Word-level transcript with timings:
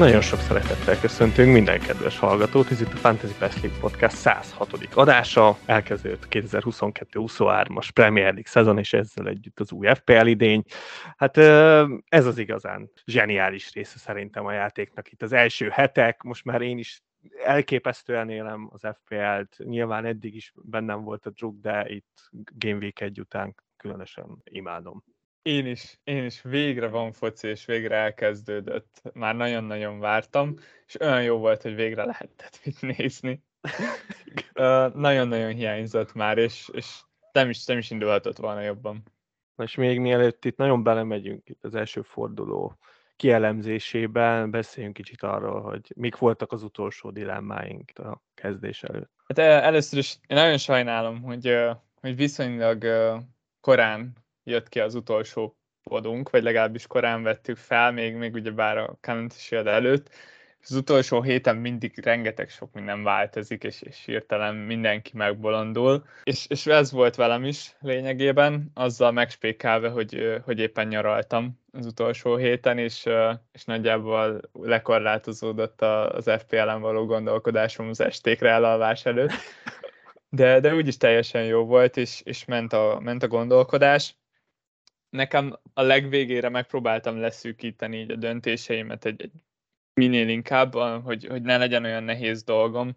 Nagyon 0.00 0.20
sok 0.20 0.40
szeretettel 0.40 1.00
köszöntünk 1.00 1.52
minden 1.52 1.80
kedves 1.80 2.18
hallgatót, 2.18 2.70
ez 2.70 2.80
itt 2.80 2.92
a 2.92 2.96
Fantasy 2.96 3.34
Best 3.38 3.62
League 3.62 3.80
Podcast 3.80 4.16
106. 4.16 4.72
adása, 4.94 5.58
elkezdődött 5.66 6.26
2022-23-as 6.30 7.88
Premier 7.94 8.24
League 8.24 8.46
szezon, 8.46 8.78
és 8.78 8.92
ezzel 8.92 9.28
együtt 9.28 9.60
az 9.60 9.72
új 9.72 9.94
FPL 9.94 10.26
idény. 10.26 10.62
Hát 11.16 11.36
ez 12.08 12.26
az 12.26 12.38
igazán 12.38 12.90
zseniális 13.04 13.72
része 13.72 13.98
szerintem 13.98 14.46
a 14.46 14.52
játéknak. 14.52 15.12
Itt 15.12 15.22
az 15.22 15.32
első 15.32 15.68
hetek, 15.68 16.22
most 16.22 16.44
már 16.44 16.60
én 16.60 16.78
is 16.78 17.02
elképesztően 17.44 18.30
élem 18.30 18.70
az 18.72 18.80
FPL-t, 18.80 19.56
nyilván 19.58 20.04
eddig 20.04 20.34
is 20.34 20.52
bennem 20.56 21.02
volt 21.02 21.26
a 21.26 21.30
druk, 21.30 21.60
de 21.60 21.88
itt 21.88 22.30
Game 22.54 22.78
Week 22.78 23.00
egy 23.00 23.20
után 23.20 23.54
különösen 23.76 24.26
imádom. 24.44 25.04
Én 25.42 25.66
is, 25.66 26.00
én 26.04 26.24
is 26.24 26.42
végre 26.42 26.88
van 26.88 27.12
foci, 27.12 27.48
és 27.48 27.64
végre 27.64 27.96
elkezdődött. 27.96 29.02
Már 29.12 29.36
nagyon-nagyon 29.36 29.98
vártam, 29.98 30.56
és 30.86 31.00
olyan 31.00 31.22
jó 31.22 31.38
volt, 31.38 31.62
hogy 31.62 31.74
végre 31.74 32.04
lehetett 32.04 32.60
mit 32.64 32.80
nézni. 32.80 33.42
nagyon-nagyon 34.94 35.52
hiányzott 35.52 36.12
már, 36.12 36.38
és, 36.38 36.68
és 36.72 37.00
nem, 37.32 37.48
is, 37.48 37.64
nem 37.64 37.78
is 37.78 37.90
indulhatott 37.90 38.36
volna 38.36 38.60
jobban. 38.60 39.02
Na 39.54 39.64
és 39.64 39.74
még 39.74 40.00
mielőtt 40.00 40.44
itt 40.44 40.56
nagyon 40.56 40.82
belemegyünk 40.82 41.48
itt 41.48 41.64
az 41.64 41.74
első 41.74 42.02
forduló 42.02 42.78
kielemzésében, 43.16 44.50
beszéljünk 44.50 44.94
kicsit 44.94 45.22
arról, 45.22 45.60
hogy 45.60 45.92
mik 45.96 46.16
voltak 46.16 46.52
az 46.52 46.62
utolsó 46.62 47.10
dilemmáink 47.10 47.98
a 47.98 48.22
kezdés 48.34 48.82
előtt. 48.82 49.12
Hát 49.26 49.38
először 49.38 49.98
is 49.98 50.18
én 50.26 50.36
nagyon 50.36 50.58
sajnálom, 50.58 51.22
hogy, 51.22 51.56
hogy 52.00 52.16
viszonylag 52.16 52.86
korán 53.60 54.12
jött 54.50 54.68
ki 54.68 54.80
az 54.80 54.94
utolsó 54.94 55.56
podunk, 55.82 56.30
vagy 56.30 56.42
legalábbis 56.42 56.86
korán 56.86 57.22
vettük 57.22 57.56
fel, 57.56 57.92
még, 57.92 58.14
még 58.14 58.34
ugye 58.34 58.50
bár 58.50 58.78
a 58.78 58.98
Community 59.00 59.38
Shield 59.38 59.66
előtt, 59.66 60.10
az 60.62 60.72
utolsó 60.72 61.22
héten 61.22 61.56
mindig 61.56 62.00
rengeteg 62.02 62.48
sok 62.48 62.72
minden 62.72 63.02
változik, 63.02 63.64
és, 63.64 63.82
és 63.82 64.04
hirtelen 64.04 64.54
mindenki 64.54 65.10
megbolondul. 65.14 66.04
És, 66.24 66.46
és 66.48 66.66
ez 66.66 66.92
volt 66.92 67.14
velem 67.14 67.44
is 67.44 67.76
lényegében, 67.80 68.70
azzal 68.74 69.12
megspékelve, 69.12 69.88
hogy, 69.88 70.40
hogy 70.44 70.58
éppen 70.58 70.86
nyaraltam 70.86 71.58
az 71.72 71.86
utolsó 71.86 72.36
héten, 72.36 72.78
és, 72.78 73.06
és 73.52 73.64
nagyjából 73.64 74.40
lekorlátozódott 74.52 75.82
az 75.82 76.30
FPL-en 76.38 76.80
való 76.80 77.06
gondolkodásom 77.06 77.88
az 77.88 78.00
estékre 78.00 78.50
elalvás 78.50 79.06
előtt. 79.06 79.32
De, 80.32 80.60
de 80.60 80.74
úgyis 80.74 80.96
teljesen 80.96 81.44
jó 81.44 81.64
volt, 81.64 81.96
és, 81.96 82.20
és 82.24 82.44
ment, 82.44 82.72
a, 82.72 83.00
ment 83.02 83.22
a 83.22 83.28
gondolkodás 83.28 84.14
nekem 85.10 85.58
a 85.74 85.82
legvégére 85.82 86.48
megpróbáltam 86.48 87.20
leszűkíteni 87.20 87.98
így 87.98 88.10
a 88.10 88.16
döntéseimet 88.16 89.04
egy, 89.04 89.22
egy 89.22 89.32
minél 89.94 90.28
inkább, 90.28 90.74
hogy, 91.04 91.26
hogy 91.26 91.42
ne 91.42 91.56
legyen 91.56 91.84
olyan 91.84 92.04
nehéz 92.04 92.42
dolgom. 92.42 92.96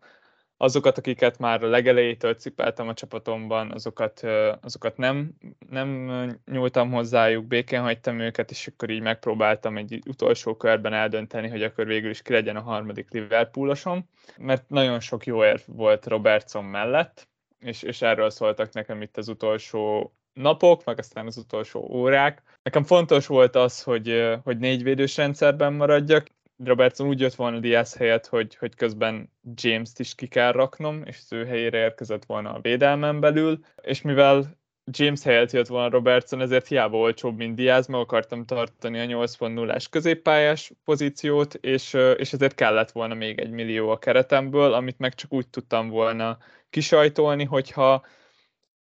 Azokat, 0.57 0.97
akiket 0.97 1.37
már 1.37 1.63
a 1.63 1.67
legelejétől 1.67 2.33
cipeltem 2.33 2.87
a 2.87 2.93
csapatomban, 2.93 3.71
azokat, 3.71 4.21
azokat 4.61 4.97
nem, 4.97 5.33
nem 5.69 6.09
nyúltam 6.45 6.91
hozzájuk, 6.91 7.45
békén 7.45 7.81
hagytam 7.81 8.19
őket, 8.19 8.51
és 8.51 8.67
akkor 8.67 8.89
így 8.89 9.01
megpróbáltam 9.01 9.77
egy 9.77 10.01
utolsó 10.07 10.55
körben 10.55 10.93
eldönteni, 10.93 11.47
hogy 11.47 11.63
akkor 11.63 11.85
végül 11.85 12.09
is 12.09 12.21
ki 12.21 12.33
legyen 12.33 12.55
a 12.55 12.61
harmadik 12.61 13.11
Liverpoolosom, 13.11 14.09
mert 14.37 14.69
nagyon 14.69 14.99
sok 14.99 15.25
jó 15.25 15.43
érv 15.43 15.61
volt 15.65 16.05
Robertson 16.05 16.65
mellett, 16.65 17.27
és, 17.59 17.81
és 17.81 18.01
erről 18.01 18.29
szóltak 18.29 18.73
nekem 18.73 19.01
itt 19.01 19.17
az 19.17 19.27
utolsó 19.27 20.13
napok, 20.33 20.83
meg 20.85 20.99
aztán 20.99 21.25
az 21.25 21.37
utolsó 21.37 21.87
órák. 21.91 22.41
Nekem 22.63 22.83
fontos 22.83 23.27
volt 23.27 23.55
az, 23.55 23.83
hogy, 23.83 24.33
hogy 24.43 24.57
négyvédős 24.57 25.17
rendszerben 25.17 25.73
maradjak. 25.73 26.27
Robertson 26.63 27.07
úgy 27.07 27.19
jött 27.19 27.35
volna 27.35 27.59
Diaz 27.59 27.95
helyett, 27.95 28.27
hogy, 28.27 28.55
hogy 28.55 28.75
közben 28.75 29.29
James-t 29.53 29.99
is 29.99 30.15
ki 30.15 30.27
kell 30.27 30.51
raknom, 30.51 31.01
és 31.05 31.17
az 31.21 31.33
ő 31.33 31.45
helyére 31.45 31.77
érkezett 31.77 32.25
volna 32.25 32.53
a 32.53 32.59
védelmen 32.61 33.19
belül, 33.19 33.59
és 33.81 34.01
mivel 34.01 34.61
James 34.91 35.23
helyett 35.23 35.51
jött 35.51 35.67
volna 35.67 35.89
Robertson, 35.89 36.41
ezért 36.41 36.67
hiába 36.67 36.97
olcsóbb, 36.97 37.37
mint 37.37 37.55
Diaz, 37.55 37.87
meg 37.87 37.99
akartam 37.99 38.45
tartani 38.45 38.99
a 38.99 39.25
8.0-ás 39.25 39.89
középpályás 39.89 40.71
pozíciót, 40.83 41.53
és, 41.53 41.93
és 42.17 42.33
ezért 42.33 42.55
kellett 42.55 42.91
volna 42.91 43.13
még 43.13 43.39
egy 43.39 43.51
millió 43.51 43.89
a 43.89 43.99
keretemből, 43.99 44.73
amit 44.73 44.99
meg 44.99 45.13
csak 45.13 45.33
úgy 45.33 45.47
tudtam 45.47 45.89
volna 45.89 46.37
kisajtolni, 46.69 47.43
hogyha 47.43 48.05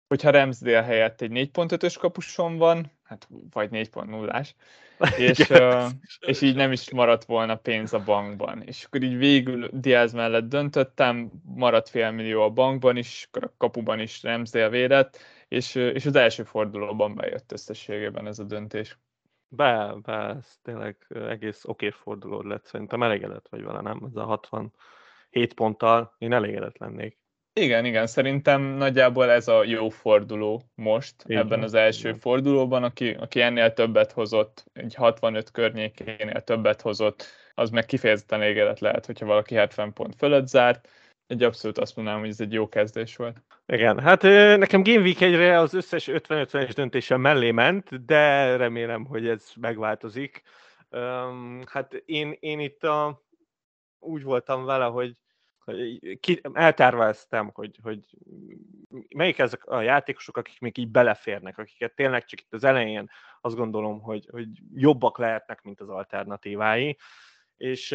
hogyha 0.08 0.30
Ramsdale 0.30 0.82
helyett 0.82 1.20
egy 1.20 1.30
4.5-ös 1.30 1.96
kapusom 1.98 2.56
van, 2.56 2.92
hát 3.02 3.28
vagy 3.50 3.68
4.0-ás, 3.72 4.54
és, 5.28 5.38
uh, 5.38 5.86
és 6.20 6.40
így 6.40 6.56
nem 6.56 6.72
is 6.72 6.90
maradt 6.90 7.24
volna 7.24 7.56
pénz 7.56 7.92
a 7.92 8.02
bankban. 8.04 8.62
És 8.62 8.84
akkor 8.84 9.02
így 9.02 9.16
végül 9.16 9.68
Diaz 9.72 10.12
mellett 10.12 10.48
döntöttem, 10.48 11.30
maradt 11.44 11.88
fél 11.88 12.10
millió 12.10 12.42
a 12.42 12.50
bankban 12.50 12.96
is, 12.96 13.28
akkor 13.28 13.44
a 13.44 13.54
kapuban 13.56 14.00
is 14.00 14.22
Ramsdale 14.22 14.68
védett, 14.68 15.18
és, 15.48 15.74
és 15.74 16.06
az 16.06 16.16
első 16.16 16.42
fordulóban 16.42 17.14
bejött 17.14 17.52
összességében 17.52 18.26
ez 18.26 18.38
a 18.38 18.44
döntés. 18.44 18.98
Be, 19.48 19.94
be, 20.02 20.12
ez 20.12 20.58
tényleg 20.62 21.06
egész 21.08 21.64
oké 21.64 21.90
forduló 21.90 22.42
lett, 22.42 22.64
szerintem 22.64 23.02
elégedett 23.02 23.48
vagy 23.48 23.62
vele, 23.62 23.80
nem? 23.80 24.02
Ez 24.06 24.16
a 24.16 24.24
67 24.24 25.54
ponttal 25.54 26.14
én 26.18 26.32
elégedett 26.32 26.78
lennék. 26.78 27.18
Igen, 27.60 27.84
igen, 27.84 28.06
szerintem 28.06 28.62
nagyjából 28.62 29.30
ez 29.30 29.48
a 29.48 29.64
jó 29.64 29.88
forduló 29.88 30.62
most, 30.74 31.14
igen, 31.26 31.42
ebben 31.42 31.62
az 31.62 31.74
első 31.74 32.08
igen. 32.08 32.20
fordulóban, 32.20 32.84
aki, 32.84 33.10
aki 33.10 33.40
ennél 33.40 33.72
többet 33.72 34.12
hozott, 34.12 34.64
egy 34.72 34.94
65 34.94 35.50
környékénél 35.50 36.40
többet 36.40 36.80
hozott, 36.80 37.24
az 37.54 37.70
meg 37.70 37.86
kifejezetten 37.86 38.42
elégedett 38.42 38.78
lehet, 38.78 39.06
hogyha 39.06 39.26
valaki 39.26 39.54
70 39.54 39.92
pont 39.92 40.14
fölött 40.14 40.46
zárt. 40.46 40.88
Egy 41.26 41.42
abszolút 41.42 41.78
azt 41.78 41.96
mondanám, 41.96 42.20
hogy 42.20 42.28
ez 42.28 42.40
egy 42.40 42.52
jó 42.52 42.68
kezdés 42.68 43.16
volt. 43.16 43.36
Igen, 43.66 43.98
hát 43.98 44.22
nekem 44.58 44.82
Game 44.82 45.00
Week 45.00 45.20
egyre 45.20 45.58
az 45.58 45.74
összes 45.74 46.08
50-50-es 46.12 46.70
döntésem 46.74 47.20
mellé 47.20 47.50
ment, 47.50 48.04
de 48.04 48.56
remélem, 48.56 49.04
hogy 49.04 49.28
ez 49.28 49.44
megváltozik. 49.60 50.42
hát 51.66 52.02
én, 52.04 52.36
én 52.40 52.60
itt 52.60 52.84
a, 52.84 53.22
úgy 53.98 54.22
voltam 54.22 54.64
vele, 54.64 54.84
hogy 54.84 55.16
ki, 56.20 56.40
elterveztem, 56.52 57.50
hogy, 57.54 57.78
hogy 57.82 58.00
melyik 59.16 59.38
ezek 59.38 59.64
a 59.64 59.80
játékosok, 59.80 60.36
akik 60.36 60.60
még 60.60 60.78
így 60.78 60.90
beleférnek, 60.90 61.58
akiket 61.58 61.94
tényleg 61.94 62.24
csak 62.24 62.40
itt 62.40 62.52
az 62.52 62.64
elején 62.64 63.10
azt 63.40 63.56
gondolom, 63.56 64.00
hogy, 64.00 64.28
hogy 64.30 64.48
jobbak 64.74 65.18
lehetnek, 65.18 65.62
mint 65.62 65.80
az 65.80 65.88
alternatívái, 65.88 66.96
és, 67.56 67.90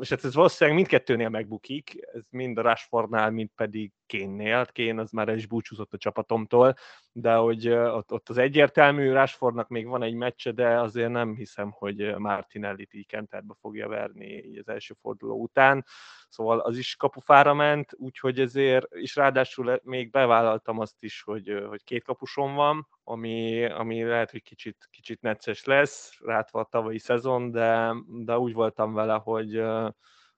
és 0.00 0.08
hát 0.08 0.24
ez 0.24 0.34
valószínűleg 0.34 0.78
mindkettőnél 0.78 1.28
megbukik, 1.28 1.96
ez 2.12 2.26
mind 2.30 2.58
a 2.58 2.62
Rashfordnál, 2.62 3.30
mind 3.30 3.50
pedig 3.54 3.92
Kénnél. 4.06 4.66
Kén 4.66 4.98
az 4.98 5.10
már 5.10 5.28
is 5.28 5.46
búcsúzott 5.46 5.92
a 5.92 5.98
csapatomtól, 5.98 6.74
de 7.18 7.34
hogy 7.34 7.68
ott, 7.68 8.12
ott 8.12 8.28
az 8.28 8.38
egyértelmű, 8.38 9.12
Rashfordnak 9.12 9.68
még 9.68 9.86
van 9.86 10.02
egy 10.02 10.14
meccse, 10.14 10.52
de 10.52 10.80
azért 10.80 11.10
nem 11.10 11.34
hiszem, 11.34 11.70
hogy 11.70 12.16
Martinelli-t 12.16 12.94
így 12.94 13.16
fogja 13.60 13.88
verni 13.88 14.26
így 14.26 14.58
az 14.58 14.68
első 14.68 14.94
forduló 15.00 15.40
után. 15.40 15.84
Szóval 16.28 16.58
az 16.58 16.76
is 16.76 16.96
kapufára 16.96 17.54
ment, 17.54 17.92
úgyhogy 17.96 18.40
ezért, 18.40 18.94
és 18.94 19.16
ráadásul 19.16 19.80
még 19.82 20.10
bevállaltam 20.10 20.78
azt 20.78 21.02
is, 21.02 21.22
hogy, 21.22 21.64
hogy 21.68 21.84
két 21.84 22.04
kapusom 22.04 22.54
van, 22.54 22.88
ami, 23.04 23.64
ami 23.64 24.04
lehet, 24.04 24.30
hogy 24.30 24.42
kicsit, 24.42 24.88
kicsit 24.90 25.20
necces 25.20 25.64
lesz, 25.64 26.18
rátva 26.20 26.60
a 26.60 26.68
tavalyi 26.70 26.98
szezon, 26.98 27.50
de, 27.50 27.94
de 28.06 28.38
úgy 28.38 28.52
voltam 28.52 28.92
vele, 28.92 29.14
hogy, 29.14 29.54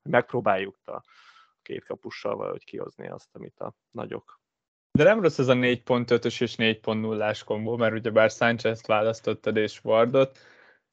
hogy 0.02 0.10
megpróbáljuk 0.10 0.76
a 0.86 1.02
két 1.62 1.84
kapussal 1.84 2.36
valahogy 2.36 2.64
kihozni 2.64 3.08
azt, 3.08 3.28
amit 3.34 3.60
a 3.60 3.74
nagyok. 3.90 4.40
De 4.98 5.04
nem 5.04 5.20
rossz 5.20 5.38
ez 5.38 5.48
a 5.48 5.54
4.5-ös 5.54 6.40
és 6.40 6.54
4.0-ás 6.56 7.44
kombó, 7.44 7.76
mert 7.76 7.94
ugye 7.94 8.10
bár 8.10 8.30
Sánchez-t 8.30 8.86
választottad 8.86 9.56
és 9.56 9.80
Wardot, 9.84 10.38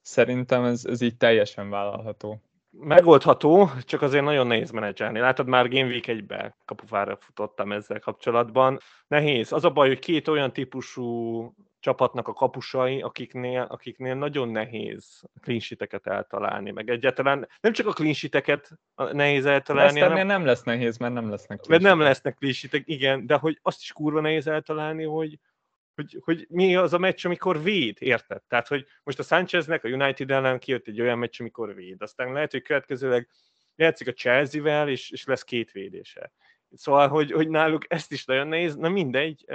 szerintem 0.01 0.63
ez, 0.63 0.85
ez 0.85 1.01
így 1.01 1.17
teljesen 1.17 1.69
vállalható. 1.69 2.41
Megoldható, 2.69 3.69
csak 3.81 4.01
azért 4.01 4.23
nagyon 4.23 4.47
nehéz 4.47 4.71
menedzselni. 4.71 5.19
Látod, 5.19 5.47
már 5.47 5.69
Game 5.69 5.87
Week 5.87 6.03
1-ben 6.07 6.55
kapufára 6.65 7.17
futottam 7.21 7.71
ezzel 7.71 7.99
kapcsolatban. 7.99 8.79
Nehéz. 9.07 9.51
Az 9.51 9.65
a 9.65 9.69
baj, 9.69 9.87
hogy 9.87 9.99
két 9.99 10.27
olyan 10.27 10.53
típusú 10.53 11.53
csapatnak 11.85 12.27
a 12.27 12.33
kapusai, 12.33 13.01
akiknél, 13.01 13.61
akiknél 13.61 14.15
nagyon 14.15 14.49
nehéz 14.49 15.21
klinsiteket 15.41 16.07
eltalálni, 16.07 16.71
meg 16.71 16.89
egyáltalán 16.89 17.47
nem 17.61 17.73
csak 17.73 17.87
a 17.87 17.91
klinsiteket 17.91 18.71
nehéz 19.11 19.45
eltalálni, 19.45 19.99
hanem... 19.99 20.27
nem 20.27 20.45
lesz 20.45 20.63
nehéz, 20.63 20.97
mert 20.97 21.13
nem 21.13 21.29
lesznek 21.29 21.65
Mert 21.67 21.81
nem 21.81 21.99
lesznek 21.99 22.35
klinsitek, 22.35 22.83
igen, 22.85 23.25
de 23.25 23.35
hogy 23.35 23.59
azt 23.61 23.81
is 23.81 23.91
kurva 23.91 24.21
nehéz 24.21 24.47
eltalálni, 24.47 25.03
hogy, 25.03 25.39
hogy, 25.95 26.17
hogy 26.23 26.45
mi 26.49 26.75
az 26.75 26.93
a 26.93 26.97
meccs, 26.97 27.25
amikor 27.25 27.63
véd, 27.63 27.97
érted? 27.99 28.41
Tehát, 28.47 28.67
hogy 28.67 28.85
most 29.03 29.19
a 29.19 29.23
Sancheznek 29.23 29.83
a 29.83 29.87
United 29.89 30.31
ellen 30.31 30.59
kijött 30.59 30.87
egy 30.87 31.01
olyan 31.01 31.17
meccs, 31.17 31.41
amikor 31.41 31.75
véd, 31.75 32.01
aztán 32.01 32.33
lehet, 32.33 32.51
hogy 32.51 32.61
következőleg 32.61 33.29
játszik 33.75 34.07
a 34.07 34.13
Chelsea-vel, 34.13 34.89
és, 34.89 35.11
és 35.11 35.25
lesz 35.25 35.43
két 35.43 35.71
védése. 35.71 36.31
Szóval, 36.75 37.07
hogy, 37.07 37.31
hogy 37.31 37.49
náluk 37.49 37.83
ezt 37.87 38.11
is 38.11 38.25
nagyon 38.25 38.47
nehéz, 38.47 38.75
na 38.75 38.89
mindegy, 38.89 39.45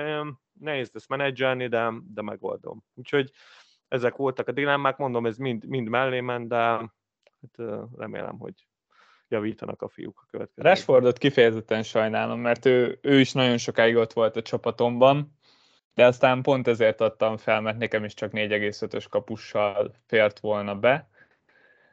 nehéz 0.61 0.90
ezt 0.94 1.08
menedzselni, 1.08 1.69
de, 1.69 1.93
de 2.14 2.22
megoldom. 2.22 2.84
Úgyhogy 2.94 3.31
ezek 3.88 4.17
voltak 4.17 4.49
a 4.49 4.52
dilemmák, 4.52 4.96
mondom, 4.96 5.26
ez 5.26 5.37
mind, 5.37 5.64
mind 5.64 5.88
mellé 5.88 6.20
ment, 6.20 6.49
de 6.49 6.56
hát 6.56 6.90
remélem, 7.96 8.38
hogy 8.38 8.55
javítanak 9.28 9.82
a 9.82 9.88
fiúk 9.88 10.20
a 10.22 10.26
következő. 10.31 10.69
Rashfordot 10.69 11.19
kifejezetten 11.19 11.82
sajnálom, 11.82 12.40
mert 12.40 12.64
ő, 12.64 12.99
ő 13.02 13.20
is 13.20 13.32
nagyon 13.32 13.58
sokáig 13.58 13.96
ott 13.96 14.12
volt 14.12 14.37
a 14.37 14.43
csapatomban, 14.43 15.38
de 15.94 16.06
aztán 16.06 16.43
pont 16.43 16.69
ezért 16.69 17.00
adtam 17.00 17.37
fel, 17.37 17.61
mert 17.61 17.78
nekem 17.78 18.05
is 18.05 18.14
csak 18.14 18.31
4,5-ös 18.32 19.05
kapussal 19.08 19.94
fért 20.06 20.40
volna 20.40 20.75
be 20.75 21.08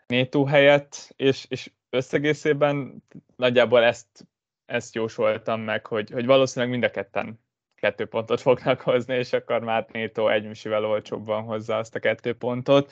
Nétó 0.07 0.45
helyett, 0.45 1.13
és, 1.15 1.45
és 1.49 1.71
összegészében 1.89 3.03
nagyjából 3.35 3.83
ezt, 3.83 4.27
ezt 4.67 4.95
jósoltam 4.95 5.61
meg, 5.61 5.85
hogy, 5.85 6.11
hogy 6.11 6.25
valószínűleg 6.25 6.71
mind 6.71 6.83
a 6.83 6.91
ketten 6.91 7.39
kettő 7.75 8.05
pontot 8.05 8.41
fognak 8.41 8.81
hozni, 8.81 9.15
és 9.15 9.33
akkor 9.33 9.59
már 9.59 9.85
Nétó 9.91 10.27
egy 10.27 10.47
misivel 10.47 10.85
olcsóbban 10.85 11.43
hozza 11.43 11.77
azt 11.77 11.95
a 11.95 11.99
kettő 11.99 12.33
pontot. 12.33 12.91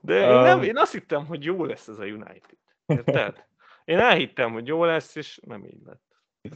De 0.00 0.14
én, 0.14 0.40
nem, 0.40 0.62
én 0.62 0.76
azt 0.76 0.92
hittem, 0.92 1.26
hogy 1.26 1.44
jó 1.44 1.64
lesz 1.64 1.88
ez 1.88 1.98
a 1.98 2.04
United. 2.04 2.56
Érted? 2.86 3.46
Én 3.84 3.98
elhittem, 3.98 4.52
hogy 4.52 4.66
jó 4.66 4.84
lesz, 4.84 5.14
és 5.14 5.40
nem 5.46 5.64
így 5.64 5.80
lett. 5.84 6.02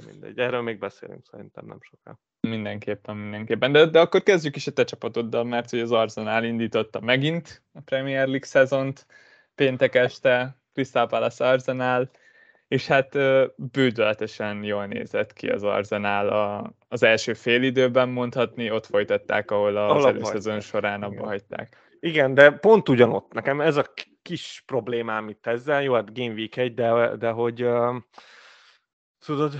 Mindegy, 0.06 0.38
erről 0.38 0.62
még 0.62 0.78
beszélünk 0.78 1.24
szerintem 1.24 1.66
nem 1.66 1.78
soká. 1.80 2.18
Mindenképpen, 2.40 3.16
mindenképpen. 3.16 3.72
De, 3.72 3.86
de 3.86 4.00
akkor 4.00 4.22
kezdjük 4.22 4.56
is 4.56 4.66
a 4.66 4.72
te 4.72 4.84
csapatoddal, 4.84 5.44
mert 5.44 5.70
hogy 5.70 5.80
az 5.80 5.92
Arsenal 5.92 6.44
indította 6.44 7.00
megint 7.00 7.62
a 7.72 7.80
Premier 7.80 8.26
League 8.26 8.46
szezont. 8.46 9.06
Péntek 9.54 9.94
este 9.94 10.56
Crystal 10.72 11.06
Palace 11.06 11.48
Arsenal, 11.48 12.10
és 12.72 12.86
hát 12.86 13.18
bődöletesen 13.56 14.64
jól 14.64 14.86
nézett 14.86 15.32
ki 15.32 15.48
az 15.48 15.62
Arsenal 15.62 16.28
a, 16.28 16.72
az 16.88 17.02
első 17.02 17.32
fél 17.32 17.62
időben 17.62 18.08
mondhatni, 18.08 18.70
ott 18.70 18.86
folytatták, 18.86 19.50
ahol 19.50 19.76
az 19.76 20.04
előszezon 20.04 20.60
során 20.60 21.02
abba 21.02 21.24
hagyták. 21.24 21.96
Igen, 22.00 22.34
de 22.34 22.50
pont 22.50 22.88
ugyanott. 22.88 23.32
Nekem 23.32 23.60
ez 23.60 23.76
a 23.76 23.92
kis 24.22 24.62
problémám 24.66 25.28
itt 25.28 25.46
ezzel, 25.46 25.82
jó, 25.82 25.94
hát 25.94 26.14
Game 26.14 26.32
Week 26.32 26.56
1, 26.56 26.74
de, 26.74 27.16
de 27.16 27.30
hogy 27.30 27.62
uh, 27.62 27.94
tudod, 29.26 29.52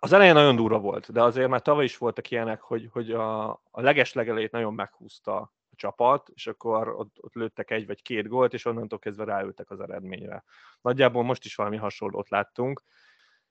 az 0.00 0.12
elején 0.12 0.34
nagyon 0.34 0.56
durva 0.56 0.78
volt, 0.78 1.12
de 1.12 1.22
azért 1.22 1.48
már 1.48 1.62
tavaly 1.62 1.84
is 1.84 1.96
voltak 1.96 2.30
ilyenek, 2.30 2.60
hogy, 2.60 2.88
hogy 2.92 3.10
a, 3.10 3.50
a 3.50 3.80
legelét 4.12 4.52
nagyon 4.52 4.74
meghúzta 4.74 5.52
a 5.74 5.80
csapat, 5.80 6.30
és 6.34 6.46
akkor 6.46 6.88
ott, 6.88 7.16
ott 7.20 7.34
lőttek 7.34 7.70
egy 7.70 7.86
vagy 7.86 8.02
két 8.02 8.28
gólt, 8.28 8.52
és 8.52 8.64
onnantól 8.64 8.98
kezdve 8.98 9.24
ráültek 9.24 9.70
az 9.70 9.80
eredményre. 9.80 10.44
Nagyjából 10.80 11.22
most 11.22 11.44
is 11.44 11.54
valami 11.54 11.76
hasonlót 11.76 12.28
láttunk, 12.28 12.82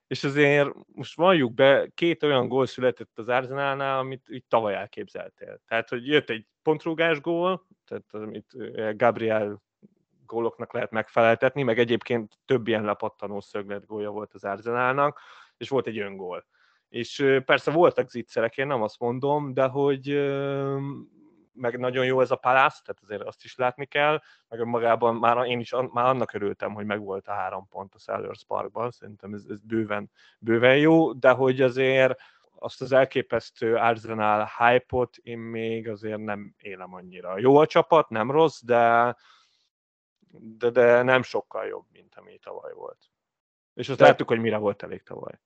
és 0.08 0.24
azért 0.24 0.70
most 0.86 1.16
valljuk 1.16 1.54
be, 1.54 1.88
két 1.96 2.24
olyan 2.24 2.48
gól 2.48 2.66
született 2.66 3.20
az 3.20 3.28
Arsenalnál, 3.28 4.00
amit 4.00 4.30
így 4.30 4.46
tavaly 4.48 4.75
elképzeltél. 4.75 5.62
Tehát, 5.68 5.90
hogy 5.90 6.08
jött 6.08 6.30
egy 6.30 6.48
pontrúgás 6.62 7.22
gól, 7.22 7.68
tehát 7.86 8.06
amit 8.12 8.56
Gabriel 8.98 9.62
góloknak 10.26 10.74
lehet 10.74 10.92
megfeleltetni, 10.92 11.64
meg 11.64 11.80
egyébként 11.80 12.40
több 12.46 12.68
ilyen 12.68 12.84
lepattanó 12.84 13.40
szöglet 13.40 13.86
gólja 13.86 14.10
volt 14.10 14.34
az 14.34 14.44
Arsenalnak, 14.44 15.19
és 15.58 15.69
volt 15.69 15.88
egy 15.88 16.00
öngól. 16.00 16.46
És 16.90 17.42
persze 17.46 17.72
voltak 17.72 18.10
zicserek, 18.10 18.58
én 18.58 18.68
nem 18.68 18.81
azt 18.81 19.00
mondom, 19.00 19.54
de 19.54 19.66
hogy 19.66 20.08
meg 21.54 21.80
nagyon 21.80 22.06
jó 22.06 22.22
ez 22.22 22.32
a 22.32 22.36
palász, 22.36 22.82
tehát 22.82 23.02
azért 23.02 23.22
azt 23.22 23.44
is 23.44 23.56
látni 23.56 23.86
kell, 23.86 24.22
meg 24.48 24.66
magában 24.66 25.16
már 25.16 25.46
én 25.46 25.60
is 25.60 25.72
már 25.92 26.06
annak 26.06 26.34
örültem, 26.34 26.74
hogy 26.74 26.86
megvolt 26.86 27.28
a 27.28 27.34
három 27.34 27.68
pont 27.68 27.96
a 27.96 28.00
Sellers 28.00 28.44
Parkban, 28.46 28.92
szerintem 28.92 29.34
ez, 29.34 29.44
ez 29.50 29.60
bőven, 29.62 30.12
bőven 30.40 30.78
jó, 30.78 31.14
de 31.14 31.30
hogy 31.30 31.62
azért 31.62 32.20
azt 32.56 32.82
az 32.82 32.92
elképesztő 32.92 33.76
Arsenal 33.76 34.50
hype-ot 34.58 35.18
én 35.18 35.40
még 35.40 35.90
azért 35.90 36.20
nem 36.20 36.54
élem 36.58 36.94
annyira. 36.94 37.40
Jó 37.40 37.58
a 37.58 37.66
csapat, 37.66 38.10
nem 38.10 38.32
rossz, 38.32 38.62
de, 38.62 39.16
de, 40.30 40.70
de 40.70 41.02
nem 41.02 41.22
sokkal 41.22 41.66
jobb, 41.66 41.86
mint 41.92 42.16
ami 42.16 42.38
tavaly 42.38 42.74
volt. 42.74 42.98
És 43.74 43.90
azt 43.90 44.00
de... 44.00 44.06
láttuk, 44.06 44.28
hogy 44.28 44.40
mire 44.40 44.58
volt 44.58 44.84
elég 44.84 45.04
tavaly 45.04 45.40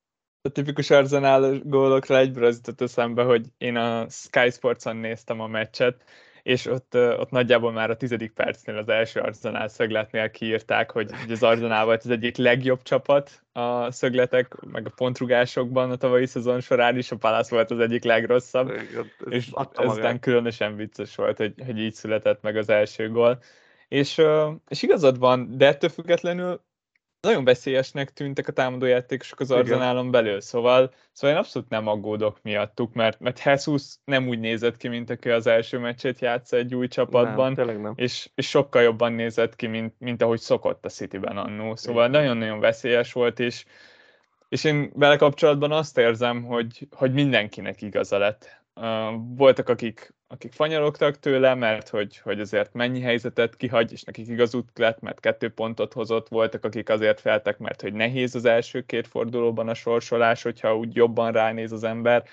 a 0.47 0.51
tipikus 0.51 0.89
Arsenal 0.89 1.59
gólokra 1.63 2.17
egyből 2.17 2.45
az 2.45 2.55
jutott 2.55 2.81
eszembe, 2.81 3.23
hogy 3.23 3.45
én 3.57 3.75
a 3.75 4.05
Sky 4.09 4.49
Sports-on 4.49 4.95
néztem 4.95 5.39
a 5.39 5.47
meccset, 5.47 6.03
és 6.43 6.65
ott, 6.65 6.95
ott 6.95 7.29
nagyjából 7.29 7.71
már 7.71 7.89
a 7.89 7.97
tizedik 7.97 8.31
percnél 8.31 8.77
az 8.77 8.89
első 8.89 9.19
Arsenal 9.19 9.67
szögletnél 9.67 10.31
kiírták, 10.31 10.91
hogy, 10.91 11.09
hogy 11.21 11.31
az 11.31 11.43
Arsenal 11.43 11.85
volt 11.85 12.03
az 12.03 12.09
egyik 12.09 12.37
legjobb 12.37 12.81
csapat 12.81 13.43
a 13.51 13.91
szögletek, 13.91 14.55
meg 14.71 14.85
a 14.85 14.93
pontrugásokban 14.95 15.91
a 15.91 15.95
tavalyi 15.95 16.25
szezon 16.25 16.61
során 16.61 16.97
is, 16.97 17.11
a 17.11 17.15
Palace 17.15 17.55
volt 17.55 17.71
az 17.71 17.79
egyik 17.79 18.03
legrosszabb, 18.03 18.69
Igen, 18.69 19.11
és 19.29 19.49
ezután 19.75 20.19
különösen 20.19 20.75
vicces 20.75 21.15
volt, 21.15 21.37
hogy, 21.37 21.53
hogy 21.65 21.79
így 21.79 21.93
született 21.93 22.41
meg 22.41 22.57
az 22.57 22.69
első 22.69 23.09
gól. 23.09 23.39
És, 23.87 24.21
és 24.67 24.83
igazad 24.83 25.19
van, 25.19 25.57
de 25.57 25.67
ettől 25.67 25.89
függetlenül 25.89 26.61
nagyon 27.21 27.43
veszélyesnek 27.43 28.13
tűntek 28.13 28.47
a 28.47 28.51
támadójátékosok 28.51 29.39
az 29.39 29.51
Arzenálon 29.51 30.11
belül, 30.11 30.41
szóval, 30.41 30.93
szóval 31.11 31.35
én 31.35 31.41
abszolút 31.41 31.69
nem 31.69 31.87
aggódok 31.87 32.39
miattuk, 32.41 32.93
mert, 32.93 33.19
mert 33.19 33.43
Jesus 33.43 33.83
nem 34.05 34.27
úgy 34.27 34.39
nézett 34.39 34.77
ki, 34.77 34.87
mint 34.87 35.09
aki 35.09 35.29
az 35.29 35.47
első 35.47 35.77
meccset 35.77 36.19
játsza 36.19 36.57
egy 36.57 36.75
új 36.75 36.87
csapatban, 36.87 37.53
nem, 37.55 37.81
nem. 37.81 37.93
És, 37.95 38.29
és 38.35 38.49
sokkal 38.49 38.81
jobban 38.81 39.13
nézett 39.13 39.55
ki, 39.55 39.67
mint, 39.67 39.93
mint 39.97 40.21
ahogy 40.21 40.39
szokott 40.39 40.85
a 40.85 40.89
Cityben 40.89 41.37
annó, 41.37 41.75
szóval 41.75 42.07
nagyon-nagyon 42.07 42.59
veszélyes 42.59 43.13
volt, 43.13 43.39
és, 43.39 43.65
és 44.49 44.63
én 44.63 44.91
vele 44.93 45.15
kapcsolatban 45.15 45.71
azt 45.71 45.97
érzem, 45.97 46.43
hogy, 46.43 46.87
hogy 46.91 47.13
mindenkinek 47.13 47.81
igaza 47.81 48.17
lett. 48.17 48.56
Voltak, 49.35 49.69
akik 49.69 50.15
akik 50.27 50.53
fanyarogtak 50.53 51.19
tőle, 51.19 51.55
mert 51.55 51.89
hogy, 51.89 52.17
hogy 52.17 52.39
azért 52.39 52.73
mennyi 52.73 53.01
helyzetet 53.01 53.55
kihagy, 53.55 53.91
és 53.91 54.03
nekik 54.03 54.27
igazút 54.27 54.77
lett, 54.77 54.99
mert 54.99 55.19
kettő 55.19 55.49
pontot 55.49 55.93
hozott, 55.93 56.27
voltak, 56.27 56.63
akik 56.63 56.89
azért 56.89 57.19
feltek, 57.19 57.57
mert 57.57 57.81
hogy 57.81 57.93
nehéz 57.93 58.35
az 58.35 58.45
első 58.45 58.81
két 58.81 59.07
fordulóban 59.07 59.69
a 59.69 59.73
sorsolás, 59.73 60.43
hogyha 60.43 60.77
úgy 60.77 60.95
jobban 60.95 61.31
ránéz 61.31 61.71
az 61.71 61.83
ember, 61.83 62.23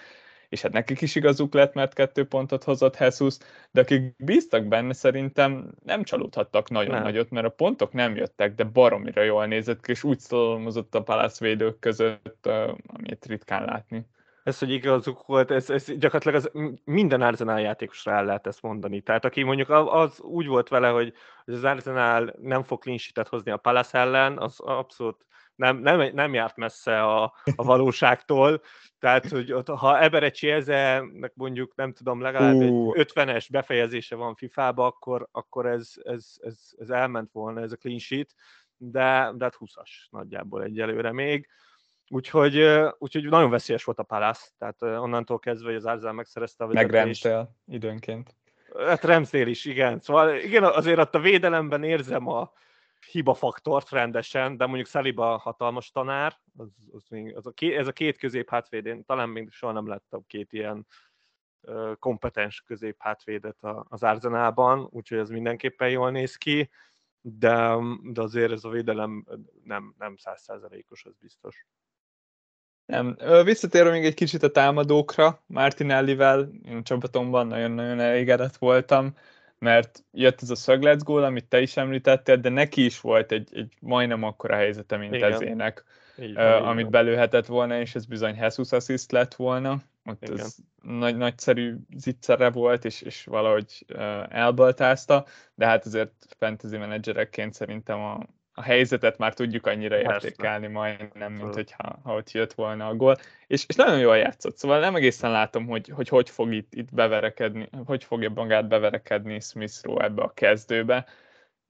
és 0.49 0.63
hát 0.63 0.73
nekik 0.73 1.01
is 1.01 1.15
igazuk 1.15 1.55
lett, 1.55 1.75
mert 1.75 1.95
kettő 1.95 2.27
pontot 2.27 2.65
hozott 2.65 2.97
Jesus, 2.99 3.37
de 3.71 3.81
akik 3.81 4.17
bíztak 4.17 4.65
benne, 4.65 4.93
szerintem 4.93 5.75
nem 5.85 6.03
csalódhattak 6.03 6.71
nagyon 6.71 6.95
nem. 6.95 7.03
nagyot, 7.03 7.31
mert 7.31 7.47
a 7.47 7.51
pontok 7.51 7.93
nem 7.93 8.17
jöttek, 8.17 8.55
de 8.55 8.65
baromira 8.65 9.23
jól 9.23 9.47
nézett 9.47 9.81
ki, 9.81 9.91
és 9.91 10.05
úgy 10.05 10.19
szalomozott 10.19 10.95
a 10.95 11.03
Palace 11.03 11.45
védők 11.45 11.79
között, 11.79 12.49
amit 12.87 13.27
ritkán 13.27 13.65
látni 13.65 14.07
ez, 14.45 14.59
hogy 14.59 14.71
igazuk 14.71 15.27
volt, 15.27 15.51
ez, 15.51 15.71
ez 15.71 15.85
gyakorlatilag 15.85 16.37
az, 16.37 16.51
minden 16.85 17.23
Arsenal 17.23 17.61
játékosra 17.61 18.13
el 18.13 18.25
lehet 18.25 18.47
ezt 18.47 18.63
mondani. 18.63 19.01
Tehát 19.01 19.25
aki 19.25 19.43
mondjuk 19.43 19.71
az 19.71 20.21
úgy 20.21 20.47
volt 20.47 20.69
vele, 20.69 20.89
hogy, 20.89 21.13
az 21.45 21.65
Arsenal 21.65 22.35
nem 22.41 22.63
fog 22.63 22.83
clean 22.83 22.99
hozni 23.29 23.51
a 23.51 23.57
Palace 23.57 23.99
ellen, 23.99 24.39
az 24.39 24.61
abszolút 24.61 25.27
nem, 25.55 25.79
nem, 25.79 26.11
nem 26.15 26.35
járt 26.35 26.57
messze 26.57 27.03
a, 27.03 27.23
a 27.57 27.65
valóságtól. 27.65 28.63
Tehát, 28.99 29.29
hogy 29.29 29.53
ott, 29.53 29.69
ha 29.69 30.03
Eberecsi 30.03 30.51
ezzelnek 30.51 31.33
mondjuk, 31.35 31.75
nem 31.75 31.93
tudom, 31.93 32.21
legalább 32.21 32.55
uh. 32.55 32.99
egy 32.99 33.13
50-es 33.13 33.47
befejezése 33.51 34.17
van 34.17 34.35
FIFA-ba, 34.35 34.87
akkor, 34.87 35.29
akkor 35.33 35.67
ez, 35.67 35.93
ez, 36.03 36.27
ez, 36.41 36.59
ez 36.79 36.91
elment 36.91 37.33
volna, 37.33 37.61
ez 37.61 37.73
a 37.73 37.77
clean 37.77 37.99
sheet, 37.99 38.35
de, 38.77 39.33
de 39.35 39.45
hát 39.45 39.57
20-as 39.59 39.91
nagyjából 40.11 40.63
egyelőre 40.63 41.13
még. 41.13 41.49
Úgyhogy, 42.09 42.65
úgyhogy 42.99 43.25
nagyon 43.25 43.51
veszélyes 43.51 43.85
volt 43.85 43.99
a 43.99 44.03
Palace, 44.03 44.49
tehát 44.59 44.83
onnantól 44.83 45.39
kezdve, 45.39 45.67
hogy 45.67 45.77
az 45.77 45.85
Arsenal 45.85 46.13
megszerezte 46.13 46.65
a 46.65 46.67
vezetést. 46.67 47.25
Meg 47.25 47.47
időnként. 47.67 48.37
Hát 48.77 49.05
Ramsdale 49.05 49.49
is, 49.49 49.65
igen. 49.65 50.01
Szóval 50.01 50.35
igen, 50.37 50.65
azért 50.65 50.99
ott 50.99 51.15
a 51.15 51.21
védelemben 51.21 51.83
érzem 51.83 52.29
a 52.29 52.53
hiba 53.11 53.35
faktort 53.35 53.91
rendesen, 53.91 54.57
de 54.57 54.67
mondjuk 54.67 54.87
Saliba 54.87 55.37
hatalmas 55.37 55.91
tanár, 55.91 56.37
az, 56.57 56.69
az, 56.93 57.09
az 57.35 57.47
a 57.47 57.51
két, 57.51 57.77
ez 57.77 57.87
a 57.87 57.93
két 57.93 58.19
közép 58.19 58.51
hátvéd, 58.51 59.05
talán 59.07 59.29
még 59.29 59.51
soha 59.51 59.73
nem 59.73 59.89
láttam 59.89 60.25
két 60.27 60.53
ilyen 60.53 60.87
kompetens 61.99 62.61
közép 62.61 62.97
hátvédet 62.99 63.57
az 63.89 64.03
Arzenálban, 64.03 64.89
úgyhogy 64.91 65.19
ez 65.19 65.29
mindenképpen 65.29 65.91
jól 65.91 66.11
néz 66.11 66.37
ki, 66.37 66.71
de, 67.21 67.77
de 68.03 68.23
azért 68.23 68.53
ez 68.53 68.65
a 68.65 68.69
védelem 68.69 69.27
nem, 69.65 69.95
nem 69.99 70.17
százszázalékos, 70.17 71.05
az 71.05 71.17
biztos. 71.21 71.67
Nem. 72.87 73.17
Visszatérve 73.45 73.91
még 73.91 74.05
egy 74.05 74.15
kicsit 74.15 74.43
a 74.43 74.51
támadókra, 74.51 75.43
Martinellivel, 75.47 76.49
én 76.69 76.77
a 76.77 76.83
csapatomban 76.83 77.47
nagyon-nagyon 77.47 78.01
elégedett 78.01 78.57
voltam, 78.57 79.15
mert 79.59 80.05
jött 80.13 80.43
ez 80.43 80.51
a 80.51 80.55
szögletgól, 80.55 81.25
amit 81.25 81.49
te 81.49 81.61
is 81.61 81.77
említettél, 81.77 82.37
de 82.37 82.49
neki 82.49 82.85
is 82.85 83.01
volt 83.01 83.33
egy, 83.33 83.49
egy 83.53 83.75
majdnem 83.81 84.23
akkora 84.23 84.55
helyzete, 84.55 84.97
mint 84.97 85.15
Igen. 85.15 85.33
ezének, 85.33 85.85
így 86.19 86.37
uh, 86.37 86.69
amit 86.69 86.91
belőhetett 86.91 87.47
volna, 87.47 87.79
és 87.81 87.95
ez 87.95 88.07
bizony 88.07 88.37
Jesus 88.37 88.73
assist 88.73 89.13
lett 89.13 89.35
volna. 89.35 89.83
Ott 90.05 90.23
Igen. 90.23 90.39
ez 90.39 90.57
nagy, 90.83 91.17
nagyszerű 91.17 91.75
zicsere 91.97 92.51
volt, 92.51 92.85
és, 92.85 93.03
és 93.03 93.25
valahogy 93.25 93.85
uh, 93.95 94.23
elbaltázta, 94.29 95.25
de 95.55 95.67
hát 95.67 95.87
azért 95.87 96.13
fantasy 96.39 96.77
menedzserekként 96.77 97.55
szerintem 97.55 98.01
a, 98.01 98.21
a 98.55 98.63
helyzetet 98.63 99.19
már 99.19 99.35
tudjuk 99.35 99.67
annyira 99.67 99.99
értékelni 99.99 100.67
majdnem, 100.67 101.33
mint 101.33 101.55
hogyha 101.55 101.99
ha 102.03 102.15
ott 102.15 102.31
jött 102.31 102.53
volna 102.53 102.87
a 102.87 102.95
gól. 102.95 103.17
És, 103.47 103.65
és 103.69 103.75
nagyon 103.75 103.99
jól 103.99 104.17
játszott, 104.17 104.57
szóval 104.57 104.81
nem 104.81 104.95
egészen 104.95 105.31
látom, 105.31 105.67
hogy 105.67 105.89
hogy, 105.89 106.09
hogy 106.09 106.31
fog 106.31 106.53
itt, 106.53 106.75
itt 106.75 106.95
beverekedni, 106.95 107.69
hogy 107.85 108.05
fogja 108.05 108.31
magát 108.35 108.69
beverekedni 108.69 109.41
Smith 109.41 109.83
Rowe 109.83 110.05
ebbe 110.05 110.23
a 110.23 110.33
kezdőbe. 110.35 111.07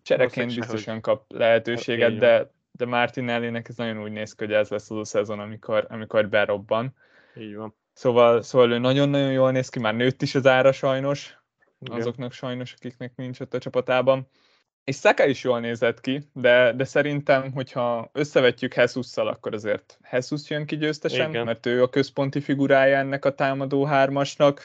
Csereként 0.03 0.55
biztosan 0.55 1.01
kap 1.01 1.33
lehetőséget, 1.33 2.19
de, 2.19 2.51
de 2.73 2.87
Martinelli-nek 2.87 3.69
ez 3.69 3.77
nagyon 3.77 4.03
úgy 4.03 4.13
néz 4.13 4.35
ki, 4.35 4.45
hogy 4.45 4.55
ez 4.55 4.69
lesz 4.69 4.91
az 4.91 4.99
a 4.99 5.05
szezon, 5.05 5.39
amikor, 5.39 5.87
amikor 5.89 6.29
berobban. 6.29 6.95
Így 7.37 7.55
van. 7.55 7.75
Szóval, 7.93 8.43
szóval 8.43 8.73
ő 8.73 8.79
nagyon-nagyon 8.79 9.33
jól 9.33 9.51
néz 9.51 9.69
ki, 9.69 9.79
már 9.79 9.95
nőtt 9.95 10.23
is 10.23 10.35
az 10.35 10.47
ára 10.47 10.73
sajnos, 10.73 11.39
Igen. 11.81 11.97
azoknak 11.97 12.33
sajnos, 12.33 12.73
akiknek 12.73 13.13
nincs 13.17 13.41
ott 13.41 13.55
a 13.55 13.59
csapatában. 13.59 14.29
És 14.85 14.97
Saka 14.97 15.25
is 15.27 15.45
jól 15.45 15.61
nézett 15.61 16.01
ki, 16.01 16.29
de, 16.33 16.73
de 16.73 16.85
szerintem, 16.85 17.53
hogyha 17.53 18.11
összevetjük 18.13 18.75
Jesus-szal, 18.75 19.29
akkor 19.29 19.55
azért 19.55 19.99
Jesus 20.11 20.51
jön 20.51 20.67
ki 20.67 20.77
győztesen, 20.77 21.29
Igen. 21.29 21.45
mert 21.45 21.67
ő 21.67 21.83
a 21.83 21.89
központi 21.89 22.41
figurája 22.41 22.97
ennek 22.97 23.25
a 23.25 23.35
támadó 23.35 23.85
hármasnak, 23.85 24.63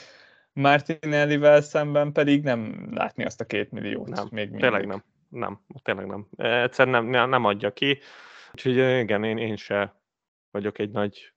Martinellivel 0.54 1.62
szemben 1.62 2.12
pedig 2.12 2.44
nem 2.44 2.90
látni 2.94 3.26
azt 3.26 3.42
a 3.42 3.46
két 3.46 3.72
milliót. 3.72 4.08
Nem, 4.08 4.28
még 4.32 4.44
mindig. 4.44 4.62
tényleg 4.62 4.88
nem. 4.88 5.04
Nem, 5.30 5.60
tényleg 5.84 6.06
nem. 6.06 6.28
Egyszerűen 6.38 7.06
nem, 7.06 7.30
nem 7.30 7.46
adja 7.46 7.74
ki. 7.74 8.00
Úgyhogy 8.52 8.78
igen, 8.78 9.24
én, 9.24 9.38
én 9.38 9.56
se 9.56 10.02
vagyok 10.52 10.80
egy 10.80 10.92
nagy 10.92 11.34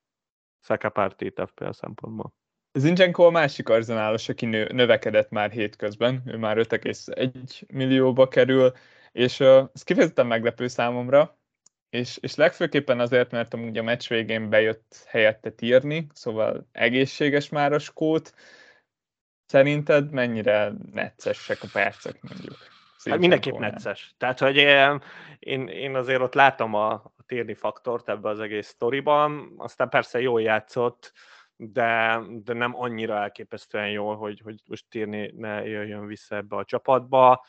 Saka 0.61 0.89
párti 0.89 1.33
FPL 1.47 1.71
szempontból. 1.71 2.33
Zinchenko 2.73 3.25
a 3.25 3.31
másik 3.31 3.69
arzenálos, 3.69 4.29
aki 4.29 4.47
nő, 4.47 4.69
növekedett 4.73 5.31
már 5.31 5.51
hétközben, 5.51 6.23
ő 6.27 6.37
már 6.37 6.57
5,1 6.57 7.67
millióba 7.69 8.29
kerül, 8.29 8.73
és 9.13 9.41
uh, 9.41 9.69
ez 9.75 9.83
kifejezetten 9.83 10.27
meglepő 10.27 10.67
számomra, 10.67 11.37
és, 11.91 12.19
és 12.21 12.35
legfőképpen 12.35 13.01
azért, 13.01 13.31
mert 13.31 13.55
amúgy 13.55 13.79
a 13.79 13.83
meccs 13.83 14.09
végén 14.09 14.49
bejött 14.49 15.05
helyette 15.07 15.53
írni, 15.61 16.07
szóval 16.13 16.69
egészséges 16.73 17.49
már 17.49 17.73
a 17.73 17.79
skót. 17.79 18.35
Szerinted 19.47 20.11
mennyire 20.11 20.73
neccesek 20.93 21.63
a 21.63 21.67
percek 21.73 22.23
mondjuk? 22.23 22.57
Hát 23.05 23.19
mindenképp 23.19 23.59
necces. 23.59 24.15
Tehát, 24.19 24.39
hogy 24.39 24.57
én, 25.39 25.69
én 25.69 25.95
azért 25.95 26.21
ott 26.21 26.35
látom 26.35 26.75
a, 26.75 26.93
a 26.93 27.23
térni 27.27 27.55
faktort 27.55 28.09
ebbe 28.09 28.29
az 28.29 28.41
egész 28.41 28.67
sztoriban, 28.67 29.55
aztán 29.57 29.89
persze 29.89 30.21
jól 30.21 30.43
játszott, 30.43 31.13
de, 31.71 32.21
de 32.45 32.53
nem 32.53 32.75
annyira 32.77 33.15
elképesztően 33.15 33.91
jól, 33.91 34.17
hogy, 34.17 34.41
hogy 34.41 34.61
most 34.67 34.87
térni 34.89 35.33
ne 35.37 35.67
jöjjön 35.67 36.07
vissza 36.07 36.37
ebbe 36.37 36.57
a 36.57 36.65
csapatba. 36.65 37.45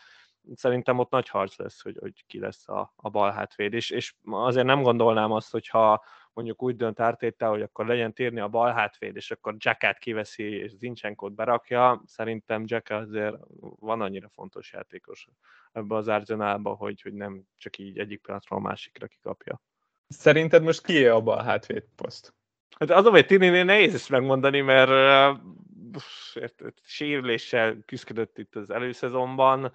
Szerintem 0.56 1.00
ott 1.00 1.12
nagy 1.12 1.30
harc 1.30 1.58
lesz, 1.58 1.82
hogy, 1.82 1.98
hogy 2.00 2.24
ki 2.28 2.40
lesz 2.40 2.70
a, 2.70 2.94
a 2.96 3.10
bal 3.10 3.32
hátvéd, 3.32 3.74
és, 3.74 3.90
és 3.90 4.16
azért 4.24 4.66
nem 4.66 4.82
gondolnám 4.82 5.32
azt, 5.32 5.52
hogyha 5.52 6.04
mondjuk 6.34 6.64
úgy 6.64 6.76
dönt 6.76 7.00
Ártétel, 7.00 7.50
hogy 7.50 7.62
akkor 7.62 7.86
legyen 7.86 8.14
térni 8.14 8.40
a 8.40 8.48
bal 8.48 8.72
hátvéd, 8.72 9.16
és 9.16 9.32
akkor 9.32 9.56
Jackát 9.58 9.98
kiveszi, 9.98 10.44
és 10.44 10.72
Zincsenkót 10.72 11.34
berakja, 11.34 12.02
szerintem 12.06 12.64
Jack 12.66 12.90
azért 12.90 13.36
van 13.60 14.02
annyira 14.02 14.30
fontos 14.30 14.74
játékos 14.74 15.28
ebbe 15.72 15.96
az 15.96 16.08
Arsenalba, 16.08 16.74
hogy, 16.74 17.02
hogy 17.02 17.14
nem 17.14 17.44
csak 17.58 17.78
így 17.78 17.98
egyik 17.98 18.22
pillanatról 18.22 18.60
a 18.60 18.62
másikra 18.62 19.08
kikapja. 19.08 19.62
Szerinted 20.08 20.64
most 20.64 20.84
ki 20.84 21.08
a 21.08 21.22
bal 21.22 21.44
hátvéd 21.44 21.84
poszt? 21.96 22.34
Hát 22.80 22.90
az, 22.90 23.06
hogy 23.06 23.26
Tini 23.26 23.64
nehéz 23.64 23.94
is 23.94 24.08
megmondani, 24.08 24.62
mert 24.62 24.90
uh, 24.90 26.70
sérüléssel 26.84 27.78
küzdött 27.86 28.38
itt 28.38 28.56
az 28.56 28.70
előszezonban, 28.70 29.72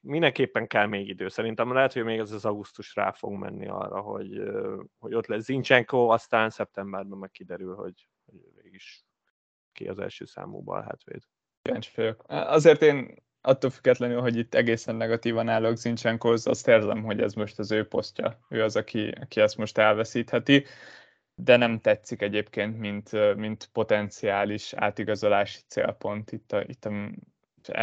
mindenképpen 0.00 0.66
kell 0.66 0.86
még 0.86 1.08
idő. 1.08 1.28
Szerintem 1.28 1.72
lehet, 1.72 1.92
hogy 1.92 2.04
még 2.04 2.20
az 2.20 2.32
az 2.32 2.44
augusztus 2.44 2.94
rá 2.94 3.10
fog 3.10 3.32
menni 3.32 3.66
arra, 3.68 4.00
hogy, 4.00 4.42
hogy 4.98 5.14
ott 5.14 5.26
lesz 5.26 5.44
Zincsenko, 5.44 6.08
aztán 6.08 6.50
szeptemberben 6.50 7.18
meg 7.18 7.30
kiderül, 7.30 7.74
hogy, 7.74 8.08
hogy 8.62 8.74
is 8.74 9.04
ki 9.72 9.88
az 9.88 9.98
első 9.98 10.24
számú 10.24 10.60
balhátvéd. 10.60 11.22
Kíváncsi. 11.62 11.92
Azért 12.26 12.82
én 12.82 13.14
attól 13.40 13.70
függetlenül, 13.70 14.20
hogy 14.20 14.36
itt 14.36 14.54
egészen 14.54 14.94
negatívan 14.94 15.48
állok 15.48 15.76
Zincsenkóhoz, 15.76 16.46
azt 16.46 16.68
érzem, 16.68 17.02
hogy 17.02 17.20
ez 17.20 17.34
most 17.34 17.58
az 17.58 17.72
ő 17.72 17.86
posztja. 17.88 18.38
Ő 18.48 18.62
az, 18.62 18.76
aki, 18.76 19.08
aki 19.20 19.40
ezt 19.40 19.56
most 19.56 19.78
elveszítheti, 19.78 20.64
de 21.44 21.56
nem 21.56 21.80
tetszik 21.80 22.22
egyébként, 22.22 22.78
mint, 22.78 23.36
mint 23.36 23.68
potenciális 23.72 24.72
átigazolási 24.72 25.60
célpont 25.68 26.32
itt 26.32 26.52
a, 26.52 26.62
itt 26.66 26.84
a 26.84 26.90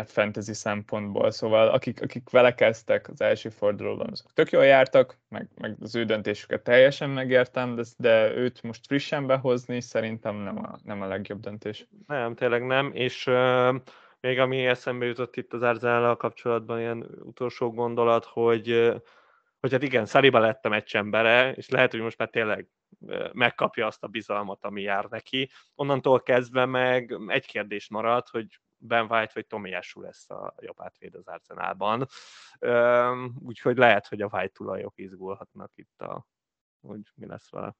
fantasy 0.05 0.53
szempontból, 0.53 1.31
szóval 1.31 1.67
akik, 1.67 2.01
akik 2.01 2.29
vele 2.29 2.53
kezdtek 2.55 3.09
az 3.09 3.21
első 3.21 3.49
fordulóban, 3.49 4.09
azok 4.11 4.33
tök 4.33 4.51
jól 4.51 4.65
jártak, 4.65 5.17
meg, 5.29 5.47
meg 5.55 5.75
az 5.81 5.95
ő 5.95 6.03
döntésüket 6.03 6.63
teljesen 6.63 7.09
megértem, 7.09 7.75
de, 7.75 7.83
de 7.97 8.33
őt 8.35 8.61
most 8.61 8.85
frissen 8.85 9.27
behozni 9.27 9.81
szerintem 9.81 10.35
nem 10.35 10.57
a, 10.57 10.79
nem 10.83 11.01
a 11.01 11.07
legjobb 11.07 11.39
döntés. 11.39 11.87
Nem, 12.07 12.35
tényleg 12.35 12.65
nem, 12.65 12.91
és 12.93 13.27
uh, 13.27 13.75
még 14.19 14.39
ami 14.39 14.65
eszembe 14.65 15.05
jutott 15.05 15.35
itt 15.35 15.53
az 15.53 15.61
Arzenál 15.61 16.15
kapcsolatban, 16.15 16.79
ilyen 16.79 17.07
utolsó 17.23 17.71
gondolat, 17.71 18.25
hogy, 18.25 18.93
hogy 19.59 19.71
hát 19.71 19.83
igen, 19.83 20.05
Szaliba 20.05 20.39
lettem 20.39 20.73
egy 20.73 20.95
embere, 20.95 21.53
és 21.53 21.69
lehet, 21.69 21.91
hogy 21.91 21.99
most 21.99 22.17
már 22.17 22.29
tényleg 22.29 22.69
megkapja 23.33 23.85
azt 23.85 24.03
a 24.03 24.07
bizalmat, 24.07 24.63
ami 24.63 24.81
jár 24.81 25.05
neki. 25.05 25.49
Onnantól 25.75 26.21
kezdve 26.21 26.65
meg 26.65 27.17
egy 27.27 27.45
kérdés 27.45 27.89
maradt, 27.89 28.29
hogy 28.29 28.59
Ben 28.77 29.11
White 29.11 29.31
vagy 29.33 29.47
Tomiyasu 29.47 30.01
lesz 30.01 30.29
a 30.29 30.55
jobb 30.59 30.81
átvéd 30.81 31.15
az 31.15 31.27
Arsenalban. 31.27 32.07
Úgyhogy 33.39 33.77
lehet, 33.77 34.07
hogy 34.07 34.21
a 34.21 34.29
White 34.31 34.51
tulajok 34.53 34.93
izgulhatnak 34.97 35.71
itt, 35.75 36.01
a, 36.01 36.27
hogy 36.87 37.01
mi 37.15 37.25
lesz 37.25 37.51
vele. 37.51 37.75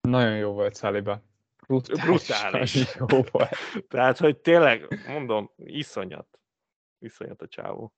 Nagyon 0.00 0.36
jó 0.36 0.52
volt 0.52 0.76
Saliba. 0.76 1.22
Brutális. 1.66 2.04
Brutális. 2.04 2.94
Jó 2.94 3.06
volt. 3.30 3.56
Tehát, 3.88 4.18
hogy 4.18 4.38
tényleg, 4.38 5.04
mondom, 5.06 5.52
iszonyat. 5.56 6.40
Iszonyat 6.98 7.42
a 7.42 7.48
csávó. 7.48 7.94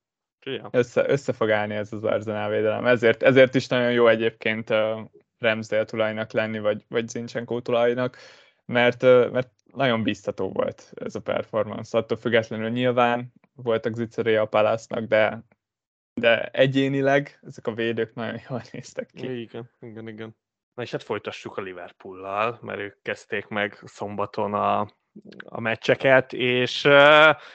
Össze, 0.71 1.11
össze 1.11 1.33
fog 1.33 1.51
állni 1.51 1.75
ez 1.75 1.93
az 1.93 2.05
Arsenal 2.05 2.51
védelem. 2.51 2.87
Ezért, 2.87 3.23
ezért 3.23 3.55
is 3.55 3.67
nagyon 3.67 3.93
jó 3.93 4.09
egyébként 4.09 4.71
uh, 4.71 5.01
Ramsdale 5.39 5.85
tulajnak 5.85 6.33
lenni, 6.33 6.59
vagy, 6.59 6.85
vagy 6.89 7.09
Zinchenko 7.09 7.61
tulajnak, 7.61 8.17
mert, 8.65 9.03
uh, 9.03 9.31
mert 9.31 9.51
nagyon 9.73 10.03
biztató 10.03 10.53
volt 10.53 10.93
ez 10.95 11.15
a 11.15 11.21
performance. 11.21 11.99
Attól 11.99 12.17
függetlenül 12.17 12.69
nyilván 12.69 13.33
voltak 13.55 13.95
zicseré 13.95 14.37
a 14.37 14.47
Palásznak, 14.47 15.05
de, 15.05 15.45
de 16.15 16.45
egyénileg 16.45 17.39
ezek 17.43 17.67
a 17.67 17.75
védők 17.75 18.15
nagyon 18.15 18.41
jól 18.49 18.63
néztek 18.73 19.11
ki. 19.15 19.41
Igen, 19.41 19.71
igen, 19.81 20.09
igen. 20.09 20.37
Na 20.75 20.83
és 20.83 20.91
hát 20.91 21.03
folytassuk 21.03 21.57
a 21.57 21.61
Liverpool-lal, 21.61 22.59
mert 22.63 22.81
ők 22.81 23.03
kezdték 23.03 23.47
meg 23.47 23.79
szombaton 23.85 24.55
a, 24.55 24.89
a 25.45 25.61
meccseket, 25.61 26.33
és 26.33 26.83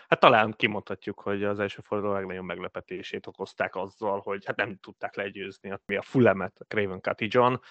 hát 0.07 0.19
talán 0.19 0.53
kimondhatjuk, 0.57 1.19
hogy 1.19 1.43
az 1.43 1.59
első 1.59 1.81
forduló 1.81 2.13
legnagyobb 2.13 2.45
meglepetését 2.45 3.27
okozták 3.27 3.75
azzal, 3.75 4.19
hogy 4.19 4.45
hát 4.45 4.55
nem 4.55 4.77
tudták 4.81 5.15
legyőzni 5.15 5.71
a, 5.71 5.79
a 5.85 6.01
Fullemet, 6.01 6.55
a 6.59 6.65
Craven 6.67 7.01
Cottage-on, 7.01 7.61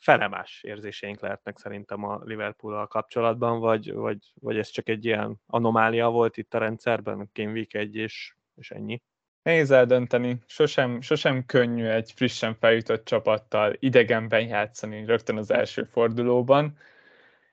felemás 0.00 0.62
érzéseink 0.62 1.20
lehetnek 1.20 1.58
szerintem 1.58 2.04
a 2.04 2.20
liverpool 2.24 2.86
kapcsolatban, 2.86 3.60
vagy, 3.60 3.92
vagy, 3.92 4.18
vagy 4.34 4.58
ez 4.58 4.68
csak 4.68 4.88
egy 4.88 5.04
ilyen 5.04 5.40
anomália 5.46 6.10
volt 6.10 6.36
itt 6.36 6.54
a 6.54 6.58
rendszerben, 6.58 7.30
Game 7.32 7.52
Week 7.52 7.74
1 7.74 7.96
és, 7.96 8.34
és 8.54 8.70
ennyi? 8.70 9.02
Nehéz 9.42 9.70
eldönteni, 9.70 10.38
sosem, 10.46 11.00
sosem 11.00 11.46
könnyű 11.46 11.84
egy 11.84 12.12
frissen 12.12 12.54
feljutott 12.54 13.04
csapattal 13.04 13.76
idegenben 13.78 14.46
játszani 14.46 15.04
rögtön 15.04 15.36
az 15.36 15.50
első 15.50 15.84
fordulóban, 15.84 16.76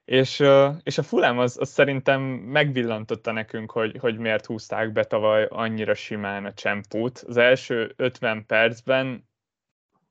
és, 0.08 0.44
és 0.84 0.98
a 0.98 1.04
Fulham 1.04 1.40
az, 1.40 1.58
az 1.60 1.70
szerintem 1.70 2.22
megvillantotta 2.22 3.32
nekünk, 3.32 3.72
hogy, 3.72 3.98
hogy 4.00 4.18
miért 4.18 4.46
húzták 4.46 4.92
be 4.92 5.04
tavaly 5.04 5.48
annyira 5.50 5.94
simán 5.94 6.46
a 6.46 6.54
csempót. 6.54 7.24
Az 7.28 7.38
első 7.38 7.94
50 7.96 8.46
percben 8.46 9.28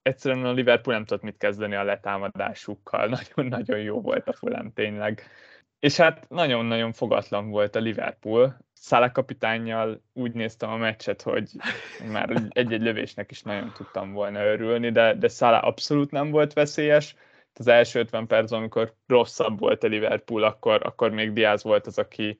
egyszerűen 0.03 0.45
a 0.45 0.53
Liverpool 0.53 0.97
nem 0.97 1.05
tudott 1.05 1.23
mit 1.23 1.37
kezdeni 1.37 1.75
a 1.75 1.83
letámadásukkal. 1.83 3.09
Nagyon-nagyon 3.19 3.79
jó 3.79 4.00
volt 4.00 4.29
a 4.29 4.33
Fulham 4.33 4.73
tényleg. 4.73 5.23
És 5.79 5.97
hát 5.97 6.29
nagyon-nagyon 6.29 6.93
fogatlan 6.93 7.50
volt 7.50 7.76
a 7.76 7.81
Liverpool. 7.81 8.57
Szála 8.73 9.12
kapitányjal 9.12 10.03
úgy 10.12 10.33
néztem 10.33 10.71
a 10.71 10.76
meccset, 10.76 11.23
hogy 11.23 11.50
már 12.11 12.49
egy-egy 12.49 12.83
lövésnek 12.83 13.31
is 13.31 13.43
nagyon 13.43 13.73
tudtam 13.76 14.12
volna 14.12 14.45
örülni, 14.45 14.91
de, 14.91 15.15
de 15.15 15.29
Szála 15.29 15.61
abszolút 15.61 16.11
nem 16.11 16.31
volt 16.31 16.53
veszélyes. 16.53 17.15
Az 17.58 17.66
első 17.66 17.98
50 17.98 18.26
perc, 18.26 18.50
amikor 18.52 18.92
rosszabb 19.06 19.58
volt 19.58 19.84
a 19.84 19.86
Liverpool, 19.86 20.42
akkor, 20.42 20.80
akkor 20.84 21.10
még 21.10 21.32
Diaz 21.32 21.62
volt 21.62 21.86
az, 21.86 21.98
aki 21.98 22.38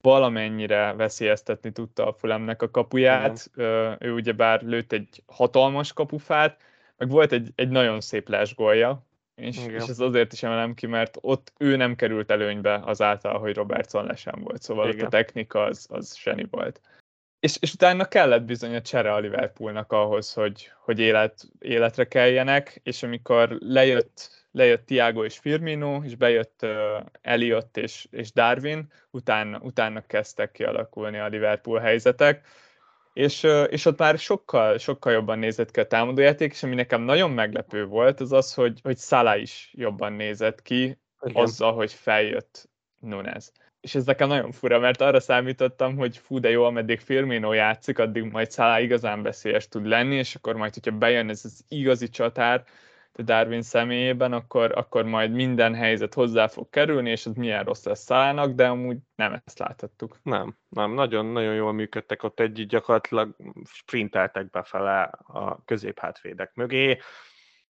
valamennyire 0.00 0.92
veszélyeztetni 0.92 1.72
tudta 1.72 2.06
a 2.06 2.12
Fulemnek 2.12 2.62
a 2.62 2.70
kapuját. 2.70 3.50
Igen. 3.54 3.96
Ő 3.98 4.12
ugyebár 4.12 4.62
lőtt 4.62 4.92
egy 4.92 5.22
hatalmas 5.26 5.92
kapufát, 5.92 6.60
meg 6.96 7.08
volt 7.08 7.32
egy, 7.32 7.52
egy 7.54 7.68
nagyon 7.68 8.00
szép 8.00 8.28
lesgolja, 8.28 9.06
és, 9.34 9.66
és 9.66 9.82
ez 9.88 10.00
azért 10.00 10.32
is 10.32 10.42
emelem 10.42 10.74
ki, 10.74 10.86
mert 10.86 11.18
ott 11.20 11.52
ő 11.58 11.76
nem 11.76 11.94
került 11.94 12.30
előnybe 12.30 12.80
azáltal, 12.84 13.38
hogy 13.38 13.54
Robertson 13.54 14.04
lesen 14.04 14.40
volt, 14.42 14.62
szóval 14.62 14.88
Igen. 14.88 15.00
ott 15.00 15.06
a 15.06 15.16
technika 15.16 15.62
az, 15.62 15.86
az 15.90 16.14
seni 16.14 16.46
volt. 16.50 16.80
És, 17.40 17.56
és 17.60 17.72
utána 17.72 18.04
kellett 18.04 18.42
bizony 18.42 18.74
a 18.74 18.82
csere 18.82 19.12
a 19.12 19.18
Liverpoolnak 19.18 19.92
ahhoz, 19.92 20.32
hogy, 20.32 20.72
hogy 20.84 20.98
élet, 20.98 21.48
életre 21.58 22.08
keljenek, 22.08 22.80
és 22.82 23.02
amikor 23.02 23.56
lejött, 23.60 24.45
lejött 24.56 24.86
Tiago 24.86 25.24
és 25.24 25.38
Firmino, 25.38 26.00
és 26.04 26.14
bejött 26.14 26.60
uh, 26.62 26.70
Elliot 27.20 27.76
és, 27.76 28.06
és 28.10 28.32
Darwin, 28.32 28.86
utána, 29.10 29.58
utána 29.58 30.06
kezdtek 30.06 30.50
kialakulni 30.50 31.18
a 31.18 31.26
Liverpool 31.26 31.78
helyzetek 31.78 32.46
és, 33.16 33.46
és 33.68 33.84
ott 33.84 33.98
már 33.98 34.18
sokkal, 34.18 34.78
sokkal 34.78 35.12
jobban 35.12 35.38
nézett 35.38 35.70
ki 35.70 35.80
a 35.80 35.86
támadójáték, 35.86 36.52
és 36.52 36.62
ami 36.62 36.74
nekem 36.74 37.02
nagyon 37.02 37.30
meglepő 37.30 37.84
volt, 37.84 38.20
az 38.20 38.32
az, 38.32 38.54
hogy, 38.54 38.80
hogy 38.82 38.96
Szala 38.96 39.36
is 39.36 39.72
jobban 39.76 40.12
nézett 40.12 40.62
ki, 40.62 40.82
Igen. 40.82 41.42
azzal, 41.42 41.74
hogy 41.74 41.92
feljött 41.92 42.68
Nunez. 43.00 43.52
És 43.80 43.94
ez 43.94 44.04
nekem 44.04 44.28
nagyon 44.28 44.52
fura, 44.52 44.78
mert 44.78 45.00
arra 45.00 45.20
számítottam, 45.20 45.96
hogy 45.96 46.16
fú, 46.16 46.38
de 46.38 46.50
jó, 46.50 46.64
ameddig 46.64 47.00
Firmino 47.00 47.52
játszik, 47.52 47.98
addig 47.98 48.22
majd 48.22 48.50
Szala 48.50 48.80
igazán 48.80 49.22
veszélyes 49.22 49.68
tud 49.68 49.86
lenni, 49.86 50.14
és 50.14 50.34
akkor 50.34 50.56
majd, 50.56 50.74
hogyha 50.74 50.98
bejön 50.98 51.28
ez 51.28 51.44
az 51.44 51.64
igazi 51.68 52.08
csatár, 52.08 52.64
Darwin 53.22 53.62
személyében, 53.62 54.32
akkor, 54.32 54.72
akkor 54.74 55.04
majd 55.04 55.32
minden 55.32 55.74
helyzet 55.74 56.14
hozzá 56.14 56.46
fog 56.46 56.70
kerülni, 56.70 57.10
és 57.10 57.26
az 57.26 57.34
milyen 57.34 57.64
rossz 57.64 57.84
lesz 57.84 58.04
Szalának, 58.04 58.52
de 58.52 58.66
amúgy 58.66 58.96
nem 59.14 59.40
ezt 59.44 59.58
láthattuk. 59.58 60.18
Nem, 60.22 60.56
nem, 60.68 60.92
nagyon-nagyon 60.92 61.54
jól 61.54 61.72
működtek 61.72 62.22
ott 62.22 62.40
egy 62.40 62.66
gyakorlatilag 62.66 63.36
sprinteltek 63.64 64.50
befele 64.50 65.02
a 65.26 65.64
középhátvédek 65.64 66.54
mögé, 66.54 66.98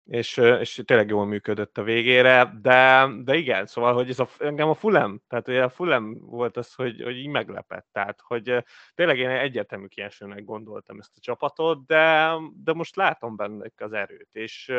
és, 0.06 0.38
és 0.38 0.82
tényleg 0.86 1.10
jól 1.10 1.26
működött 1.26 1.78
a 1.78 1.84
végére, 1.84 2.54
de, 2.62 3.10
de 3.24 3.36
igen, 3.36 3.66
szóval, 3.66 3.94
hogy 3.94 4.10
ez 4.10 4.20
a, 4.20 4.28
engem 4.40 4.70
a 4.70 4.74
Fulem, 4.74 5.22
tehát 5.28 5.48
a 5.48 5.70
Fulem 5.70 6.18
volt 6.20 6.58
az, 6.58 6.74
hogy, 6.74 7.02
hogy 7.04 7.18
így 7.18 7.28
meglepett, 7.28 7.88
tehát, 7.92 8.22
hogy 8.22 8.64
tényleg 8.96 9.18
én 9.18 9.30
egyértelmű 9.30 9.86
kiesőnek 9.86 10.44
gondoltam 10.44 11.00
ezt 11.00 11.12
a 11.16 11.22
csapatot, 11.22 11.86
de, 11.86 12.34
de 12.64 12.74
most 12.74 12.96
látom 12.96 13.36
benne 13.36 13.72
az 13.78 13.94
erőt, 13.94 14.30
és 14.32 14.72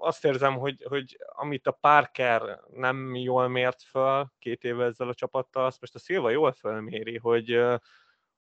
azt 0.00 0.24
érzem, 0.24 0.54
hogy, 0.56 0.84
hogy 0.88 1.16
amit 1.26 1.66
a 1.66 1.78
Parker 1.80 2.60
nem 2.72 3.14
jól 3.14 3.48
mért 3.48 3.82
föl 3.82 4.26
két 4.38 4.64
évvel 4.64 4.86
ezzel 4.86 5.08
a 5.08 5.14
csapattal, 5.14 5.64
azt 5.64 5.80
most 5.80 5.94
a 5.94 5.98
Szilva 5.98 6.30
jól 6.30 6.52
fölméri, 6.52 7.18
hogy, 7.18 7.58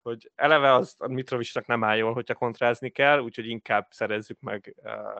hogy 0.05 0.31
eleve 0.35 0.73
az 0.73 0.95
a 0.99 1.09
Mitrovicsnak 1.09 1.67
nem 1.67 1.85
áll 1.85 1.97
jól, 1.97 2.13
hogyha 2.13 2.35
kontrázni 2.35 2.91
kell, 2.91 3.21
úgyhogy 3.21 3.47
inkább 3.47 3.87
szerezzük 3.91 4.41
meg 4.41 4.77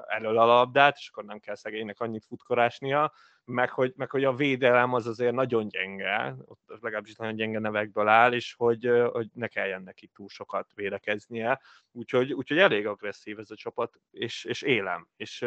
elől 0.07 0.39
a 0.39 0.45
labdát, 0.45 0.97
és 0.97 1.09
akkor 1.09 1.25
nem 1.25 1.39
kell 1.39 1.55
szegénynek 1.55 2.01
annyit 2.01 2.25
futkorásnia, 2.25 3.13
meg 3.45 3.71
hogy, 3.71 3.93
meg 3.97 4.11
hogy 4.11 4.25
a 4.25 4.35
védelem 4.35 4.93
az 4.93 5.07
azért 5.07 5.35
nagyon 5.35 5.69
gyenge, 5.69 6.35
ott 6.45 6.63
legalábbis 6.81 7.15
nagyon 7.15 7.35
gyenge 7.35 7.59
nevekből 7.59 8.09
áll, 8.09 8.33
és 8.33 8.55
hogy, 8.55 8.91
hogy 9.13 9.29
ne 9.33 9.49
kelljen 9.49 9.83
neki 9.83 10.07
túl 10.07 10.29
sokat 10.29 10.73
védekeznie, 10.75 11.61
úgyhogy, 11.93 12.33
úgyhogy 12.33 12.59
elég 12.59 12.87
agresszív 12.87 13.39
ez 13.39 13.51
a 13.51 13.57
csapat, 13.57 14.01
és, 14.11 14.45
és 14.45 14.63
élem. 14.63 15.09
És 15.17 15.45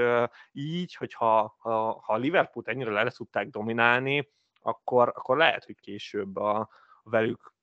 így, 0.51 0.95
hogyha 0.95 1.55
ha, 1.57 2.01
ha 2.01 2.13
a 2.13 2.17
Liverpool 2.17 2.65
ennyire 2.67 2.91
le 2.91 3.11
tudták 3.11 3.47
dominálni, 3.47 4.29
akkor, 4.61 5.11
akkor 5.15 5.37
lehet, 5.37 5.65
hogy 5.65 5.79
később 5.79 6.35
a, 6.35 6.69
velük 7.09 7.53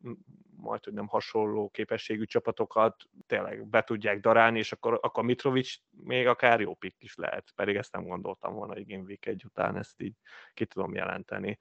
majd, 0.64 0.84
hogy 0.84 0.92
nem 0.92 1.06
hasonló 1.06 1.68
képességű 1.68 2.24
csapatokat 2.24 2.96
tényleg 3.26 3.66
be 3.66 3.82
tudják 3.82 4.20
darálni, 4.20 4.58
és 4.58 4.72
akkor, 4.72 4.98
akkor 5.02 5.24
Mitrovic 5.24 5.74
még 5.90 6.26
akár 6.26 6.60
jó 6.60 6.74
pikk 6.74 7.02
is 7.02 7.14
lehet, 7.14 7.52
pedig 7.54 7.76
ezt 7.76 7.92
nem 7.92 8.06
gondoltam 8.06 8.54
volna, 8.54 8.72
hogy 8.72 8.86
Game 8.86 9.02
Week 9.02 9.26
egy 9.26 9.44
után 9.44 9.76
ezt 9.76 10.02
így 10.02 10.14
ki 10.54 10.66
tudom 10.66 10.94
jelenteni. 10.94 11.58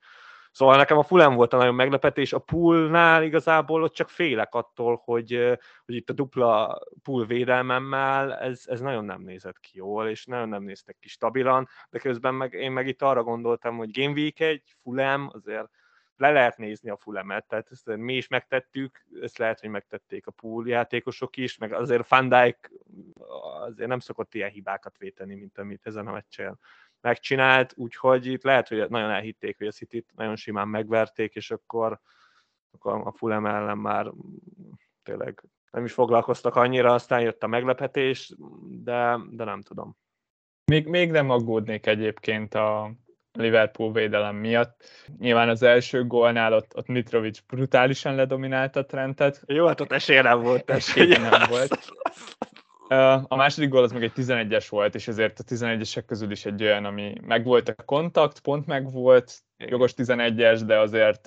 Szóval 0.54 0.76
nekem 0.76 0.98
a 0.98 1.02
Fulham 1.02 1.34
volt 1.34 1.52
a 1.52 1.56
nagyon 1.56 1.74
meglepetés, 1.74 2.32
a 2.32 2.38
poolnál 2.38 3.22
igazából 3.22 3.82
ott 3.82 3.94
csak 3.94 4.08
félek 4.08 4.54
attól, 4.54 5.00
hogy, 5.04 5.58
hogy 5.84 5.94
itt 5.94 6.10
a 6.10 6.12
dupla 6.12 6.80
pool 7.02 7.26
védelmemmel 7.26 8.34
ez, 8.34 8.62
ez 8.66 8.80
nagyon 8.80 9.04
nem 9.04 9.22
nézett 9.22 9.60
ki 9.60 9.70
jól, 9.76 10.08
és 10.08 10.24
nagyon 10.24 10.48
nem 10.48 10.62
néztek 10.62 10.96
ki 11.00 11.08
stabilan, 11.08 11.68
de 11.90 11.98
közben 11.98 12.34
meg, 12.34 12.52
én 12.52 12.72
meg 12.72 12.86
itt 12.86 13.02
arra 13.02 13.22
gondoltam, 13.22 13.76
hogy 13.76 13.90
Game 14.00 14.12
Week 14.12 14.40
egy, 14.40 14.62
Fulham 14.82 15.30
azért 15.32 15.68
le 16.16 16.30
lehet 16.30 16.56
nézni 16.56 16.90
a 16.90 16.96
fullemet, 16.96 17.46
tehát 17.46 17.70
ezt 17.70 17.96
mi 17.96 18.16
is 18.16 18.28
megtettük, 18.28 19.04
ezt 19.20 19.38
lehet, 19.38 19.60
hogy 19.60 19.68
megtették 19.68 20.26
a 20.26 20.30
pool 20.30 20.68
játékosok 20.68 21.36
is, 21.36 21.58
meg 21.58 21.72
azért 21.72 22.08
Van 22.08 22.34
azért 23.60 23.88
nem 23.88 23.98
szokott 23.98 24.34
ilyen 24.34 24.50
hibákat 24.50 24.98
véteni, 24.98 25.34
mint 25.34 25.58
amit 25.58 25.86
ezen 25.86 26.06
a 26.06 26.12
meccsen 26.12 26.58
megcsinált, 27.04 27.72
úgyhogy 27.76 28.26
itt 28.26 28.42
lehet, 28.42 28.68
hogy 28.68 28.88
nagyon 28.88 29.10
elhitték, 29.10 29.58
hogy 29.58 29.66
a 29.66 29.70
city 29.70 30.04
nagyon 30.14 30.36
simán 30.36 30.68
megverték, 30.68 31.34
és 31.34 31.50
akkor, 31.50 32.00
akkor 32.70 33.06
a 33.06 33.12
Fulham 33.12 33.46
ellen 33.46 33.78
már 33.78 34.12
tényleg 35.02 35.42
nem 35.70 35.84
is 35.84 35.92
foglalkoztak 35.92 36.56
annyira, 36.56 36.92
aztán 36.92 37.20
jött 37.20 37.42
a 37.42 37.46
meglepetés, 37.46 38.34
de, 38.68 39.18
de 39.30 39.44
nem 39.44 39.60
tudom. 39.60 39.96
Még, 40.64 40.86
még 40.86 41.10
nem 41.10 41.30
aggódnék 41.30 41.86
egyébként 41.86 42.54
a, 42.54 42.92
Liverpool 43.38 43.92
védelem 43.92 44.36
miatt. 44.36 44.84
Nyilván 45.18 45.48
az 45.48 45.62
első 45.62 46.06
gólnál 46.06 46.52
ott, 46.52 46.76
ott 46.76 46.86
Mitrovic 46.86 47.40
brutálisan 47.40 48.14
ledominálta 48.14 48.80
a 48.80 48.86
Trentet. 48.86 49.42
Jó, 49.46 49.66
hát 49.66 49.80
ott 49.80 49.92
esélye 49.92 50.22
nem 50.22 50.40
volt. 50.40 50.70
Esélye 50.70 51.18
nem 51.18 51.48
volt. 51.48 51.78
A 53.28 53.36
második 53.36 53.68
gól 53.68 53.82
az 53.82 53.92
meg 53.92 54.02
egy 54.02 54.12
11-es 54.16 54.66
volt, 54.68 54.94
és 54.94 55.08
ezért 55.08 55.38
a 55.38 55.42
11-esek 55.42 56.02
közül 56.06 56.30
is 56.30 56.44
egy 56.44 56.62
olyan, 56.62 56.84
ami 56.84 57.12
megvolt 57.20 57.68
a 57.68 57.82
kontakt, 57.84 58.40
pont 58.40 58.66
megvolt, 58.66 59.32
jogos 59.56 59.92
11-es, 59.96 60.62
de 60.66 60.78
azért 60.78 61.26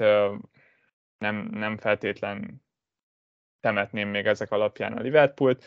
nem, 1.17 1.49
nem 1.51 1.77
feltétlen 1.77 2.65
temetném 3.59 4.09
még 4.09 4.25
ezek 4.25 4.51
alapján 4.51 4.93
a 4.93 5.01
Liverpoolt 5.01 5.65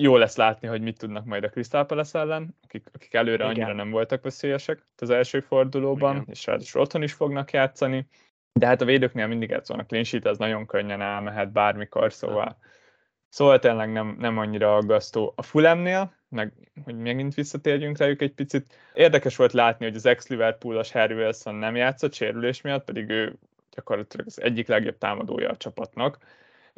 jó 0.00 0.16
lesz 0.16 0.36
látni, 0.36 0.68
hogy 0.68 0.80
mit 0.80 0.98
tudnak 0.98 1.24
majd 1.24 1.44
a 1.44 1.48
Crystal 1.48 1.86
Palace 1.86 2.18
ellen, 2.18 2.56
akik, 2.64 2.86
akik 2.92 3.14
előre 3.14 3.34
Igen. 3.34 3.46
annyira 3.46 3.72
nem 3.72 3.90
voltak 3.90 4.22
veszélyesek 4.22 4.82
az 4.96 5.10
első 5.10 5.40
fordulóban, 5.40 6.14
Igen. 6.14 6.26
és 6.28 6.46
ráadásul 6.46 6.80
otthon 6.80 7.02
is 7.02 7.12
fognak 7.12 7.50
játszani. 7.50 8.08
De 8.52 8.66
hát 8.66 8.80
a 8.80 8.84
védőknél 8.84 9.26
mindig 9.26 9.50
ez 9.50 9.68
van, 9.68 9.78
a 9.78 9.84
clean 9.84 10.04
sheet, 10.04 10.26
az 10.26 10.38
nagyon 10.38 10.66
könnyen 10.66 11.00
elmehet 11.00 11.52
bármikor, 11.52 12.12
szóval, 12.12 12.58
szóval 13.28 13.58
tényleg 13.58 13.92
nem, 13.92 14.16
nem 14.18 14.38
annyira 14.38 14.76
aggasztó. 14.76 15.32
A 15.36 15.42
Fulemnél, 15.42 16.14
meg 16.28 16.52
hogy 16.84 16.96
megint 16.96 17.34
visszatérjünk 17.34 17.98
rájuk 17.98 18.22
egy 18.22 18.34
picit, 18.34 18.74
érdekes 18.94 19.36
volt 19.36 19.52
látni, 19.52 19.84
hogy 19.84 19.96
az 19.96 20.06
ex-Liverpoolos 20.06 20.92
Harry 20.92 21.14
Wilson 21.14 21.54
nem 21.54 21.76
játszott 21.76 22.14
sérülés 22.14 22.60
miatt, 22.60 22.84
pedig 22.84 23.08
ő 23.08 23.38
gyakorlatilag 23.70 24.26
az 24.26 24.42
egyik 24.42 24.68
legjobb 24.68 24.98
támadója 24.98 25.50
a 25.50 25.56
csapatnak 25.56 26.18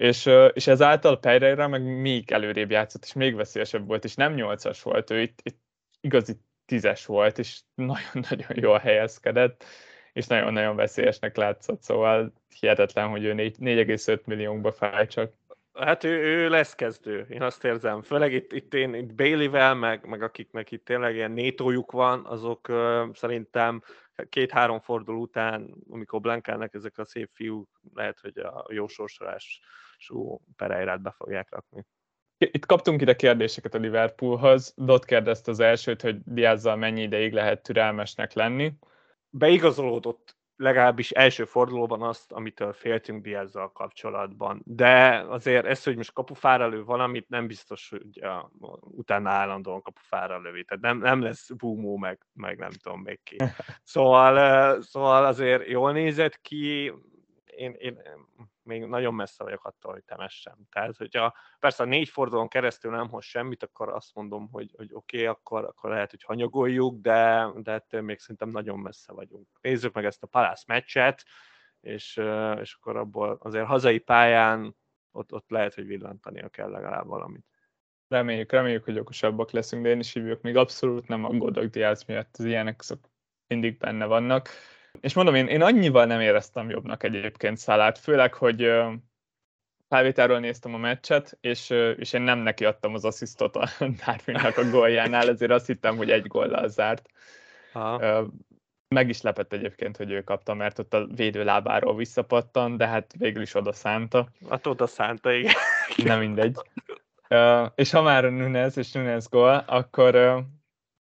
és, 0.01 0.31
és 0.53 0.67
ezáltal 0.67 1.19
Pereira 1.19 1.69
meg 1.69 1.83
még 2.01 2.33
előrébb 2.33 2.71
játszott, 2.71 3.05
és 3.05 3.13
még 3.13 3.35
veszélyesebb 3.35 3.87
volt, 3.87 4.05
és 4.05 4.15
nem 4.15 4.35
nyolcas 4.35 4.83
volt, 4.83 5.11
ő 5.11 5.21
itt, 5.21 5.41
itt 5.43 5.61
igazi 6.01 6.37
tízes 6.65 7.07
volt, 7.07 7.39
és 7.39 7.61
nagyon-nagyon 7.75 8.57
jól 8.65 8.79
helyezkedett, 8.79 9.65
és 10.13 10.27
nagyon-nagyon 10.27 10.77
veszélyesnek 10.77 11.37
látszott, 11.37 11.83
szóval 11.83 12.33
hihetetlen, 12.61 13.09
hogy 13.09 13.25
ő 13.25 13.35
4,5 13.35 14.25
milliónkba 14.25 14.73
fáj 14.73 15.07
csak. 15.07 15.33
Hát 15.81 16.05
ő, 16.05 16.23
ő 16.23 16.49
lesz 16.49 16.75
kezdő, 16.75 17.27
én 17.31 17.43
azt 17.43 17.65
érzem. 17.65 18.03
Főleg 18.03 18.33
itt, 18.33 18.53
itt 18.53 18.75
én 18.75 18.95
itt 18.95 19.15
Bailey-vel, 19.15 19.75
meg, 19.75 20.07
meg 20.07 20.23
akiknek 20.23 20.71
itt 20.71 20.85
tényleg 20.85 21.15
ilyen 21.15 21.31
nétójuk 21.31 21.93
van, 21.93 22.27
azok 22.27 22.69
uh, 22.69 23.15
szerintem 23.15 23.83
két-három 24.29 24.81
forduló 24.81 25.21
után, 25.21 25.75
amikor 25.91 26.21
Blankának 26.21 26.75
ezek 26.75 26.99
a 26.99 27.05
szép 27.05 27.31
fiúk, 27.35 27.69
lehet, 27.95 28.21
hogy 28.21 28.39
a 28.39 28.67
jó 28.69 28.89
sorsolás 28.89 29.61
típusú 30.01 30.41
Pereirát 30.57 31.03
be 31.03 31.11
fogják 31.11 31.51
rakni. 31.51 31.87
Itt 32.39 32.67
kaptunk 32.67 33.01
ide 33.01 33.17
kérdéseket 33.17 33.75
a 33.75 33.79
Liverpoolhoz. 33.79 34.75
Dot 34.77 35.05
kérdezte 35.05 35.51
az 35.51 35.61
elsőt, 35.61 36.03
hogy 36.03 36.19
Diazzal 36.25 36.77
mennyi 36.77 37.03
ideig 37.03 37.33
lehet 37.33 37.63
türelmesnek 37.63 38.33
lenni. 38.33 38.73
Beigazolódott 39.29 40.37
legalábbis 40.61 41.11
első 41.11 41.45
fordulóban 41.45 42.03
azt, 42.03 42.33
amitől 42.33 42.73
féltünk 42.73 43.23
Diazzal 43.23 43.73
kapcsolatban. 43.73 44.63
De 44.65 45.25
azért 45.29 45.67
ez, 45.67 45.85
hogy 45.85 45.97
most 45.97 46.13
kapufára 46.13 46.69
lő 46.69 46.85
valamit, 46.85 47.29
nem 47.29 47.47
biztos, 47.47 47.89
hogy 47.89 48.25
a, 48.25 48.51
utána 48.81 49.31
állandóan 49.31 49.83
kapufára 49.83 50.41
lövi. 50.41 50.65
Tehát 50.65 50.83
nem, 50.83 50.99
nem 50.99 51.23
lesz 51.23 51.51
búmó, 51.51 51.97
meg, 51.97 52.19
meg 52.33 52.59
nem 52.59 52.71
tudom 52.71 53.01
még 53.01 53.21
ki. 53.23 53.37
Szóval, 53.83 54.83
szóval 54.83 55.25
azért 55.25 55.69
jól 55.69 55.93
nézett 55.93 56.41
ki, 56.41 56.93
én, 57.57 57.75
én 57.79 57.99
még 58.63 58.85
nagyon 58.85 59.15
messze 59.15 59.45
vagyok 59.45 59.65
attól, 59.65 59.93
hogy 59.93 60.05
temessem. 60.05 60.57
Tehát, 60.71 60.97
hogyha 60.97 61.37
persze 61.59 61.83
a 61.83 61.87
négy 61.87 62.09
fordulón 62.09 62.49
keresztül 62.49 62.91
nem 62.91 63.09
hoz 63.09 63.25
semmit, 63.25 63.63
akkor 63.63 63.89
azt 63.89 64.15
mondom, 64.15 64.49
hogy, 64.53 64.75
hogy 64.77 64.91
oké, 64.93 65.17
okay, 65.17 65.27
akkor, 65.29 65.65
akkor 65.65 65.91
lehet, 65.91 66.11
hogy 66.11 66.23
hanyagoljuk, 66.23 67.01
de, 67.01 67.49
de 67.55 67.73
ettől 67.73 68.01
még 68.01 68.19
szerintem 68.19 68.49
nagyon 68.49 68.79
messze 68.79 69.13
vagyunk. 69.13 69.47
Nézzük 69.61 69.95
meg 69.95 70.05
ezt 70.05 70.23
a 70.23 70.27
Palace 70.27 70.65
meccset, 70.67 71.25
és, 71.81 72.17
és 72.61 72.75
akkor 72.75 72.97
abból 72.97 73.39
azért 73.41 73.67
hazai 73.67 73.99
pályán 73.99 74.77
ott, 75.13 75.33
ott 75.33 75.51
lehet, 75.51 75.75
hogy 75.75 75.87
villantania 75.87 76.49
kell 76.49 76.71
legalább 76.71 77.07
valamit. 77.07 77.45
Reméljük, 78.09 78.53
reméljük, 78.53 78.85
hogy 78.85 78.99
okosabbak 78.99 79.51
leszünk, 79.51 79.83
de 79.83 79.89
én 79.89 79.99
is 79.99 80.13
hívjuk, 80.13 80.41
még 80.41 80.57
abszolút 80.57 81.09
nem 81.09 81.25
aggódok 81.25 81.65
Diaz 81.65 82.05
miatt, 82.05 82.37
az 82.39 82.45
ilyenek 82.45 82.81
azok 82.81 83.11
mindig 83.47 83.79
benne 83.79 84.07
vannak. 84.07 84.49
És 85.01 85.15
mondom, 85.15 85.35
én, 85.35 85.47
én 85.47 85.63
annyival 85.63 86.05
nem 86.05 86.21
éreztem 86.21 86.71
jobbnak 86.71 87.03
egyébként 87.03 87.57
Szalát, 87.57 87.99
főleg, 87.99 88.35
hogy 88.35 88.73
felvételről 89.89 90.39
néztem 90.39 90.75
a 90.75 90.79
meccset, 90.79 91.39
és, 91.41 91.71
és 91.97 92.13
én 92.13 92.23
nem 92.23 92.39
neki 92.39 92.65
adtam 92.65 92.95
az 92.95 93.05
asszisztot 93.05 93.57
a 93.57 93.69
Darwinnak 94.05 94.57
a 94.57 94.71
góljánál, 94.71 95.29
ezért 95.29 95.51
azt 95.51 95.67
hittem, 95.67 95.97
hogy 95.97 96.11
egy 96.11 96.27
góllal 96.27 96.69
zárt. 96.69 97.09
Aha. 97.73 98.27
Meg 98.95 99.09
is 99.09 99.21
lepett 99.21 99.53
egyébként, 99.53 99.97
hogy 99.97 100.11
ő 100.11 100.23
kapta, 100.23 100.55
mert 100.55 100.79
ott 100.79 100.95
a 100.95 101.07
védő 101.07 101.45
lábáról 101.45 101.97
visszapattan, 101.97 102.77
de 102.77 102.87
hát 102.87 103.15
végül 103.19 103.43
is 103.43 103.55
oda 103.55 103.73
szánta. 103.73 104.29
Hát 104.49 104.67
oda 104.67 104.87
szánta, 104.87 105.33
igen. 105.33 105.55
Nem 105.97 106.19
mindegy. 106.19 106.57
És 107.75 107.91
ha 107.91 108.03
már 108.03 108.25
Nunez 108.25 108.77
és 108.77 108.93
Nunez 108.93 109.29
gól, 109.29 109.65
akkor, 109.67 110.17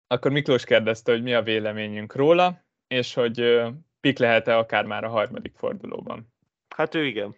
akkor 0.08 0.32
Miklós 0.32 0.64
kérdezte, 0.64 1.12
hogy 1.12 1.24
mi 1.24 1.34
a 1.34 1.42
véleményünk 1.42 2.16
róla, 2.16 2.63
és 2.94 3.14
hogy 3.14 3.64
pik 4.00 4.18
lehet-e 4.18 4.58
akár 4.58 4.86
már 4.86 5.04
a 5.04 5.10
harmadik 5.10 5.54
fordulóban. 5.56 6.34
Hát 6.76 6.96
ő 6.96 7.06
igen. 7.06 7.36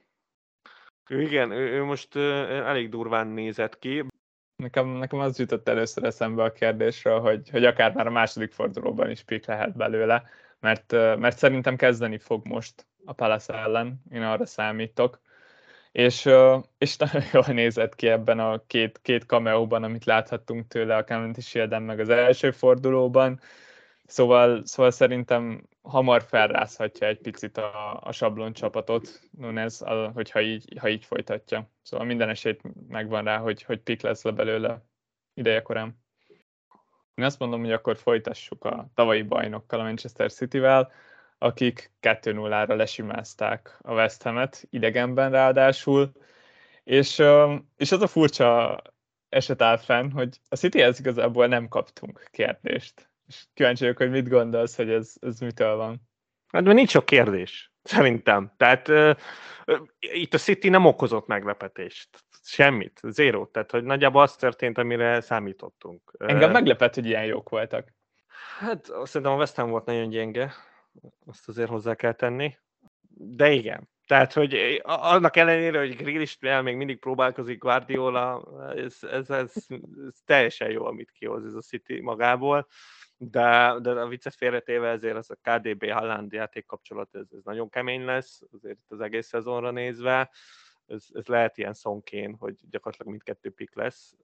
Ő 1.09 1.21
igen, 1.21 1.51
ő, 1.51 1.71
ő 1.71 1.83
most 1.83 2.15
elég 2.15 2.89
durván 2.89 3.27
nézett 3.27 3.79
ki. 3.79 4.05
Nekem, 4.55 4.87
nekem 4.87 5.19
az 5.19 5.39
jutott 5.39 5.67
először 5.67 6.03
eszembe 6.03 6.43
a 6.43 6.51
kérdésről, 6.51 7.19
hogy, 7.19 7.49
hogy 7.49 7.65
akár 7.65 7.93
már 7.93 8.07
a 8.07 8.11
második 8.11 8.51
fordulóban 8.51 9.09
is 9.09 9.23
pik 9.23 9.45
lehet 9.45 9.75
belőle, 9.75 10.23
mert, 10.59 10.91
mert 10.91 11.37
szerintem 11.37 11.75
kezdeni 11.75 12.17
fog 12.17 12.47
most 12.47 12.85
a 13.05 13.13
Palace 13.13 13.53
ellen, 13.53 14.01
én 14.11 14.21
arra 14.21 14.45
számítok. 14.45 15.19
És, 15.91 16.29
és 16.77 16.97
nagyon 16.97 17.23
jól 17.33 17.45
nézett 17.47 17.95
ki 17.95 18.07
ebben 18.07 18.39
a 18.39 18.65
két, 18.67 18.99
két 19.01 19.25
kameóban, 19.25 19.83
amit 19.83 20.05
láthattunk 20.05 20.67
tőle 20.67 20.95
a 20.95 21.03
Community 21.03 21.39
shield 21.39 21.81
meg 21.81 21.99
az 21.99 22.09
első 22.09 22.51
fordulóban. 22.51 23.39
Szóval, 24.07 24.65
szóval 24.65 24.91
szerintem 24.91 25.67
hamar 25.81 26.23
felrázhatja 26.23 27.07
egy 27.07 27.19
picit 27.19 27.57
a, 27.57 27.99
a 28.01 28.11
sablon 28.11 28.53
csapatot 28.53 29.21
Nunez, 29.31 29.83
hogyha 30.13 30.41
így, 30.41 30.77
ha 30.79 30.89
így 30.89 31.05
folytatja. 31.05 31.69
Szóval 31.81 32.05
minden 32.05 32.29
esélyt 32.29 32.61
megvan 32.87 33.23
rá, 33.23 33.37
hogy, 33.37 33.63
hogy 33.63 33.79
pik 33.79 34.01
lesz 34.01 34.23
le 34.23 34.31
belőle 34.31 34.85
ideje 35.33 35.61
korán. 35.61 36.03
Én 37.15 37.25
azt 37.25 37.39
mondom, 37.39 37.59
hogy 37.59 37.71
akkor 37.71 37.97
folytassuk 37.97 38.63
a 38.63 38.87
tavalyi 38.93 39.21
bajnokkal, 39.21 39.79
a 39.79 39.83
Manchester 39.83 40.31
City-vel, 40.31 40.91
akik 41.37 41.91
2-0-ra 42.01 42.75
lesimázták 42.75 43.77
a 43.81 43.93
West 43.93 44.21
Ham-et, 44.21 44.67
idegenben 44.69 45.31
ráadásul, 45.31 46.11
és, 46.83 47.23
és 47.77 47.91
az 47.91 48.01
a 48.01 48.07
furcsa 48.07 48.81
eset 49.29 49.61
áll 49.61 49.77
fenn, 49.77 50.11
hogy 50.11 50.39
a 50.49 50.55
City-hez 50.55 50.99
igazából 50.99 51.47
nem 51.47 51.67
kaptunk 51.67 52.27
kérdést. 52.31 53.09
És 53.27 53.45
kíváncsi 53.53 53.83
vagyok, 53.83 53.97
hogy 53.97 54.09
mit 54.09 54.29
gondolsz, 54.29 54.75
hogy 54.75 54.89
ez, 54.89 55.13
ez 55.21 55.39
mitől 55.39 55.75
van. 55.75 56.01
Hát 56.47 56.63
mert 56.63 56.75
nincs 56.75 56.89
sok 56.89 57.05
kérdés, 57.05 57.71
szerintem. 57.83 58.53
Tehát 58.57 58.87
uh, 58.87 59.15
itt 59.99 60.33
a 60.33 60.37
City 60.37 60.69
nem 60.69 60.85
okozott 60.85 61.27
meglepetést. 61.27 62.09
Semmit, 62.43 62.99
zéro. 63.03 63.45
Tehát, 63.45 63.71
hogy 63.71 63.83
nagyjából 63.83 64.21
az 64.21 64.35
történt, 64.35 64.77
amire 64.77 65.21
számítottunk. 65.21 66.15
Engem 66.17 66.51
meglepett, 66.51 66.93
hogy 66.93 67.05
ilyen 67.05 67.25
jók 67.25 67.49
voltak. 67.49 67.93
Hát 68.59 68.85
szerintem 69.03 69.31
a 69.31 69.37
West 69.37 69.55
Ham 69.55 69.69
volt 69.69 69.85
nagyon 69.85 70.09
gyenge, 70.09 70.53
azt 71.25 71.47
azért 71.47 71.69
hozzá 71.69 71.95
kell 71.95 72.13
tenni. 72.13 72.57
De 73.17 73.51
igen, 73.51 73.89
tehát, 74.07 74.33
hogy 74.33 74.81
annak 74.83 75.35
ellenére, 75.35 75.79
hogy 75.79 75.95
Grealish 75.95 76.61
még 76.63 76.75
mindig 76.75 76.99
próbálkozik 76.99 77.59
Guardiola, 77.59 78.43
ez, 78.75 78.97
ez, 79.01 79.29
ez, 79.29 79.53
ez 80.07 80.21
teljesen 80.25 80.69
jó, 80.69 80.85
amit 80.85 81.11
kihoz 81.11 81.45
ez 81.45 81.53
a 81.53 81.61
City 81.61 82.01
magából 82.01 82.67
de, 83.17 83.75
de 83.81 83.89
a 83.91 84.07
viccet 84.07 84.35
félretéve 84.35 84.89
ezért 84.89 85.15
az 85.15 85.31
a 85.31 85.37
KDB 85.41 85.89
Halland 85.89 86.31
játék 86.31 86.65
kapcsolat, 86.65 87.15
ez, 87.15 87.25
ez 87.31 87.43
nagyon 87.43 87.69
kemény 87.69 88.05
lesz, 88.05 88.41
azért 88.51 88.79
az 88.87 89.01
egész 89.01 89.27
szezonra 89.27 89.71
nézve, 89.71 90.29
ez, 90.85 91.05
ez 91.13 91.25
lehet 91.25 91.57
ilyen 91.57 91.73
szonkén, 91.73 92.35
hogy 92.39 92.55
gyakorlatilag 92.69 93.11
mindkettő 93.11 93.49
pik 93.49 93.75
lesz, 93.75 94.15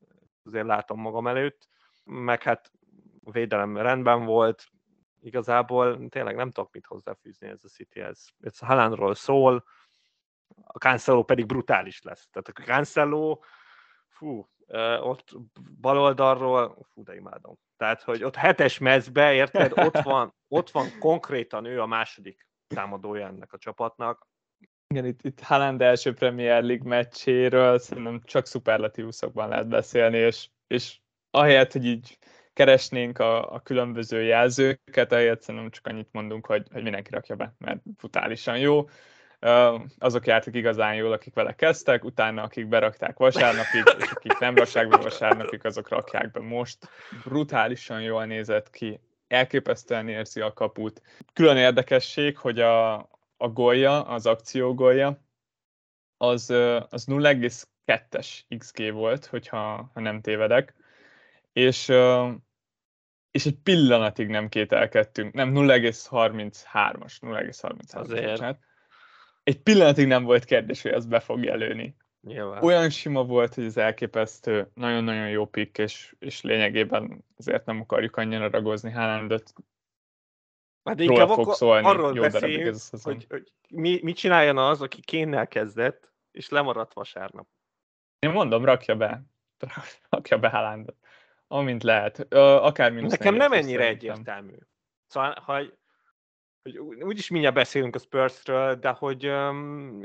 azért 0.43 0.65
látom 0.65 0.99
magam 0.99 1.27
előtt, 1.27 1.67
meg 2.03 2.43
hát 2.43 2.71
a 3.23 3.31
védelem 3.31 3.77
rendben 3.77 4.25
volt, 4.25 4.67
igazából 5.21 6.07
tényleg 6.09 6.35
nem 6.35 6.51
tudok 6.51 6.73
mit 6.73 6.85
hozzáfűzni 6.85 7.47
ez 7.47 7.63
a 7.63 7.67
City-hez. 7.67 8.29
Ez 8.39 8.59
Haalandról 8.59 9.15
szól, 9.15 9.63
a 10.63 10.77
Cancelo 10.77 11.23
pedig 11.23 11.45
brutális 11.45 12.01
lesz. 12.01 12.27
Tehát 12.31 12.47
a 12.47 12.71
Cancelo, 12.71 13.39
fú, 14.07 14.49
ott 14.99 15.29
baloldalról, 15.79 16.87
fú, 16.93 17.03
de 17.03 17.15
imádom. 17.15 17.57
Tehát, 17.77 18.01
hogy 18.01 18.23
ott 18.23 18.35
hetes 18.35 18.77
mezbe, 18.77 19.33
érted, 19.33 19.71
ott 19.75 20.01
van, 20.11 20.33
ott 20.47 20.69
van 20.69 20.87
konkrétan 20.99 21.65
ő 21.65 21.81
a 21.81 21.85
második 21.85 22.47
támadója 22.67 23.27
ennek 23.27 23.53
a 23.53 23.57
csapatnak. 23.57 24.27
Igen, 24.87 25.05
itt, 25.05 25.21
itt 25.21 25.39
Haaland 25.39 25.81
első 25.81 26.13
Premier 26.13 26.63
League 26.63 26.89
meccséről 26.89 27.79
szerintem 27.79 28.21
csak 28.23 28.45
szuperlatívuszokban 28.45 29.49
lehet 29.49 29.67
beszélni, 29.67 30.17
és, 30.17 30.49
és 30.67 30.99
ahelyett, 31.29 31.71
hogy 31.71 31.85
így 31.85 32.17
keresnénk 32.53 33.19
a, 33.19 33.53
a 33.53 33.59
különböző 33.59 34.21
jelzőket, 34.21 35.11
ahelyett 35.11 35.41
szerintem 35.41 35.69
csak 35.69 35.87
annyit 35.87 36.09
mondunk, 36.11 36.45
hogy, 36.45 36.67
hogy 36.71 36.83
mindenki 36.83 37.11
rakja 37.11 37.35
be, 37.35 37.55
mert 37.57 37.79
brutálisan 37.83 38.57
jó 38.57 38.85
azok 39.97 40.25
jártak 40.25 40.55
igazán 40.55 40.95
jól, 40.95 41.11
akik 41.11 41.33
vele 41.33 41.55
kezdtek, 41.55 42.03
utána 42.03 42.43
akik 42.43 42.67
berakták 42.67 43.17
vasárnapig, 43.17 43.83
és 43.99 44.11
akik 44.11 44.39
nem 44.39 44.55
rakták 44.55 44.87
be 44.87 44.97
vasárnapig, 44.97 45.65
azok 45.65 45.89
rakják 45.89 46.31
be 46.31 46.39
most. 46.39 46.89
Brutálisan 47.23 48.01
jól 48.01 48.25
nézett 48.25 48.69
ki, 48.69 48.99
elképesztően 49.27 50.07
érzi 50.07 50.41
a 50.41 50.53
kaput. 50.53 51.01
Külön 51.33 51.57
érdekesség, 51.57 52.37
hogy 52.37 52.59
a, 52.59 52.93
a 53.37 53.47
golja, 53.53 54.01
az 54.03 54.25
akció 54.25 54.73
golja, 54.73 55.21
az, 56.17 56.49
az 56.89 57.05
0,2-es 57.05 58.39
XG 58.57 58.91
volt, 58.91 59.25
hogyha 59.25 59.89
ha 59.93 59.99
nem 59.99 60.21
tévedek, 60.21 60.73
és, 61.53 61.91
és 63.31 63.45
egy 63.45 63.57
pillanatig 63.63 64.27
nem 64.27 64.49
kételkedtünk, 64.49 65.33
nem 65.33 65.51
0,33-as, 65.53 67.17
0,33-as. 67.21 67.95
Azért 67.95 68.59
egy 69.43 69.61
pillanatig 69.61 70.07
nem 70.07 70.23
volt 70.23 70.45
kérdés, 70.45 70.81
hogy 70.81 70.91
az 70.91 71.05
be 71.05 71.19
fogja 71.19 71.55
lőni. 71.55 71.95
Nyilván. 72.21 72.63
Olyan 72.63 72.89
sima 72.89 73.23
volt, 73.23 73.53
hogy 73.53 73.63
ez 73.63 73.77
elképesztő, 73.77 74.71
nagyon-nagyon 74.73 75.29
jó 75.29 75.45
pikk, 75.45 75.77
és, 75.77 76.15
és 76.19 76.41
lényegében 76.41 77.25
azért 77.37 77.65
nem 77.65 77.81
akarjuk 77.81 78.15
annyira 78.15 78.49
ragozni 78.49 78.91
Haalandot. 78.91 79.53
Hát 80.83 80.99
inkább 80.99 81.29
fog 81.29 81.53
szólni 81.53 81.87
arról 81.87 82.15
jó 82.15 82.21
beszéljünk, 82.21 82.67
ez 82.67 82.89
a 82.91 82.97
hogy, 83.03 83.25
hogy 83.29 83.51
mi, 83.69 83.99
mit 84.03 84.15
csináljon 84.15 84.57
az, 84.57 84.81
aki 84.81 85.01
kénnel 85.01 85.47
kezdett, 85.47 86.13
és 86.31 86.49
lemaradt 86.49 86.93
vasárnap. 86.93 87.47
Én 88.19 88.29
mondom, 88.29 88.65
rakja 88.65 88.95
be. 88.95 89.23
Rakja 90.09 90.39
be 90.39 90.49
Haalandot. 90.49 90.97
Amint 91.51 91.83
lehet. 91.83 92.33
Akár 92.33 92.93
Nekem 92.93 93.35
nem 93.35 93.51
ennyire 93.51 93.87
egyértelmű. 93.87 94.53
Szóval, 95.07 95.35
ha 95.45 95.61
hogy 96.61 96.77
úgyis 97.01 97.29
mindjárt 97.29 97.55
beszélünk 97.55 97.95
a 97.95 97.99
Spursről, 97.99 98.75
de 98.75 98.89
hogy 98.89 99.27
um, 99.27 100.01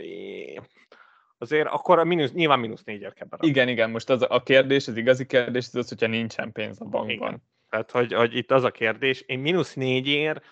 azért 1.39 1.69
akkor 1.69 1.99
a 1.99 2.05
mínusz, 2.05 2.33
nyilván 2.33 2.59
mínusz 2.59 2.85
négyel 2.85 3.13
kell 3.13 3.27
berakni. 3.27 3.49
Igen, 3.49 3.69
igen, 3.69 3.91
most 3.91 4.11
az 4.11 4.27
a 4.29 4.43
kérdés, 4.43 4.89
az 4.89 4.97
igazi 4.97 5.27
kérdés, 5.27 5.67
az 5.67 5.75
az, 5.75 5.89
hogyha 5.89 6.07
nincsen 6.07 6.53
pénz 6.53 6.81
a 6.81 6.85
bankban. 6.85 7.29
Igen. 7.29 7.43
Tehát, 7.69 7.91
hogy, 7.91 8.13
hogy 8.13 8.37
itt 8.37 8.51
az 8.51 8.65
a 8.65 8.71
kérdés, 8.71 9.21
én 9.21 9.39
mínusz 9.39 9.75
négyért 9.75 10.45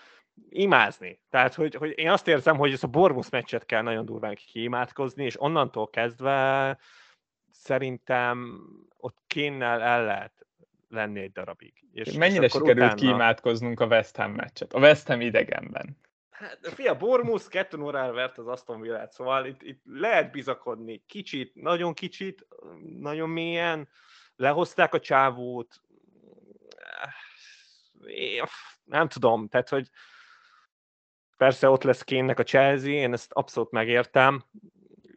imázni. 0.49 1.19
Tehát, 1.29 1.53
hogy, 1.53 1.75
hogy 1.75 1.93
én 1.95 2.09
azt 2.09 2.27
érzem, 2.27 2.57
hogy 2.57 2.71
ezt 2.71 2.83
a 2.83 2.87
Bormus 2.87 3.29
meccset 3.29 3.65
kell 3.65 3.81
nagyon 3.81 4.05
durván 4.05 4.35
kiimádkozni, 4.35 5.23
és 5.23 5.41
onnantól 5.41 5.89
kezdve 5.89 6.77
szerintem 7.51 8.59
ott 8.97 9.17
kénnel 9.27 9.81
el 9.81 10.05
lehet 10.05 10.44
lenni 10.95 11.19
egy 11.19 11.31
darabig. 11.31 11.73
És, 11.93 12.11
Mennyire 12.11 12.45
és 12.45 12.51
sikerült 12.51 12.77
utána... 12.77 12.93
kiimádkoznunk 12.93 13.79
a 13.79 13.85
West 13.85 14.15
Ham 14.15 14.31
meccset? 14.31 14.73
A 14.73 14.79
West 14.79 15.07
Ham 15.07 15.21
idegenben. 15.21 15.97
Hát, 16.29 16.59
fia, 16.61 16.97
Bormus 16.97 17.47
kettő 17.47 17.79
órára 17.79 18.13
vert 18.13 18.37
az 18.37 18.47
Aston 18.47 18.81
Villát, 18.81 19.11
szóval 19.11 19.45
itt, 19.45 19.61
itt 19.61 19.81
lehet 19.85 20.31
bizakodni. 20.31 21.03
Kicsit, 21.07 21.55
nagyon 21.55 21.93
kicsit, 21.93 22.47
nagyon 22.99 23.29
mélyen. 23.29 23.87
Lehozták 24.35 24.93
a 24.93 24.99
csávót. 24.99 25.81
Nem 28.83 29.07
tudom, 29.07 29.47
tehát, 29.47 29.69
hogy 29.69 29.89
persze 31.37 31.69
ott 31.69 31.83
lesz 31.83 32.03
kénnek 32.03 32.39
a 32.39 32.43
Chelsea, 32.43 32.91
én 32.91 33.13
ezt 33.13 33.31
abszolút 33.31 33.71
megértem, 33.71 34.43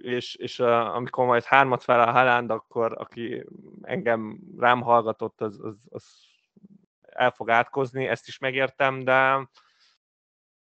és, 0.03 0.35
és 0.35 0.59
uh, 0.59 0.95
amikor 0.95 1.27
majd 1.27 1.45
hármat 1.45 1.83
fel 1.83 2.01
a 2.01 2.11
Haaland, 2.11 2.51
akkor 2.51 2.95
aki 2.99 3.45
engem 3.83 4.39
rám 4.59 4.81
hallgatott, 4.81 5.41
az, 5.41 5.61
az, 5.63 5.77
az 5.89 6.05
el 7.01 7.31
fog 7.31 7.51
átkozni, 7.51 8.07
ezt 8.07 8.29
is 8.29 8.39
megértem, 8.39 9.05
de 9.05 9.49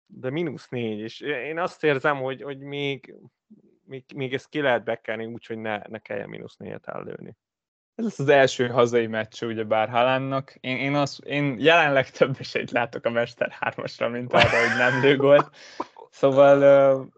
de 0.06 0.30
mínusz 0.30 0.68
négy, 0.68 0.98
és 0.98 1.20
én 1.20 1.58
azt 1.58 1.84
érzem, 1.84 2.16
hogy, 2.16 2.42
hogy 2.42 2.58
még, 2.58 3.14
még, 3.84 4.04
még 4.14 4.34
ezt 4.34 4.48
ki 4.48 4.60
lehet 4.60 4.84
bekelni 4.84 5.26
úgy, 5.26 5.46
hogy 5.46 5.58
ne, 5.58 5.82
ne 5.88 5.98
kelljen 5.98 6.28
mínusz 6.28 6.56
négyet 6.56 6.88
ellőni. 6.88 7.36
Ez 7.94 8.20
az 8.20 8.28
első 8.28 8.68
hazai 8.68 9.06
meccs, 9.06 9.42
ugye 9.42 9.64
bár 9.64 9.88
Halánnak. 9.88 10.56
Én, 10.60 10.76
én, 10.76 10.94
az, 10.94 11.20
én 11.24 11.56
jelenleg 11.58 12.10
több 12.10 12.36
esélyt 12.38 12.70
látok 12.70 13.04
a 13.04 13.10
Mester 13.10 13.56
3-asra, 13.60 14.10
mint 14.10 14.32
arra, 14.32 14.68
hogy 14.68 14.78
nem 14.78 15.02
lő 15.02 15.16
gólt. 15.16 15.56
Szóval 16.10 17.08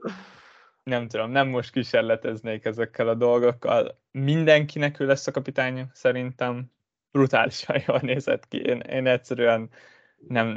nem 0.87 1.09
tudom, 1.09 1.31
nem 1.31 1.49
most 1.49 1.70
kísérleteznék 1.70 2.64
ezekkel 2.64 3.09
a 3.09 3.14
dolgokkal. 3.14 4.01
Mindenkinek 4.11 5.01
ő 5.01 5.07
lesz 5.07 5.27
a 5.27 5.31
kapitánya, 5.31 5.87
szerintem 5.92 6.70
brutálisan 7.11 7.83
jól 7.87 7.99
nézett 8.03 8.49
ki. 8.49 8.61
Én, 8.62 8.81
én 8.81 9.07
egyszerűen 9.07 9.70
nem, 10.29 10.49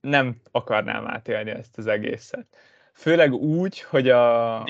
nem 0.00 0.40
akarnám 0.50 1.06
átélni 1.06 1.50
ezt 1.50 1.78
az 1.78 1.86
egészet. 1.86 2.56
Főleg 2.94 3.32
úgy, 3.32 3.80
hogy 3.80 4.08
a, 4.08 4.60
a, 4.60 4.66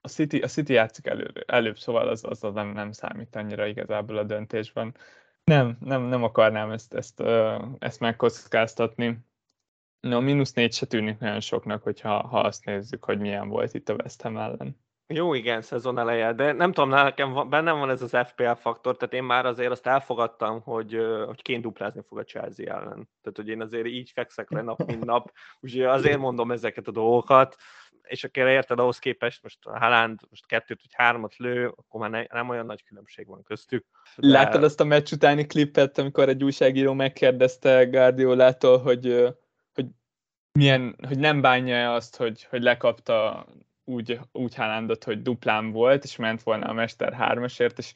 a 0.00 0.08
City, 0.08 0.38
a 0.38 0.46
City 0.46 0.72
játszik 0.72 1.06
elő, 1.06 1.32
előbb, 1.46 1.78
szóval 1.78 2.08
az, 2.08 2.24
az, 2.24 2.44
az 2.44 2.54
nem, 2.54 2.72
nem 2.72 2.92
számít 2.92 3.36
annyira 3.36 3.66
igazából 3.66 4.18
a 4.18 4.24
döntésben. 4.24 4.94
Nem, 5.44 5.76
nem, 5.80 6.02
nem 6.02 6.22
akarnám 6.22 6.70
ezt, 6.70 6.94
ezt, 6.94 7.22
ezt 7.78 8.00
megkockáztatni. 8.00 9.18
No, 10.00 10.20
mínusz 10.20 10.52
négy 10.52 10.72
se 10.72 10.86
tűnik 10.86 11.18
nagyon 11.18 11.40
soknak, 11.40 11.82
hogyha 11.82 12.26
ha 12.26 12.40
azt 12.40 12.64
nézzük, 12.64 13.04
hogy 13.04 13.18
milyen 13.18 13.48
volt 13.48 13.74
itt 13.74 13.88
a 13.88 13.94
West 13.94 14.22
Ham 14.22 14.36
ellen. 14.36 14.76
Jó, 15.14 15.34
igen, 15.34 15.62
szezon 15.62 15.98
eleje, 15.98 16.32
de 16.32 16.52
nem 16.52 16.72
tudom, 16.72 16.90
nekem 16.90 17.32
van, 17.32 17.48
bennem 17.48 17.78
van 17.78 17.90
ez 17.90 18.02
az 18.02 18.16
FPL 18.26 18.50
faktor, 18.50 18.96
tehát 18.96 19.14
én 19.14 19.22
már 19.22 19.46
azért 19.46 19.70
azt 19.70 19.86
elfogadtam, 19.86 20.60
hogy, 20.60 20.98
hogy 21.26 21.42
ként 21.42 21.62
duplázni 21.62 22.02
fog 22.08 22.18
a 22.18 22.24
Chelsea 22.24 22.74
ellen. 22.74 23.08
Tehát, 23.22 23.36
hogy 23.36 23.48
én 23.48 23.60
azért 23.60 23.86
így 23.86 24.10
fekszek 24.10 24.50
le 24.50 24.62
nap, 24.62 24.84
mint 24.86 25.04
nap, 25.04 25.32
úgyhogy 25.60 25.82
azért 25.82 26.18
mondom 26.18 26.50
ezeket 26.50 26.88
a 26.88 26.90
dolgokat, 26.90 27.56
és 28.02 28.24
akkor 28.24 28.46
érted, 28.46 28.78
ahhoz 28.78 28.98
képest 28.98 29.42
most 29.42 29.58
a 29.66 29.78
Haaland 29.78 30.20
most 30.30 30.46
kettőt 30.46 30.80
vagy 30.80 30.92
hármat 30.92 31.36
lő, 31.36 31.66
akkor 31.76 32.00
már 32.00 32.10
ne, 32.10 32.24
nem 32.38 32.48
olyan 32.48 32.66
nagy 32.66 32.84
különbség 32.84 33.26
van 33.26 33.42
köztük. 33.42 33.86
De... 34.16 34.28
Láttad 34.28 34.62
azt 34.62 34.80
a 34.80 34.84
meccs 34.84 35.12
utáni 35.12 35.46
klippet, 35.46 35.98
amikor 35.98 36.28
egy 36.28 36.44
újságíró 36.44 36.92
megkérdezte 36.92 37.84
Guardiolától, 37.84 38.78
hogy 38.78 39.34
milyen, 40.58 40.96
hogy 41.06 41.18
nem 41.18 41.40
bánja 41.40 41.94
azt, 41.94 42.16
hogy, 42.16 42.46
hogy 42.50 42.62
lekapta 42.62 43.46
úgy, 43.84 44.20
úgy 44.32 44.54
Haalandot, 44.54 45.04
hogy 45.04 45.22
duplán 45.22 45.70
volt, 45.70 46.04
és 46.04 46.16
ment 46.16 46.42
volna 46.42 46.66
a 46.66 46.72
Mester 46.72 47.16
3-asért, 47.18 47.78
és 47.78 47.92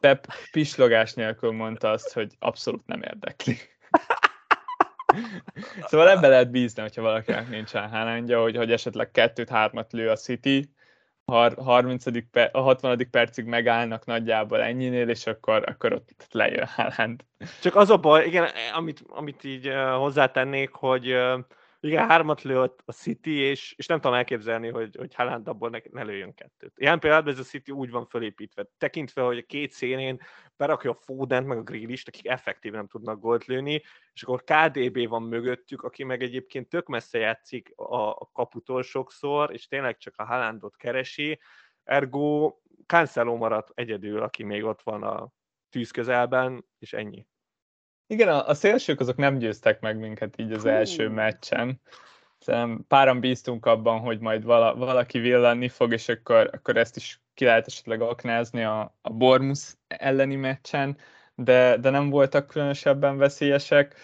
Pep 0.00 0.26
pislogás 0.52 1.14
nélkül 1.14 1.52
mondta 1.52 1.90
azt, 1.90 2.12
hogy 2.12 2.36
abszolút 2.38 2.86
nem 2.86 3.02
érdekli. 3.02 3.56
szóval 5.88 6.08
ebbe 6.08 6.28
lehet 6.28 6.50
bízni, 6.50 6.82
hogyha 6.82 7.02
valakinek 7.02 7.48
nincsen 7.48 7.88
Haalandja, 7.88 8.42
hogy, 8.42 8.56
hogy 8.56 8.72
esetleg 8.72 9.10
kettőt-hármat 9.10 9.92
lő 9.92 10.10
a 10.10 10.16
City, 10.16 10.72
a 11.24 11.62
30. 11.62 12.04
Per, 12.30 12.50
a 12.52 12.60
60. 12.60 13.08
percig 13.10 13.44
megállnak 13.44 14.04
nagyjából 14.04 14.60
ennyinél, 14.60 15.08
és 15.08 15.26
akkor, 15.26 15.68
akkor 15.68 15.92
ott 15.92 16.26
lejön 16.30 16.66
Haaland. 16.66 17.24
Csak 17.60 17.76
az 17.76 17.90
a 17.90 17.96
baj, 17.96 18.26
igen, 18.26 18.48
amit, 18.74 19.02
amit 19.08 19.44
így 19.44 19.68
uh, 19.68 19.90
hozzátennék, 19.90 20.70
hogy 20.70 21.12
uh, 21.12 21.38
igen, 21.80 22.08
hármat 22.08 22.42
lőtt 22.42 22.82
a 22.84 22.92
City, 22.92 23.38
és, 23.38 23.74
és 23.76 23.86
nem 23.86 24.00
tudom 24.00 24.16
elképzelni, 24.16 24.68
hogy, 24.68 24.96
hogy 24.96 25.14
Haaland 25.14 25.48
abból 25.48 25.70
ne, 25.70 25.78
ne 25.90 26.02
lőjön 26.02 26.34
kettőt. 26.34 26.72
Ilyen 26.76 26.98
például 26.98 27.28
ez 27.28 27.38
a 27.38 27.42
City 27.42 27.70
úgy 27.70 27.90
van 27.90 28.06
fölépítve, 28.06 28.66
tekintve, 28.78 29.22
hogy 29.22 29.38
a 29.38 29.42
két 29.46 29.70
szénén 29.70 30.20
berakja 30.56 30.90
a 30.90 30.94
Fodent, 30.94 31.46
meg 31.46 31.58
a 31.58 31.62
Grealish-t, 31.62 32.08
akik 32.08 32.28
effektív 32.28 32.72
nem 32.72 32.86
tudnak 32.86 33.20
gólt 33.20 33.44
lőni, 33.44 33.82
és 34.12 34.22
akkor 34.22 34.44
KDB 34.44 35.08
van 35.08 35.22
mögöttük, 35.22 35.82
aki 35.82 36.04
meg 36.04 36.22
egyébként 36.22 36.68
tök 36.68 36.86
messze 36.86 37.18
játszik 37.18 37.72
a, 37.76 38.08
a 38.08 38.30
kaputól 38.32 38.82
sokszor, 38.82 39.52
és 39.52 39.66
tényleg 39.66 39.96
csak 39.96 40.14
a 40.16 40.24
Haalandot 40.24 40.76
keresi, 40.76 41.40
ergo 41.84 42.56
Cancelo 42.86 43.36
maradt 43.36 43.70
egyedül, 43.74 44.22
aki 44.22 44.42
még 44.42 44.64
ott 44.64 44.82
van 44.82 45.02
a 45.02 45.28
tűz 45.68 45.90
közelben, 45.90 46.64
és 46.78 46.92
ennyi. 46.92 47.26
Igen, 48.10 48.28
a, 48.28 48.48
a 48.48 48.54
szélsők 48.54 49.00
azok 49.00 49.16
nem 49.16 49.38
győztek 49.38 49.80
meg 49.80 49.98
minket 49.98 50.34
így 50.38 50.52
az 50.52 50.64
első 50.64 51.08
meccsen. 51.08 51.80
Szerintem 52.38 52.84
páran 52.88 53.20
bíztunk 53.20 53.66
abban, 53.66 53.98
hogy 53.98 54.18
majd 54.18 54.44
vala, 54.44 54.74
valaki 54.74 55.18
villanni 55.18 55.68
fog, 55.68 55.92
és 55.92 56.08
akkor, 56.08 56.50
akkor 56.52 56.76
ezt 56.76 56.96
is 56.96 57.20
ki 57.34 57.44
lehet 57.44 57.66
esetleg 57.66 58.00
aknázni 58.00 58.64
a, 58.64 58.96
a 59.02 59.10
Bormus 59.10 59.74
elleni 59.88 60.36
meccsen, 60.36 60.96
de, 61.34 61.76
de 61.76 61.90
nem 61.90 62.10
voltak 62.10 62.46
különösebben 62.46 63.16
veszélyesek. 63.16 63.94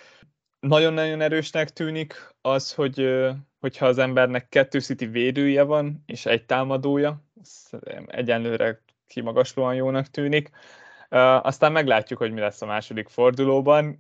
Nagyon-nagyon 0.61 1.21
erősnek 1.21 1.71
tűnik 1.71 2.35
az, 2.41 2.75
hogy 2.75 3.25
hogyha 3.61 3.87
az 3.87 3.99
embernek 3.99 4.49
kettő 4.49 4.81
City 4.81 5.07
védője 5.07 5.63
van, 5.63 6.03
és 6.07 6.27
egy 6.27 6.45
támadója, 6.45 7.25
ez 7.41 7.71
egyenlőre 8.07 8.83
kimagaslóan 9.07 9.75
jónak 9.75 10.07
tűnik. 10.07 10.51
Aztán 11.09 11.73
meglátjuk, 11.73 12.19
hogy 12.19 12.33
mi 12.33 12.41
lesz 12.41 12.63
a 12.63 12.67
második 12.67 13.09
fordulóban. 13.09 13.99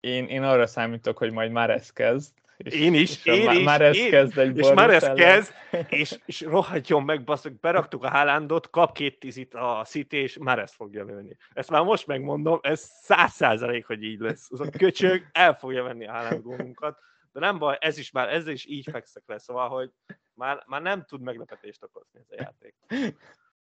Én, 0.00 0.26
én 0.26 0.42
arra 0.42 0.66
számítok, 0.66 1.18
hogy 1.18 1.32
majd 1.32 1.50
már 1.50 1.70
ez 1.70 1.90
kezd. 1.90 2.32
És, 2.56 2.74
én 2.74 2.94
is, 2.94 3.24
és 3.24 3.24
én 3.24 3.50
is, 3.50 3.64
már 3.64 3.80
ez 3.80 3.96
én, 3.96 4.10
kezd 4.10 4.38
egy 4.38 4.58
És 4.58 4.70
már 4.74 4.90
ez 4.90 5.12
kezd, 5.14 5.52
és, 5.88 6.18
és 6.24 6.40
rohadjon 6.40 7.02
meg, 7.02 7.24
baszok, 7.24 7.60
beraktuk 7.60 8.04
a 8.04 8.08
Hálándot, 8.08 8.70
kap 8.70 8.94
két 8.94 9.18
tízit 9.18 9.54
a 9.54 9.84
City, 9.86 10.16
és 10.16 10.38
már 10.40 10.58
ezt 10.58 10.74
fogja 10.74 11.04
lőni. 11.04 11.36
Ezt 11.52 11.70
már 11.70 11.82
most 11.82 12.06
megmondom, 12.06 12.58
ez 12.62 12.80
száz 12.80 13.32
százalék, 13.32 13.86
hogy 13.86 14.02
így 14.02 14.20
lesz. 14.20 14.46
Az 14.50 14.60
a 14.60 14.70
köcsög 14.70 15.22
el 15.32 15.54
fogja 15.54 15.82
venni 15.82 16.06
a 16.06 16.12
Hálánd 16.12 16.42
gólunkat, 16.42 16.98
de 17.32 17.40
nem 17.40 17.58
baj, 17.58 17.76
ez 17.80 17.98
is 17.98 18.10
már, 18.10 18.28
ez 18.28 18.48
is 18.48 18.66
így 18.66 18.88
fekszek 18.90 19.22
le, 19.26 19.38
szóval, 19.38 19.68
hogy 19.68 19.90
már, 20.34 20.62
már 20.66 20.82
nem 20.82 21.04
tud 21.04 21.20
meglepetést 21.20 21.82
okozni 21.82 22.18
ez 22.18 22.38
a 22.38 22.42
játék. 22.42 22.74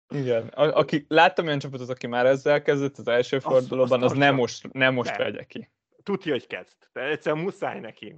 Igen, 0.10 0.48
a, 0.48 0.63
aki, 0.63 1.06
láttam 1.08 1.46
olyan 1.46 1.60
csapatot, 1.60 1.89
aki 1.89 2.08
már 2.08 2.26
ezzel 2.26 2.62
kezdett 2.62 2.98
az 2.98 3.08
első 3.08 3.39
fordulóban, 3.39 4.04
az, 4.04 4.12
az 4.12 4.18
nem 4.18 4.36
most, 4.36 4.74
nem 4.74 4.94
most 4.94 5.18
vegye 5.18 5.44
ki. 5.44 5.70
Tudja, 6.04 6.32
hogy 6.32 6.48
kezd. 6.48 6.78
De 6.94 7.02
egyszerűen 7.02 7.44
muszáj 7.44 7.80
neki. 7.80 8.15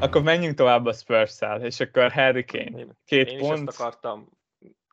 Akkor 0.00 0.22
menjünk 0.22 0.56
tovább 0.56 0.86
a 0.86 0.92
spurs 0.92 1.38
és 1.60 1.80
akkor 1.80 2.12
Harry 2.12 2.44
Kane. 2.44 2.86
Két 3.04 3.30
én 3.30 3.38
pont. 3.38 3.58
Is 3.58 3.66
ezt 3.66 3.80
akartam 3.80 4.28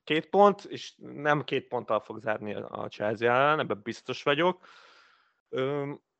két 0.09 0.29
pont, 0.29 0.63
és 0.63 0.93
nem 0.97 1.43
két 1.43 1.67
ponttal 1.67 1.99
fog 1.99 2.19
zárni 2.19 2.53
a 2.53 2.87
Chelsea 2.87 3.33
ellen, 3.33 3.59
ebben 3.59 3.81
biztos 3.83 4.23
vagyok. 4.23 4.67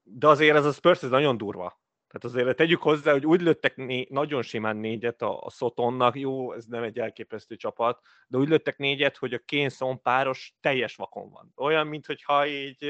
De 0.04 0.28
azért 0.28 0.56
ez 0.56 0.66
a 0.66 0.72
Spurs 0.72 1.04
ez 1.04 1.10
nagyon 1.10 1.38
durva. 1.38 1.82
Tehát 2.08 2.24
azért 2.24 2.56
tegyük 2.58 2.82
hozzá, 2.82 3.12
hogy 3.12 3.26
úgy 3.26 3.42
lőttek 3.42 3.76
né- 3.76 4.10
nagyon 4.10 4.42
simán 4.42 4.78
négyet 4.78 5.22
a, 5.22 5.42
a 5.42 5.50
Sotonnak, 5.50 6.16
jó, 6.16 6.54
ez 6.54 6.66
nem 6.66 6.84
egy 6.84 7.00
elképesztő 7.00 7.56
csapat, 7.56 8.02
de 8.28 8.38
úgy 8.38 8.48
lőttek 8.48 8.78
négyet, 8.78 9.18
hogy 9.18 9.34
a 9.34 9.40
Kénszon 9.46 10.02
páros 10.02 10.54
teljes 10.62 10.96
vakon 10.96 11.30
van. 11.30 11.52
Olyan, 11.56 11.88
mintha 11.88 12.48
így 12.48 12.86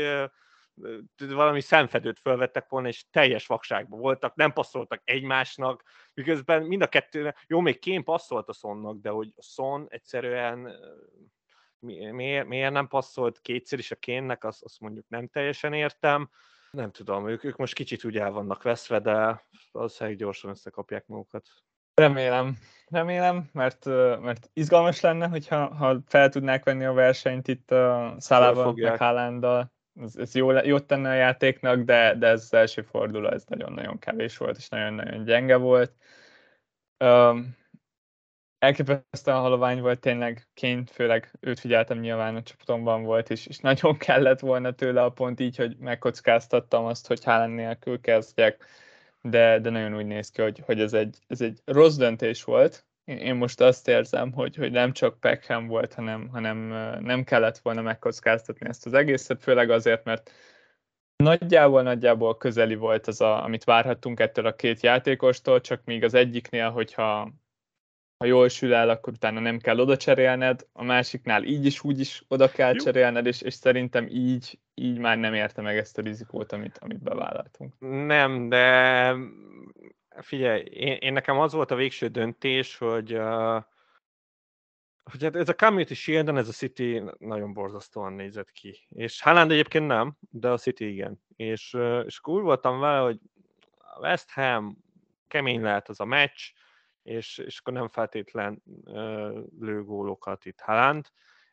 valami 1.17 1.61
szemfedőt 1.61 2.19
felvettek 2.19 2.69
volna, 2.69 2.87
és 2.87 3.05
teljes 3.09 3.47
vakságban 3.47 3.99
voltak, 3.99 4.35
nem 4.35 4.53
passzoltak 4.53 5.01
egymásnak, 5.03 5.83
miközben 6.13 6.63
mind 6.63 6.81
a 6.81 6.87
kettő, 6.87 7.35
jó, 7.47 7.59
még 7.59 7.79
Kén 7.79 8.03
passzolt 8.03 8.49
a 8.49 8.53
Sonnak, 8.53 9.01
de 9.01 9.09
hogy 9.09 9.33
a 9.35 9.41
Son 9.41 9.85
egyszerűen 9.89 10.75
miért, 11.79 12.47
miért 12.47 12.71
nem 12.71 12.87
passzolt 12.87 13.39
kétszer 13.41 13.79
is 13.79 13.91
a 13.91 13.95
Kénnek, 13.95 14.43
azt, 14.43 14.63
azt 14.63 14.79
mondjuk 14.79 15.05
nem 15.07 15.27
teljesen 15.27 15.73
értem. 15.73 16.29
Nem 16.71 16.91
tudom, 16.91 17.29
ők, 17.29 17.43
ők 17.43 17.55
most 17.55 17.73
kicsit 17.73 18.03
úgy 18.03 18.17
el 18.17 18.31
vannak 18.31 18.63
veszve, 18.63 18.99
de 18.99 19.45
valószínűleg 19.71 20.19
gyorsan 20.19 20.49
összekapják 20.49 21.07
magukat. 21.07 21.47
Remélem, 21.93 22.57
remélem, 22.85 23.49
mert, 23.51 23.85
mert 24.21 24.49
izgalmas 24.53 24.99
lenne, 25.01 25.27
hogyha 25.27 25.75
ha 25.75 26.01
fel 26.05 26.29
tudnák 26.29 26.63
venni 26.63 26.85
a 26.85 26.93
versenyt 26.93 27.47
itt 27.47 27.71
a 27.71 28.15
Szálával, 28.17 28.73
meg 28.73 28.97
Haalanddal 28.97 29.77
ez, 30.01 30.15
ez 30.15 30.35
jó, 30.35 30.51
jót 30.51 30.85
tenne 30.85 31.09
a 31.09 31.13
játéknak, 31.13 31.79
de, 31.79 32.15
de 32.15 32.27
ez 32.27 32.41
az 32.41 32.53
első 32.53 32.81
forduló, 32.81 33.27
ez 33.29 33.45
nagyon-nagyon 33.45 33.99
kevés 33.99 34.37
volt, 34.37 34.57
és 34.57 34.69
nagyon-nagyon 34.69 35.23
gyenge 35.23 35.55
volt. 35.55 35.93
Um, 37.03 37.57
elképesztően 38.59 39.39
halovány 39.39 39.81
volt 39.81 39.99
tényleg 39.99 40.47
ként, 40.53 40.89
főleg 40.89 41.31
őt 41.39 41.59
figyeltem 41.59 41.99
nyilván 41.99 42.35
a 42.35 42.43
csapatomban 42.43 43.03
volt, 43.03 43.29
és, 43.29 43.47
és 43.47 43.57
nagyon 43.57 43.97
kellett 44.07 44.39
volna 44.39 44.71
tőle 44.71 45.03
a 45.03 45.09
pont 45.09 45.39
így, 45.39 45.57
hogy 45.57 45.77
megkockáztattam 45.77 46.85
azt, 46.85 47.07
hogy 47.07 47.23
Haaland 47.23 47.55
nélkül 47.55 48.01
kezdjek, 48.01 48.65
de, 49.21 49.59
de 49.59 49.69
nagyon 49.69 49.95
úgy 49.95 50.05
néz 50.05 50.29
ki, 50.29 50.41
hogy, 50.41 50.59
hogy 50.65 50.79
ez, 50.79 50.93
egy, 50.93 51.17
ez 51.27 51.41
egy 51.41 51.61
rossz 51.65 51.95
döntés 51.95 52.43
volt, 52.43 52.87
én 53.09 53.35
most 53.35 53.61
azt 53.61 53.87
érzem, 53.87 54.31
hogy, 54.31 54.55
hogy 54.55 54.71
nem 54.71 54.91
csak 54.91 55.19
Peckham 55.19 55.67
volt, 55.67 55.93
hanem, 55.93 56.27
hanem 56.27 56.57
nem 57.03 57.23
kellett 57.23 57.57
volna 57.57 57.81
megkockáztatni 57.81 58.67
ezt 58.67 58.85
az 58.85 58.93
egészet, 58.93 59.43
főleg 59.43 59.69
azért, 59.69 60.03
mert 60.03 60.31
nagyjából, 61.23 61.81
nagyjából 61.81 62.37
közeli 62.37 62.75
volt 62.75 63.07
az, 63.07 63.21
a, 63.21 63.43
amit 63.43 63.63
várhattunk 63.63 64.19
ettől 64.19 64.45
a 64.45 64.55
két 64.55 64.81
játékostól, 64.81 65.61
csak 65.61 65.81
még 65.85 66.03
az 66.03 66.13
egyiknél, 66.13 66.69
hogyha 66.69 67.31
ha 68.17 68.25
jól 68.25 68.47
sül 68.47 68.73
el, 68.73 68.89
akkor 68.89 69.13
utána 69.13 69.39
nem 69.39 69.59
kell 69.59 69.79
oda 69.79 69.97
cserélned, 69.97 70.67
a 70.73 70.83
másiknál 70.83 71.43
így 71.43 71.65
is, 71.65 71.83
úgy 71.83 71.99
is 71.99 72.23
oda 72.27 72.49
kell 72.49 72.73
Jó. 72.73 72.83
cserélned, 72.83 73.25
és, 73.25 73.41
és 73.41 73.53
szerintem 73.53 74.07
így, 74.07 74.59
így 74.73 74.97
már 74.97 75.17
nem 75.17 75.33
érte 75.33 75.61
meg 75.61 75.77
ezt 75.77 75.97
a 75.97 76.01
rizikót, 76.01 76.51
amit, 76.51 76.77
amit 76.77 77.03
bevállaltunk. 77.03 77.73
Nem, 77.79 78.49
de 78.49 79.15
figyelj, 80.17 80.61
én, 80.61 80.93
én 80.93 81.13
nekem 81.13 81.39
az 81.39 81.53
volt 81.53 81.71
a 81.71 81.75
végső 81.75 82.07
döntés, 82.07 82.77
hogy, 82.77 83.13
uh, 83.13 83.63
hogy 85.03 85.23
hát 85.23 85.35
ez 85.35 85.49
a 85.49 85.55
Community 85.55 85.93
shield 85.93 86.29
ez 86.29 86.47
a 86.47 86.51
City 86.51 87.03
nagyon 87.17 87.53
borzasztóan 87.53 88.13
nézett 88.13 88.51
ki. 88.51 88.87
És 88.89 89.21
Haaland 89.21 89.51
egyébként 89.51 89.87
nem, 89.87 90.17
de 90.29 90.49
a 90.49 90.57
City 90.57 90.87
igen. 90.91 91.21
És, 91.35 91.73
uh, 91.73 92.03
és 92.05 92.17
akkor 92.17 92.33
úgy 92.33 92.43
voltam 92.43 92.79
vele, 92.79 92.99
hogy 92.99 93.19
a 93.77 93.99
West 93.99 94.31
Ham 94.31 94.77
kemény 95.27 95.61
lehet 95.61 95.89
az 95.89 95.99
a 95.99 96.05
meccs, 96.05 96.41
és, 97.03 97.37
és 97.37 97.59
akkor 97.59 97.73
nem 97.73 97.87
feltétlen 97.87 98.63
uh, 98.65 99.43
lő 99.59 99.83
gólokat 99.83 100.45
itt 100.45 100.59
Haaland. 100.59 101.07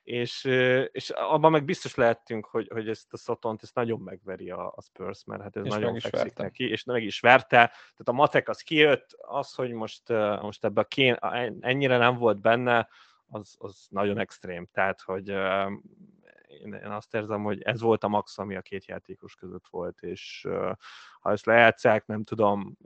És, 0.07 0.45
és 0.92 1.11
abban 1.11 1.51
meg 1.51 1.64
biztos 1.64 1.95
lehettünk, 1.95 2.47
hogy, 2.47 2.69
hogy 2.73 2.88
ezt 2.88 3.12
a 3.12 3.16
Szotont 3.16 3.62
ezt 3.62 3.75
nagyon 3.75 4.01
megveri 4.01 4.51
a, 4.51 4.73
a 4.77 4.83
Spurs, 4.83 5.25
mert 5.25 5.42
hát 5.42 5.57
ez 5.57 5.64
és 5.64 5.71
nagyon 5.71 5.99
fekszik 5.99 6.37
neki, 6.37 6.69
és 6.69 6.85
meg 6.85 7.03
is 7.03 7.21
verte. 7.21 7.57
Tehát 7.66 8.05
a 8.05 8.12
matek 8.12 8.49
az 8.49 8.61
kijött, 8.61 9.16
az, 9.21 9.55
hogy 9.55 9.73
most, 9.73 10.09
most 10.40 10.64
ebbe 10.64 10.81
a 10.81 10.85
kén, 10.85 11.14
ennyire 11.61 11.97
nem 11.97 12.16
volt 12.16 12.40
benne, 12.40 12.88
az, 13.29 13.55
az 13.59 13.87
nagyon 13.90 14.19
extrém. 14.19 14.69
Tehát, 14.73 15.01
hogy 15.01 15.29
én, 16.49 16.73
én 16.73 16.90
azt 16.90 17.14
érzem, 17.14 17.42
hogy 17.42 17.62
ez 17.62 17.81
volt 17.81 18.05
a 18.05 18.09
max, 18.09 18.38
ami 18.38 18.57
a 18.57 18.62
két 18.62 18.85
játékos 18.85 19.35
között 19.35 19.66
volt, 19.71 20.01
és 20.01 20.47
ha 21.21 21.31
ezt 21.31 21.47
lejátszák, 21.47 22.07
nem 22.07 22.25
tudom, 22.25 22.77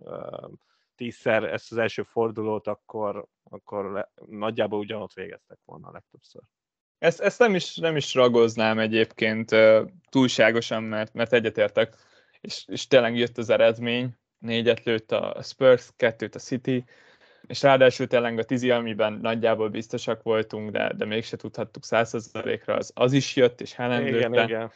tízszer 0.94 1.44
ezt 1.44 1.72
az 1.72 1.78
első 1.78 2.02
fordulót, 2.02 2.66
akkor, 2.66 3.26
akkor 3.50 3.90
le, 3.90 4.12
nagyjából 4.26 4.78
ugyanott 4.78 5.12
végeztek 5.12 5.58
volna 5.64 5.88
a 5.88 5.92
legtöbbször. 5.92 6.42
Ezt, 7.00 7.20
ezt 7.20 7.38
nem, 7.38 7.54
is, 7.54 7.76
nem 7.76 7.96
is 7.96 8.14
ragoznám 8.14 8.78
egyébként 8.78 9.50
túlságosan, 10.08 10.82
mert, 10.82 11.14
mert 11.14 11.32
egyetértek, 11.32 11.94
és, 12.40 12.64
és 12.66 12.86
tényleg 12.86 13.16
jött 13.16 13.38
az 13.38 13.50
eredmény, 13.50 14.10
négyet 14.38 14.84
lőtt 14.84 15.12
a 15.12 15.42
Spurs, 15.42 15.88
kettőt 15.96 16.34
a 16.34 16.38
City, 16.38 16.84
és 17.46 17.62
ráadásul 17.62 18.06
tényleg 18.06 18.38
a 18.38 18.44
tizi, 18.44 18.70
amiben 18.70 19.12
nagyjából 19.12 19.68
biztosak 19.68 20.22
voltunk, 20.22 20.70
de, 20.70 20.92
de 20.96 21.04
mégse 21.04 21.36
tudhattuk 21.36 21.84
százszerzalékra, 21.84 22.74
az, 22.74 22.90
az 22.94 23.12
is 23.12 23.36
jött, 23.36 23.60
és 23.60 23.74
Helen 23.74 24.06
igen, 24.06 24.34
igen. 24.34 24.72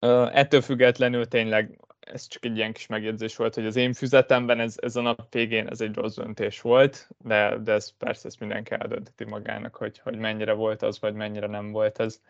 Uh, 0.00 0.36
ettől 0.36 0.60
függetlenül 0.60 1.26
tényleg 1.26 1.78
ez 2.12 2.26
csak 2.26 2.44
egy 2.44 2.56
ilyen 2.56 2.72
kis 2.72 2.86
megjegyzés 2.86 3.36
volt, 3.36 3.54
hogy 3.54 3.66
az 3.66 3.76
én 3.76 3.92
füzetemben 3.92 4.60
ez, 4.60 4.74
ez 4.80 4.96
a 4.96 5.00
nap 5.00 5.32
végén 5.32 5.66
ez 5.66 5.80
egy 5.80 5.94
rossz 5.94 6.16
döntés 6.16 6.60
volt, 6.60 7.08
de, 7.18 7.58
de 7.58 7.72
ez 7.72 7.96
persze 7.96 8.28
ezt 8.28 8.40
mindenki 8.40 8.72
eldönti 8.72 9.24
magának, 9.24 9.76
hogy, 9.76 9.98
hogy 9.98 10.16
mennyire 10.16 10.52
volt 10.52 10.82
az, 10.82 11.00
vagy 11.00 11.14
mennyire 11.14 11.46
nem 11.46 11.70
volt 11.70 12.00
ez. 12.00 12.20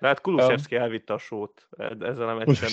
De 0.00 0.06
hát 0.06 0.20
Kulusevski 0.20 0.76
um, 0.76 0.82
elvitte 0.82 1.12
a 1.12 1.18
sót 1.18 1.68
ezzel 2.00 2.28
a 2.28 2.34
meccsen. 2.34 2.68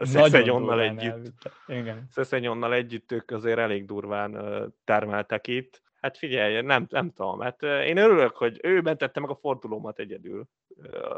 Szeszenyonnal 0.00 0.80
együtt. 0.80 1.50
Igen. 1.66 2.06
Szeszenyonnal 2.10 2.74
együtt 2.74 3.12
ők 3.12 3.30
azért 3.30 3.58
elég 3.58 3.86
durván 3.86 4.38
termeltek 4.84 5.46
itt. 5.46 5.82
Hát 6.00 6.18
figyelj, 6.18 6.60
nem, 6.62 6.86
nem 6.90 7.12
tudom, 7.12 7.40
hát 7.40 7.62
én 7.62 7.96
örülök, 7.96 8.36
hogy 8.36 8.58
ő 8.62 8.80
mentette 8.80 9.20
meg 9.20 9.30
a 9.30 9.34
fordulómat 9.34 9.98
egyedül. 9.98 10.44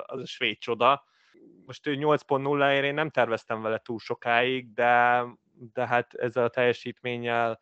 Az 0.07 0.21
a 0.21 0.27
svéd 0.27 0.59
csoda 0.59 1.05
most 1.67 1.87
ő 1.87 1.95
8.0-ért 1.95 2.85
én 2.85 2.95
nem 2.95 3.11
terveztem 3.11 3.63
vele 3.63 3.79
túl 3.79 3.99
sokáig, 3.99 4.73
de, 4.73 5.25
de 5.73 5.87
hát 5.87 6.15
ezzel 6.15 6.45
a 6.45 6.49
teljesítménnyel, 6.49 7.61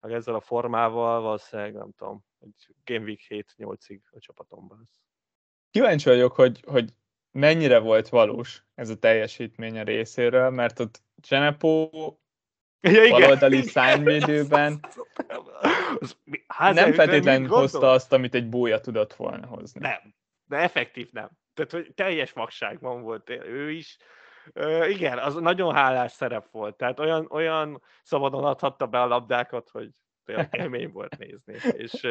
meg 0.00 0.12
ezzel 0.12 0.34
a 0.34 0.40
formával 0.40 1.20
valószínűleg 1.20 1.72
nem 1.72 1.92
tudom, 1.96 2.24
hogy 2.38 2.50
Game 2.84 3.04
Week 3.04 3.20
7-8-ig 3.28 4.00
a 4.10 4.18
csapatomban 4.18 4.78
lesz. 4.78 5.00
Kíváncsi 5.70 6.08
vagyok, 6.08 6.32
hogy, 6.32 6.60
hogy 6.66 6.92
mennyire 7.30 7.78
volt 7.78 8.08
valós 8.08 8.64
ez 8.74 8.88
a 8.88 8.98
teljesítmény 8.98 9.78
a 9.78 9.82
részéről, 9.82 10.50
mert 10.50 10.78
ott 10.78 11.02
Genepo 11.28 11.90
ja, 12.80 13.08
baloldali 13.10 13.62
szányvédőben 13.62 14.80
nem 16.58 16.92
feltétlenül 16.92 17.48
hozta 17.48 17.90
azt, 17.90 18.12
amit 18.12 18.34
egy 18.34 18.48
búja 18.48 18.80
tudott 18.80 19.14
volna 19.14 19.46
hozni. 19.46 19.80
Nem, 19.80 20.14
de 20.44 20.56
effektív 20.56 21.08
nem 21.12 21.39
tehát 21.66 21.84
hogy 21.86 21.94
teljes 21.94 22.32
vakságban 22.32 23.02
volt 23.02 23.30
ő 23.30 23.70
is. 23.70 23.96
Uh, 24.54 24.90
igen, 24.90 25.18
az 25.18 25.34
nagyon 25.34 25.74
hálás 25.74 26.12
szerep 26.12 26.50
volt, 26.50 26.76
tehát 26.76 27.00
olyan, 27.00 27.26
olyan 27.30 27.82
szabadon 28.02 28.44
adhatta 28.44 28.86
be 28.86 29.00
a 29.00 29.06
labdákat, 29.06 29.70
hogy 29.70 29.90
élmény 30.50 30.90
volt 30.90 31.18
nézni, 31.18 31.54
és, 31.72 32.02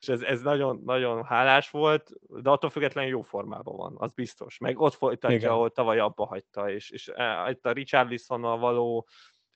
és 0.00 0.08
ez, 0.08 0.22
ez 0.22 0.42
nagyon, 0.42 0.80
nagyon 0.84 1.24
hálás 1.24 1.70
volt, 1.70 2.10
de 2.20 2.50
attól 2.50 2.70
függetlenül 2.70 3.10
jó 3.10 3.22
formában 3.22 3.76
van, 3.76 3.94
az 3.98 4.12
biztos. 4.12 4.58
Meg 4.58 4.80
ott 4.80 4.94
folytatja, 4.94 5.36
igen. 5.36 5.50
ahol 5.50 5.70
tavaly 5.70 5.98
abba 5.98 6.26
hagyta, 6.26 6.70
és, 6.70 6.90
és 6.90 7.12
itt 7.48 7.66
a 7.66 7.72
Richarlisonnal 7.72 8.58
való 8.58 9.08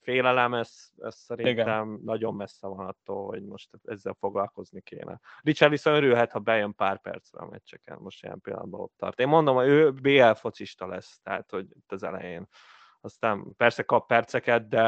félelem, 0.04 0.54
ez, 0.54 0.88
ez 0.98 1.14
szerintem 1.14 1.88
Igen. 1.88 2.00
nagyon 2.04 2.34
messze 2.34 2.66
van 2.66 2.86
attól, 2.86 3.26
hogy 3.26 3.44
most 3.44 3.68
ezzel 3.84 4.16
foglalkozni 4.18 4.80
kéne. 4.80 5.20
Richarlison 5.40 5.94
örülhet, 5.94 6.32
ha 6.32 6.38
bejön 6.38 6.74
pár 6.74 7.00
percre 7.00 7.40
a 7.40 7.48
meccseken, 7.48 7.98
most 8.00 8.22
ilyen 8.22 8.40
pillanatban 8.40 8.80
ott 8.80 8.94
tart. 8.96 9.20
Én 9.20 9.28
mondom, 9.28 9.54
hogy 9.54 9.68
ő 9.68 9.90
BL 9.90 10.30
focista 10.32 10.86
lesz, 10.86 11.20
tehát 11.22 11.50
hogy 11.50 11.66
itt 11.70 11.92
az 11.92 12.02
elején. 12.02 12.48
Aztán 13.00 13.54
persze 13.56 13.82
kap 13.82 14.06
perceket, 14.06 14.68
de 14.68 14.82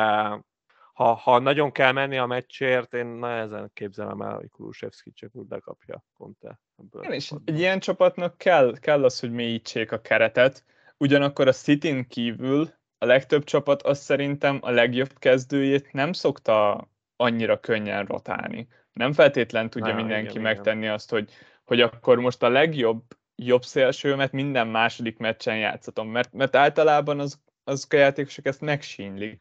ha, 0.93 1.15
ha 1.15 1.39
nagyon 1.39 1.73
kell 1.73 1.93
menni 1.93 2.19
a 2.19 2.27
meccsért, 2.27 2.95
én 2.95 3.07
nehezen 3.07 3.71
képzelem 3.75 4.21
el, 4.21 4.35
hogy 4.35 4.49
Kulusevski 4.49 5.13
csak 5.13 5.35
úgy 5.35 5.47
lekapja 5.49 6.05
Conte. 6.13 6.61
Igen, 6.93 7.13
és 7.13 7.33
egy 7.45 7.59
ilyen 7.59 7.81
csapatnak 7.81 8.39
kell, 8.39 8.79
kell 8.79 9.05
az, 9.05 9.21
hogy 9.21 9.31
mélyítsék 9.31 9.93
a 9.93 10.01
keretet, 10.01 10.65
ugyanakkor 10.97 11.49
a 11.49 11.53
City-n 11.53 12.07
kívül 12.09 12.71
a 12.99 13.05
legtöbb 13.05 13.45
csapat 13.45 13.83
azt 13.83 14.03
szerintem 14.03 14.59
a 14.61 14.71
legjobb 14.71 15.19
kezdőjét 15.19 15.93
nem 15.93 16.13
szokta 16.13 16.89
annyira 17.17 17.61
könnyen 17.61 18.05
rotálni. 18.05 18.69
Nem 18.93 19.13
feltétlen 19.13 19.71
tudja 19.71 19.93
Na, 19.93 19.97
mindenki 19.97 20.31
igen, 20.31 20.43
megtenni 20.43 20.83
igen. 20.83 20.93
azt, 20.93 21.11
hogy, 21.11 21.31
hogy 21.65 21.81
akkor 21.81 22.19
most 22.19 22.43
a 22.43 22.49
legjobb 22.49 23.03
jobb 23.37 23.63
szélsőmet 23.63 24.33
minden 24.33 24.67
második 24.67 25.19
meccsen 25.19 25.57
játszatom, 25.57 26.09
mert, 26.09 26.33
mert 26.33 26.57
általában 26.57 27.21
az, 27.21 27.41
az 27.65 27.87
a 27.91 27.97
játékosok 27.97 28.47
ezt 28.47 28.61
megsínlik. 28.61 29.41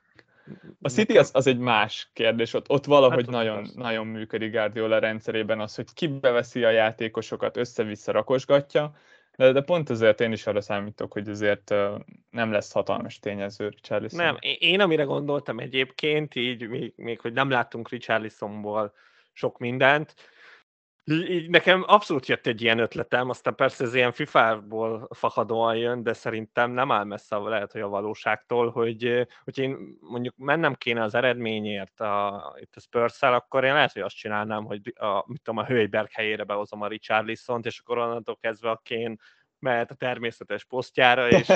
A 0.82 0.90
City 0.90 1.18
az, 1.18 1.30
az 1.34 1.48
egy 1.48 1.58
más 1.58 2.10
kérdés, 2.14 2.54
ott, 2.54 2.70
ott 2.70 2.86
valahogy 2.86 3.26
hát, 3.26 3.36
nagyon, 3.36 3.70
nagyon 3.76 4.08
működik 4.08 4.52
Guardiola 4.52 5.00
rendszerében 5.00 5.60
az, 5.60 5.76
hogy 5.76 5.94
kibeveszi 5.94 6.64
a 6.64 6.70
játékosokat, 6.70 7.58
össze-vissza 7.58 8.12
rakosgatja, 8.12 8.96
de, 9.36 9.52
de 9.52 9.62
pont 9.62 9.90
ezért 9.90 10.22
én 10.22 10.32
is 10.32 10.48
arra 10.48 10.62
számítok, 10.62 11.14
hogy 11.14 11.30
azért 11.30 11.70
nem 12.30 12.52
lesz 12.52 12.72
hatalmas 12.72 13.20
tényező 13.20 13.70
Richarlison. 13.70 14.26
Nem, 14.26 14.38
én 14.60 14.80
amire 14.80 15.04
gondoltam 15.04 15.60
egyébként, 15.60 16.36
így 16.36 16.68
még, 16.68 16.94
még 16.96 17.20
hogy 17.20 17.34
nem 17.34 17.50
láttunk 17.50 17.90
Richarlisonból 17.90 18.94
sok 19.34 19.58
mindent, 19.58 20.16
így, 21.08 21.50
nekem 21.50 21.84
abszolút 21.88 22.28
jött 22.28 22.48
egy 22.48 22.62
ilyen 22.62 22.80
ötletem, 22.80 23.30
aztán 23.30 23.56
persze 23.56 23.84
ez 23.84 23.94
ilyen 23.94 24.12
FIFA-ból 24.12 25.08
fakadóan 25.12 25.76
jön, 25.76 26.04
de 26.04 26.14
szerintem 26.14 26.72
nem 26.72 26.92
áll 26.92 27.04
messze 27.04 27.38
lehet, 27.38 27.72
hogy 27.72 27.82
a 27.82 27.88
valóságtól, 27.88 28.70
hogy, 28.70 29.28
hogy 29.44 29.58
én 29.58 29.98
mondjuk 30.00 30.34
mennem 30.38 30.74
kéne 30.74 31.04
az 31.04 31.16
eredményért 31.16 32.00
a, 32.00 32.56
itt 32.60 32.76
a 32.76 32.80
spurs 32.80 33.22
akkor 33.22 33.64
én 33.64 33.74
lehet, 33.74 33.92
hogy 33.92 34.02
azt 34.02 34.16
csinálnám, 34.16 34.64
hogy 34.64 34.94
a, 34.96 35.24
mit 35.28 35.42
tudom, 35.42 35.60
a 35.60 35.66
Hőiberg 35.66 36.12
helyére 36.12 36.44
behozom 36.44 36.82
a 36.82 36.88
Richarlison-t, 36.88 37.66
és 37.66 37.80
akkor 37.80 37.98
onnantól 37.98 38.38
kezdve 38.40 38.70
a 38.70 38.82
Kén 38.84 39.20
mehet 39.60 39.92
a 39.92 39.96
természetes 39.96 40.64
posztjára, 40.64 41.30
és, 41.30 41.48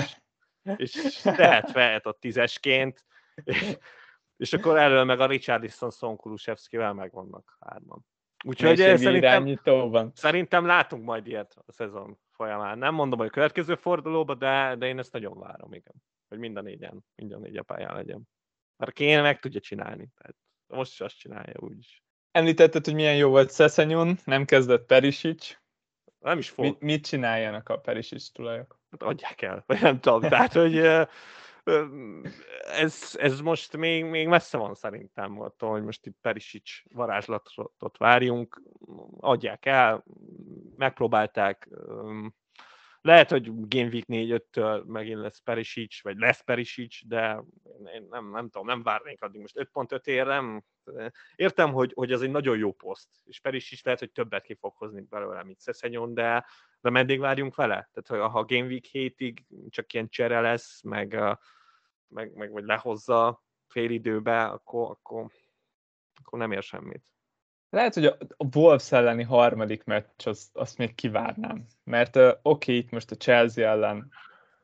és 0.77 1.21
tehet 1.21 1.71
vehet 1.71 2.05
ott 2.05 2.19
tízesként, 2.19 3.05
és, 3.43 3.77
és 4.37 4.53
akkor 4.53 4.77
elől 4.77 5.03
meg 5.03 5.19
a 5.19 5.25
Richarlison 5.25 5.89
Szonkulusevszkivel 5.89 6.93
megvannak 6.93 7.57
hárman. 7.59 8.05
Úgyhogy 8.45 8.77
szerintem, 8.77 10.11
szerintem 10.13 10.65
látunk 10.65 11.03
majd 11.03 11.27
ilyet 11.27 11.55
a 11.65 11.71
szezon 11.71 12.19
folyamán. 12.31 12.77
Nem 12.77 12.93
mondom, 12.93 13.19
hogy 13.19 13.27
a 13.27 13.31
következő 13.31 13.75
fordulóba, 13.75 14.35
de, 14.35 14.75
de 14.77 14.85
én 14.87 14.99
ezt 14.99 15.13
nagyon 15.13 15.39
várom, 15.39 15.73
igen. 15.73 15.93
Hogy 16.27 16.37
minden 16.37 16.63
négyen, 16.63 17.05
minden 17.15 17.39
négy 17.39 17.57
a 17.57 17.63
pályán 17.63 17.95
legyen. 17.95 18.21
Mert 18.77 18.93
kéne 18.93 19.21
meg 19.21 19.39
tudja 19.39 19.59
csinálni. 19.59 20.07
Tehát 20.17 20.35
most 20.67 20.91
is 20.91 21.01
azt 21.01 21.17
csinálja 21.17 21.53
úgyis. 21.55 22.03
Említetted, 22.31 22.85
hogy 22.85 22.93
milyen 22.93 23.15
jó 23.15 23.29
volt 23.29 23.49
Szeszenyun, 23.49 24.17
nem 24.23 24.45
kezdett 24.45 24.85
Perisic. 24.85 25.57
Nem 26.19 26.37
is 26.37 26.49
fog. 26.49 26.65
Mit, 26.65 26.79
mit 26.79 27.07
csináljanak 27.07 27.69
a 27.69 27.77
Perisic 27.77 28.29
tulajok? 28.31 28.79
Hát 28.91 29.03
adják 29.03 29.41
el, 29.41 29.63
vagy 29.65 29.81
nem 29.81 29.99
tudom. 29.99 30.21
Tehát, 30.21 30.53
hogy 30.53 30.75
ez, 32.71 33.15
ez 33.19 33.41
most 33.41 33.77
még, 33.77 34.05
még 34.05 34.27
messze 34.27 34.57
van 34.57 34.73
szerintem 34.73 35.41
attól, 35.41 35.71
hogy 35.71 35.83
most 35.83 36.05
itt 36.05 36.17
Perisic 36.21 36.69
varázslatot 36.93 37.97
várjunk, 37.97 38.61
adják 39.19 39.65
el, 39.65 40.03
megpróbálták, 40.75 41.69
lehet, 43.01 43.29
hogy 43.29 43.51
Game 43.67 43.89
Week 43.89 44.05
4-5-től 44.07 44.85
megint 44.85 45.19
lesz 45.19 45.39
Perisic, 45.39 46.03
vagy 46.03 46.17
lesz 46.17 46.41
Perisic, 46.41 47.07
de 47.07 47.43
én 47.93 48.07
nem, 48.09 48.29
nem 48.29 48.49
tudom, 48.49 48.67
nem 48.67 48.83
várnék 48.83 49.21
addig 49.21 49.41
most 49.41 49.69
5.5 49.73 50.05
érem. 50.05 50.63
Értem, 51.35 51.71
hogy, 51.71 51.91
hogy 51.95 52.11
ez 52.11 52.21
egy 52.21 52.31
nagyon 52.31 52.57
jó 52.57 52.71
poszt, 52.71 53.09
és 53.25 53.39
Perisic 53.39 53.83
lehet, 53.83 53.99
hogy 53.99 54.11
többet 54.11 54.43
ki 54.43 54.53
fog 54.53 54.73
hozni 54.75 55.01
belőle, 55.01 55.43
mint 55.43 55.59
Szeszenyon, 55.59 56.13
de, 56.13 56.45
de 56.81 56.89
meddig 56.89 57.19
várjunk 57.19 57.55
vele? 57.55 57.89
Tehát, 57.93 58.31
ha 58.31 58.45
Game 58.45 58.67
Week 58.67 58.85
7-ig 58.91 59.37
csak 59.69 59.93
ilyen 59.93 60.09
csere 60.09 60.41
lesz, 60.41 60.81
meg 60.81 61.19
meg, 62.09 62.33
meg 62.33 62.51
vagy 62.51 62.63
lehozza 62.63 63.43
fél 63.67 63.89
időbe, 63.89 64.43
akkor, 64.43 64.89
akkor, 64.89 65.31
akkor 66.23 66.39
nem 66.39 66.51
ér 66.51 66.63
semmit. 66.63 67.03
Lehet, 67.69 67.93
hogy 67.93 68.05
a, 68.05 68.17
Wolves 68.53 68.91
elleni 68.91 69.23
harmadik 69.23 69.83
meccs, 69.83 70.27
azt, 70.27 70.57
azt 70.57 70.77
még 70.77 70.95
kivárnám. 70.95 71.65
Mert 71.83 72.15
oké, 72.15 72.37
okay, 72.41 72.77
itt 72.77 72.89
most 72.89 73.11
a 73.11 73.15
Chelsea 73.15 73.69
ellen 73.69 74.11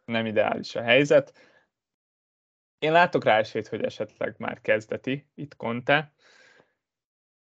nem 0.06 0.26
ideális 0.26 0.76
a 0.76 0.82
helyzet. 0.82 1.34
Én 2.80 2.92
látok 2.92 3.24
rá 3.24 3.38
esélyt, 3.38 3.68
hogy 3.68 3.84
esetleg 3.84 4.36
már 4.38 4.62
kezdeti 4.62 5.28
itt 5.34 5.56
Conte. 5.56 6.14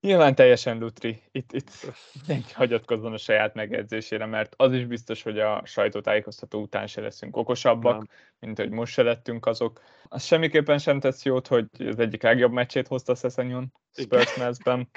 Nyilván 0.03 0.35
teljesen 0.35 0.79
lutri. 0.79 1.23
Itt, 1.33 1.53
itt 1.53 1.71
mindenki 2.15 2.53
hagyatkozzon 2.53 3.13
a 3.13 3.17
saját 3.17 3.55
megjegyzésére, 3.55 4.27
mert 4.27 4.55
az 4.57 4.73
is 4.73 4.87
biztos, 4.87 5.23
hogy 5.23 5.39
a 5.39 5.63
sajtótájékoztató 5.65 6.61
után 6.61 6.87
se 6.87 7.01
leszünk 7.01 7.37
okosabbak, 7.37 7.97
Nem. 7.97 8.09
mint 8.39 8.59
hogy 8.59 8.71
most 8.71 8.93
se 8.93 9.03
lettünk 9.03 9.47
azok. 9.47 9.81
Az 10.09 10.25
semmiképpen 10.25 10.79
sem 10.79 11.01
tesz 11.01 11.25
jót, 11.25 11.47
hogy 11.47 11.67
az 11.79 11.99
egyik 11.99 12.23
legjobb 12.23 12.53
meccsét 12.53 12.89
hozta 12.89 13.15
Szeszenyon 13.15 13.73
Spurs 13.93 14.59
ben 14.65 14.89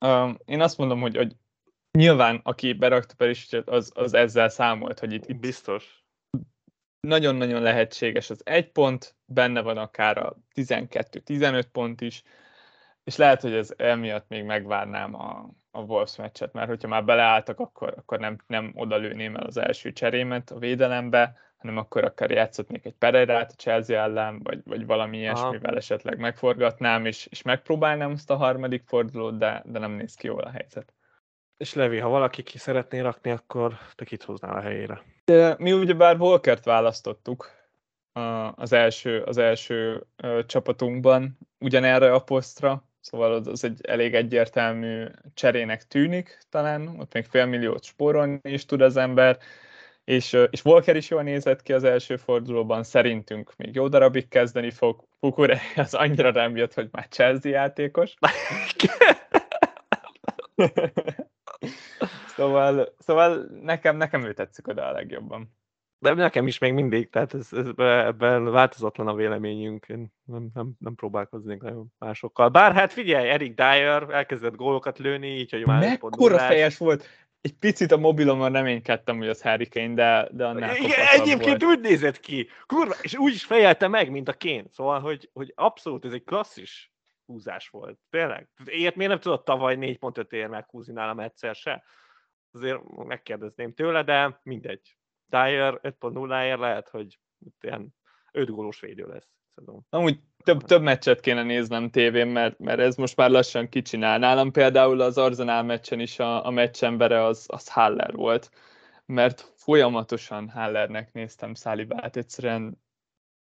um, 0.00 0.38
Én 0.44 0.60
azt 0.60 0.78
mondom, 0.78 1.00
hogy, 1.00 1.16
hogy 1.16 1.36
nyilván, 1.98 2.40
aki 2.42 2.72
berakta 2.72 3.14
Perisicet, 3.16 3.68
az, 3.68 3.92
az 3.94 4.14
ezzel 4.14 4.48
számolt, 4.48 4.98
hogy 4.98 5.12
itt, 5.12 5.26
itt 5.26 5.40
biztos 5.40 6.04
nagyon-nagyon 7.00 7.62
lehetséges 7.62 8.30
az 8.30 8.40
egy 8.44 8.72
pont, 8.72 9.16
benne 9.24 9.60
van 9.60 9.76
akár 9.76 10.18
a 10.18 10.36
12-15 10.54 11.64
pont 11.72 12.00
is, 12.00 12.22
és 13.04 13.16
lehet, 13.16 13.40
hogy 13.40 13.52
ez 13.52 13.72
emiatt 13.76 14.28
még 14.28 14.44
megvárnám 14.44 15.14
a, 15.14 15.50
a 15.70 15.80
Wolves 15.80 16.16
meccset, 16.16 16.52
mert 16.52 16.68
hogyha 16.68 16.88
már 16.88 17.04
beleálltak, 17.04 17.60
akkor, 17.60 17.94
akkor 17.96 18.18
nem, 18.18 18.36
nem 18.46 18.72
odalőném 18.74 19.36
el 19.36 19.46
az 19.46 19.56
első 19.56 19.92
cserémet 19.92 20.50
a 20.50 20.58
védelembe, 20.58 21.36
hanem 21.56 21.76
akkor 21.76 22.04
akár 22.04 22.30
játszhatnék 22.30 22.84
egy 22.84 22.94
Pereirát 22.94 23.50
a 23.50 23.54
Chelsea 23.54 24.02
ellen, 24.02 24.40
vagy, 24.42 24.60
vagy 24.64 24.86
valami 24.86 25.18
ilyesmivel 25.18 25.70
Aha. 25.70 25.76
esetleg 25.76 26.18
megforgatnám, 26.18 27.06
és, 27.06 27.26
és 27.26 27.42
megpróbálnám 27.42 28.10
azt 28.10 28.30
a 28.30 28.36
harmadik 28.36 28.82
fordulót, 28.86 29.38
de, 29.38 29.62
de 29.66 29.78
nem 29.78 29.92
néz 29.92 30.14
ki 30.14 30.26
jól 30.26 30.42
a 30.42 30.50
helyzet. 30.50 30.94
És 31.56 31.74
Levi, 31.74 31.98
ha 31.98 32.08
valaki 32.08 32.42
ki 32.42 32.58
szeretné 32.58 33.00
rakni, 33.00 33.30
akkor 33.30 33.78
te 33.94 34.04
kit 34.04 34.22
hoznál 34.22 34.56
a 34.56 34.60
helyére? 34.60 35.02
De 35.24 35.54
mi 35.58 35.72
ugyebár 35.72 36.16
Volkert 36.16 36.64
választottuk 36.64 37.50
az 38.54 38.72
első, 38.72 39.22
az 39.22 39.36
első 39.36 40.06
csapatunkban 40.46 41.38
ugyanerre 41.58 42.12
a 42.12 42.22
posztra, 42.22 42.89
Szóval 43.00 43.32
az, 43.32 43.64
egy 43.64 43.80
elég 43.82 44.14
egyértelmű 44.14 45.04
cserének 45.34 45.82
tűnik 45.82 46.38
talán, 46.48 46.88
ott 46.98 47.12
még 47.12 47.24
fél 47.24 47.46
milliót 47.46 47.84
spórolni 47.84 48.40
is 48.42 48.64
tud 48.64 48.80
az 48.80 48.96
ember, 48.96 49.38
és, 50.04 50.36
és 50.50 50.62
Volker 50.62 50.96
is 50.96 51.10
jól 51.10 51.22
nézett 51.22 51.62
ki 51.62 51.72
az 51.72 51.84
első 51.84 52.16
fordulóban, 52.16 52.82
szerintünk 52.82 53.56
még 53.56 53.74
jó 53.74 53.88
darabig 53.88 54.28
kezdeni 54.28 54.70
fog. 54.70 55.04
Pukure 55.20 55.60
az 55.76 55.94
annyira 55.94 56.30
nem 56.30 56.56
jött, 56.56 56.74
hogy 56.74 56.88
már 56.90 57.08
Chelsea 57.08 57.50
játékos. 57.52 58.14
szóval, 62.36 62.94
szóval 62.98 63.46
nekem, 63.62 63.96
nekem 63.96 64.24
ő 64.24 64.32
tetszik 64.32 64.68
oda 64.68 64.86
a 64.86 64.92
legjobban. 64.92 65.59
De 66.00 66.14
nekem 66.14 66.46
is 66.46 66.58
még 66.58 66.72
mindig, 66.72 67.10
tehát 67.10 67.34
ez, 67.34 67.48
ez, 67.52 67.66
ebben 67.76 68.44
változatlan 68.44 69.08
a 69.08 69.14
véleményünk, 69.14 69.86
én 69.88 70.12
nem, 70.24 70.48
nem, 70.54 70.72
nem 70.78 70.94
próbálkoznék 70.94 71.62
nagyon 71.62 71.92
másokkal. 71.98 72.48
Bár 72.48 72.72
hát 72.72 72.92
figyelj, 72.92 73.28
Eric 73.28 73.54
Dyer 73.54 74.10
elkezdett 74.10 74.54
gólokat 74.54 74.98
lőni, 74.98 75.38
így, 75.38 75.50
hogy 75.50 75.66
már 75.66 75.80
Mekkora 75.80 76.38
fejes 76.38 76.76
volt! 76.78 77.06
Egy 77.40 77.54
picit 77.54 77.92
a 77.92 77.96
mobilomon 77.96 78.52
reménykedtem, 78.52 79.18
hogy 79.18 79.28
az 79.28 79.42
Harry 79.42 79.68
Kane, 79.68 79.94
de, 79.94 80.28
de 80.30 80.46
annál 80.46 80.76
Igen, 80.76 81.06
Egyébként 81.12 81.62
volt. 81.62 81.76
úgy 81.76 81.80
nézett 81.80 82.20
ki, 82.20 82.48
kurva, 82.66 82.94
és 83.02 83.16
úgy 83.16 83.32
is 83.32 83.44
fejelte 83.44 83.88
meg, 83.88 84.10
mint 84.10 84.28
a 84.28 84.34
Kane. 84.38 84.64
Szóval, 84.70 85.00
hogy, 85.00 85.30
hogy 85.32 85.52
abszolút 85.56 86.04
ez 86.04 86.12
egy 86.12 86.24
klasszis 86.24 86.92
húzás 87.26 87.68
volt. 87.68 87.98
Tényleg? 88.10 88.48
Ilyet 88.64 88.96
miért 88.96 89.10
nem 89.10 89.20
tudott 89.20 89.44
tavaly 89.44 89.76
4.5 89.76 90.32
ér 90.32 90.46
meghúzni 90.46 90.92
nálam 90.92 91.20
egyszer 91.20 91.54
se? 91.54 91.82
Azért 92.52 92.80
megkérdezném 92.96 93.74
tőle, 93.74 94.02
de 94.02 94.40
mindegy. 94.42 94.96
Dyer 95.30 95.80
5.0-ért 95.82 96.58
lehet, 96.58 96.88
hogy 96.88 97.18
ilyen 97.60 97.94
5 98.32 98.50
gólos 98.50 98.80
védő 98.80 99.06
lesz. 99.06 99.28
Szerintem. 99.54 99.80
Amúgy 99.90 100.20
több, 100.44 100.62
több 100.62 100.82
meccset 100.82 101.20
kéne 101.20 101.42
néznem 101.42 101.90
tévén, 101.90 102.26
mert, 102.26 102.58
mert 102.58 102.80
ez 102.80 102.96
most 102.96 103.16
már 103.16 103.30
lassan 103.30 103.68
kicsinál. 103.68 104.18
Nálam 104.18 104.50
például 104.50 105.00
az 105.00 105.18
Arsenal 105.18 105.62
meccsen 105.62 106.00
is 106.00 106.18
a, 106.18 106.46
a 106.46 106.50
meccsembere 106.50 107.24
az, 107.24 107.46
az 107.48 107.68
Haller 107.68 108.14
volt, 108.14 108.50
mert 109.06 109.52
folyamatosan 109.56 110.48
Hallernek 110.48 111.12
néztem 111.12 111.54
Szálibát, 111.54 112.16
egyszerűen 112.16 112.82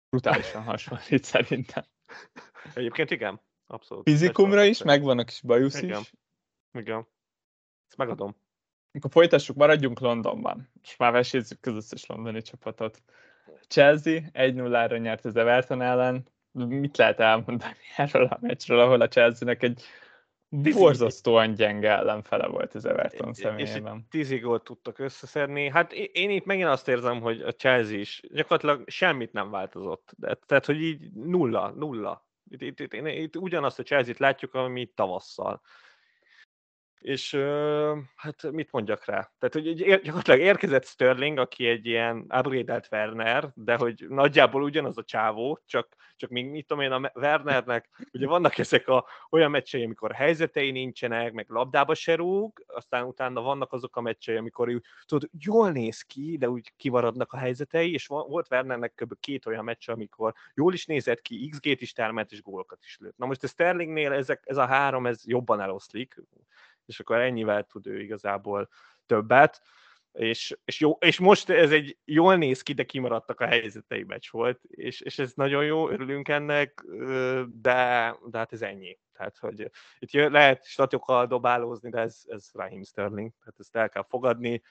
brutálisan 0.09 0.63
hasonlít 0.63 1.23
szerintem. 1.23 1.83
Egyébként 2.73 3.11
igen, 3.11 3.41
abszolút. 3.65 4.09
Fizikumra 4.09 4.63
is, 4.63 4.83
megvan 4.83 5.19
a 5.19 5.23
kis 5.23 5.41
bajusz 5.41 5.81
igen. 5.81 5.99
is. 5.99 6.13
Igen, 6.71 7.07
ezt 7.87 7.97
megadom. 7.97 8.35
Akkor 8.93 9.11
folytassuk, 9.11 9.55
maradjunk 9.55 9.99
Londonban, 9.99 10.69
és 10.83 10.95
már 10.95 11.11
vesézzük 11.11 11.65
az 11.65 11.75
összes 11.75 12.05
londoni 12.05 12.41
csapatot. 12.41 13.01
Chelsea 13.67 14.21
1-0-ra 14.33 15.01
nyert 15.01 15.25
az 15.25 15.35
Everton 15.35 15.81
ellen. 15.81 16.27
Mit 16.51 16.97
lehet 16.97 17.19
elmondani 17.19 17.77
erről 17.97 18.25
a 18.25 18.37
meccsről, 18.41 18.79
ahol 18.79 19.01
a 19.01 19.07
Chelsea-nek 19.07 19.63
egy 19.63 19.83
borzasztóan 20.49 21.53
gyenge 21.53 21.89
ellenfele 21.89 22.47
volt 22.47 22.75
az 22.75 22.85
Everton 22.85 23.33
személyében. 23.33 23.97
És 23.97 24.03
tízig 24.09 24.41
gólt 24.41 24.63
tudtak 24.63 24.99
összeszedni. 24.99 25.69
Hát 25.69 25.93
én 25.93 26.29
itt 26.29 26.45
megint 26.45 26.67
azt 26.67 26.87
érzem, 26.87 27.21
hogy 27.21 27.41
a 27.41 27.51
Chelsea 27.51 27.97
is 27.97 28.21
gyakorlatilag 28.33 28.89
semmit 28.89 29.33
nem 29.33 29.49
változott. 29.49 30.13
De, 30.17 30.37
tehát, 30.45 30.65
hogy 30.65 30.81
így 30.81 31.11
nulla, 31.11 31.69
nulla. 31.69 32.27
Itt, 32.49 32.61
itt, 32.61 32.79
itt, 32.79 32.93
itt, 32.93 33.07
itt 33.07 33.35
ugyanazt 33.37 33.79
a 33.79 33.83
Chelsea-t 33.83 34.19
látjuk, 34.19 34.53
ami 34.53 34.85
tavasszal 34.85 35.61
és 37.03 37.35
hát 38.15 38.51
mit 38.51 38.71
mondjak 38.71 39.05
rá? 39.05 39.31
Tehát, 39.39 39.53
hogy 39.53 39.73
gyakorlatilag 39.73 40.39
érkezett 40.39 40.85
Sterling, 40.85 41.37
aki 41.37 41.67
egy 41.67 41.85
ilyen 41.85 42.17
upgrade 42.17 42.83
Werner, 42.91 43.51
de 43.55 43.75
hogy 43.75 44.05
nagyjából 44.09 44.63
ugyanaz 44.63 44.97
a 44.97 45.03
csávó, 45.03 45.59
csak, 45.65 45.95
csak 46.15 46.29
még 46.29 46.49
mit 46.49 46.67
tudom 46.67 46.83
én, 46.83 46.91
a 46.91 47.11
Wernernek, 47.13 47.89
ugye 48.13 48.27
vannak 48.27 48.57
ezek 48.57 48.87
a 48.87 49.05
olyan 49.29 49.51
meccsei, 49.51 49.83
amikor 49.83 50.11
helyzetei 50.11 50.71
nincsenek, 50.71 51.33
meg 51.33 51.49
labdába 51.49 51.93
se 51.93 52.15
rúg, 52.15 52.63
aztán 52.67 53.03
utána 53.03 53.41
vannak 53.41 53.73
azok 53.73 53.95
a 53.95 54.01
meccsei, 54.01 54.35
amikor 54.35 54.69
úgy, 54.69 54.83
tudod, 55.05 55.29
jól 55.39 55.71
néz 55.71 56.01
ki, 56.01 56.37
de 56.37 56.49
úgy 56.49 56.73
kivaradnak 56.77 57.33
a 57.33 57.37
helyzetei, 57.37 57.93
és 57.93 58.07
volt 58.07 58.47
Wernernek 58.51 58.93
kb. 58.95 59.19
két 59.19 59.45
olyan 59.45 59.63
meccs, 59.63 59.89
amikor 59.89 60.33
jól 60.53 60.73
is 60.73 60.85
nézett 60.85 61.21
ki, 61.21 61.49
XG-t 61.49 61.81
is 61.81 61.93
termelt, 61.93 62.31
és 62.31 62.41
gólokat 62.41 62.79
is 62.83 62.97
lőtt. 62.99 63.17
Na 63.17 63.25
most 63.25 63.43
a 63.43 63.47
Sterlingnél 63.47 64.11
ezek, 64.11 64.41
ez 64.45 64.57
a 64.57 64.65
három, 64.65 65.05
ez 65.05 65.21
jobban 65.25 65.61
eloszlik, 65.61 66.15
és 66.85 66.99
akkor 66.99 67.19
ennyivel 67.19 67.63
tud 67.63 67.87
ő 67.87 68.01
igazából 68.01 68.69
többet. 69.05 69.61
És, 70.11 70.57
és, 70.65 70.79
jó, 70.79 70.91
és 70.91 71.19
most 71.19 71.49
ez 71.49 71.71
egy 71.71 71.97
jól 72.05 72.35
néz 72.35 72.61
ki, 72.61 72.73
de 72.73 72.83
kimaradtak 72.83 73.39
a 73.39 73.45
helyzetei 73.45 74.03
meccs 74.03 74.29
volt, 74.31 74.63
és, 74.63 75.01
és 75.01 75.19
ez 75.19 75.33
nagyon 75.35 75.65
jó, 75.65 75.89
örülünk 75.89 76.27
ennek, 76.27 76.83
de, 77.47 78.15
de 78.25 78.37
hát 78.37 78.53
ez 78.53 78.61
ennyi. 78.61 78.99
Tehát, 79.13 79.37
hogy 79.37 79.71
itt 79.99 80.11
lehet 80.11 80.65
statokkal 80.65 81.27
dobálózni, 81.27 81.89
de 81.89 81.99
ez, 81.99 82.21
ez 82.25 82.49
Raheem 82.53 82.83
Sterling, 82.83 83.31
tehát 83.39 83.59
ezt 83.59 83.75
el 83.75 83.89
kell 83.89 84.05
fogadni. 84.09 84.61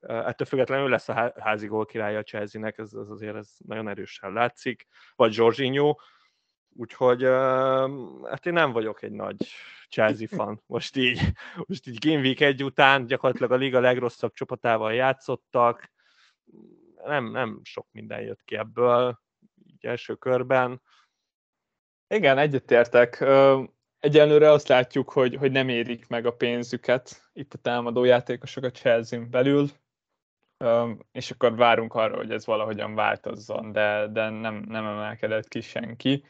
Ettől 0.00 0.46
függetlenül 0.46 0.88
lesz 0.88 1.08
a 1.08 1.32
házi 1.38 1.66
gól 1.66 1.86
királya 1.86 2.18
a 2.18 2.22
Chelsea-nek, 2.22 2.78
ez, 2.78 2.92
ez 2.92 3.08
azért 3.08 3.36
ez 3.36 3.48
nagyon 3.66 3.88
erősen 3.88 4.32
látszik. 4.32 4.86
Vagy 5.16 5.34
Jorginho, 5.34 5.96
Úgyhogy 6.76 7.22
hát 8.24 8.46
én 8.46 8.52
nem 8.52 8.72
vagyok 8.72 9.02
egy 9.02 9.12
nagy 9.12 9.36
Chelsea 9.88 10.26
fan. 10.28 10.62
Most 10.66 10.96
így, 10.96 11.20
most 11.66 11.86
így 11.86 12.08
Game 12.08 12.20
Week 12.20 12.40
egy 12.40 12.64
után 12.64 13.06
gyakorlatilag 13.06 13.52
a 13.52 13.56
liga 13.56 13.80
legrosszabb 13.80 14.32
csapatával 14.32 14.94
játszottak. 14.94 15.92
Nem, 17.04 17.30
nem 17.30 17.60
sok 17.62 17.86
minden 17.90 18.20
jött 18.20 18.44
ki 18.44 18.56
ebből 18.56 19.20
így 19.66 19.86
első 19.86 20.14
körben. 20.14 20.82
Igen, 22.08 22.38
egyetértek. 22.38 23.24
Egyelőre 23.98 24.50
azt 24.50 24.68
látjuk, 24.68 25.10
hogy, 25.10 25.34
hogy 25.34 25.52
nem 25.52 25.68
érik 25.68 26.08
meg 26.08 26.26
a 26.26 26.32
pénzüket 26.32 27.30
itt 27.32 27.54
a 27.54 27.58
támadó 27.58 28.04
játékosok 28.04 28.64
a 28.64 28.70
chelsea 28.70 29.20
belül, 29.20 29.68
és 31.12 31.30
akkor 31.30 31.56
várunk 31.56 31.94
arra, 31.94 32.16
hogy 32.16 32.30
ez 32.30 32.46
valahogyan 32.46 32.94
változzon, 32.94 33.72
de, 33.72 34.06
de 34.06 34.28
nem, 34.28 34.64
nem 34.68 34.86
emelkedett 34.86 35.48
ki 35.48 35.60
senki. 35.60 36.24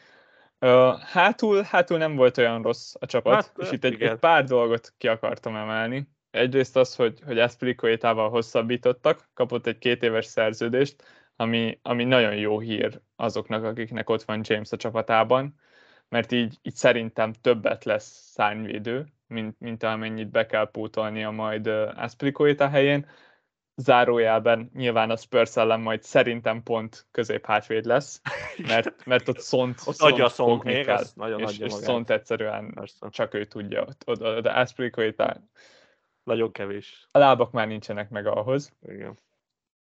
Hátul, 1.01 1.63
hátul 1.63 1.99
nem 1.99 2.17
volt 2.17 2.39
olyan 2.39 2.63
rossz 2.63 2.95
a 2.99 3.07
csapat, 3.07 3.35
hát, 3.35 3.53
és 3.57 3.71
itt 3.71 3.85
egy, 3.85 4.03
egy 4.03 4.19
pár 4.19 4.45
dolgot 4.45 4.95
ki 4.99 5.09
akartam 5.09 5.57
emelni. 5.57 6.09
Egyrészt 6.31 6.77
az, 6.77 6.95
hogy, 6.95 7.21
hogy 7.27 7.39
Esplicoétával 7.39 8.31
hosszabbítottak, 8.31 9.29
kapott 9.35 9.67
egy 9.67 9.79
két 9.79 10.03
éves 10.03 10.25
szerződést, 10.27 11.03
ami, 11.37 11.79
ami 11.83 12.05
nagyon 12.05 12.35
jó 12.35 12.59
hír 12.59 13.01
azoknak, 13.17 13.65
akiknek 13.65 14.11
ott 14.11 14.23
van 14.23 14.41
James 14.43 14.73
a 14.73 14.77
csapatában, 14.77 15.55
mert 16.09 16.33
így, 16.33 16.59
így 16.63 16.75
szerintem 16.75 17.33
többet 17.33 17.85
lesz 17.85 18.31
szárnyvédő, 18.33 19.07
mint, 19.27 19.61
mint 19.61 19.83
amennyit 19.83 20.31
be 20.31 20.47
kell 20.47 20.71
pótolnia 20.71 21.31
majd 21.31 21.67
Esplicoéta 21.97 22.69
helyén 22.69 23.07
zárójelben 23.77 24.71
nyilván 24.75 25.11
a 25.11 25.17
Spurs 25.17 25.57
ellen 25.57 25.81
majd 25.81 26.03
szerintem 26.03 26.63
pont 26.63 27.07
hátvéd 27.43 27.85
lesz, 27.85 28.21
mert, 28.69 29.05
mert 29.05 29.29
ott 29.29 29.41
szont, 29.41 29.81
ott 29.85 29.95
szont 29.95 30.13
adja 30.13 30.29
szont 30.29 30.63
még, 30.63 30.85
kell, 30.85 31.05
nagyon 31.15 31.41
és, 31.41 31.59
és 31.59 31.73
szont 31.73 32.11
egyszerűen 32.11 32.73
Persze. 32.75 33.09
csak 33.11 33.35
ő 33.35 33.45
tudja. 33.45 33.87
Oda, 34.05 34.41
de 34.41 34.51
Aspilicueta 34.51 35.41
nagyon 36.23 36.53
kevés. 36.53 37.09
A 37.11 37.19
lábak 37.19 37.51
már 37.51 37.67
nincsenek 37.67 38.11
meg 38.11 38.27
ahhoz. 38.27 38.73
Igen. 38.89 39.19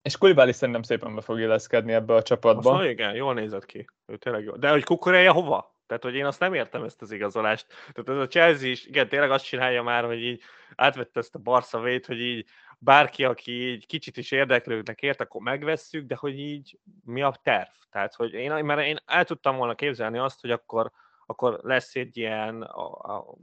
És 0.03 0.16
Kulibáli 0.16 0.53
szerintem 0.53 0.82
szépen 0.82 1.14
be 1.14 1.20
fog 1.20 1.38
illeszkedni 1.38 1.93
ebbe 1.93 2.14
a 2.14 2.22
csapatba. 2.22 2.74
Azt 2.74 2.88
igen, 2.88 3.14
jól 3.14 3.34
nézett 3.34 3.66
ki. 3.66 3.86
Ő 4.07 4.16
tényleg 4.16 4.45
jó. 4.45 4.57
De 4.57 4.70
hogy 4.70 4.84
Kukureja 4.84 5.32
hova? 5.32 5.78
Tehát, 5.86 6.05
hogy 6.05 6.14
én 6.14 6.26
azt 6.26 6.41
nem 6.41 6.55
értem 6.55 6.82
ezt 6.82 7.03
az 7.03 7.11
igazolást. 7.11 7.66
Tehát 7.93 8.09
ez 8.09 8.26
a 8.26 8.26
Chelsea 8.26 8.68
is, 8.68 8.86
igen, 8.86 9.09
tényleg 9.09 9.30
azt 9.30 9.45
csinálja 9.45 9.82
már, 9.82 10.05
hogy 10.05 10.22
így 10.22 10.43
átvette 10.76 11.20
ezt 11.20 11.34
a 11.34 11.38
Barca 11.38 11.80
vét, 11.80 12.07
hogy 12.07 12.20
így 12.20 12.49
bárki, 12.83 13.24
aki 13.24 13.53
így 13.53 13.87
kicsit 13.87 14.16
is 14.16 14.31
érdeklődnek 14.31 15.03
ért, 15.03 15.20
akkor 15.20 15.41
megvesszük, 15.41 16.07
de 16.07 16.14
hogy 16.14 16.39
így 16.39 16.78
mi 17.05 17.22
a 17.22 17.39
terv? 17.43 17.68
Tehát, 17.91 18.14
hogy 18.14 18.33
én, 18.33 18.64
mert 18.64 18.87
én 18.87 18.99
el 19.07 19.24
tudtam 19.24 19.57
volna 19.57 19.74
képzelni 19.74 20.18
azt, 20.18 20.41
hogy 20.41 20.51
akkor, 20.51 20.91
akkor 21.26 21.61
lesz 21.62 21.95
egy 21.95 22.16
ilyen 22.16 22.62
a, 22.62 23.16
a 23.16 23.35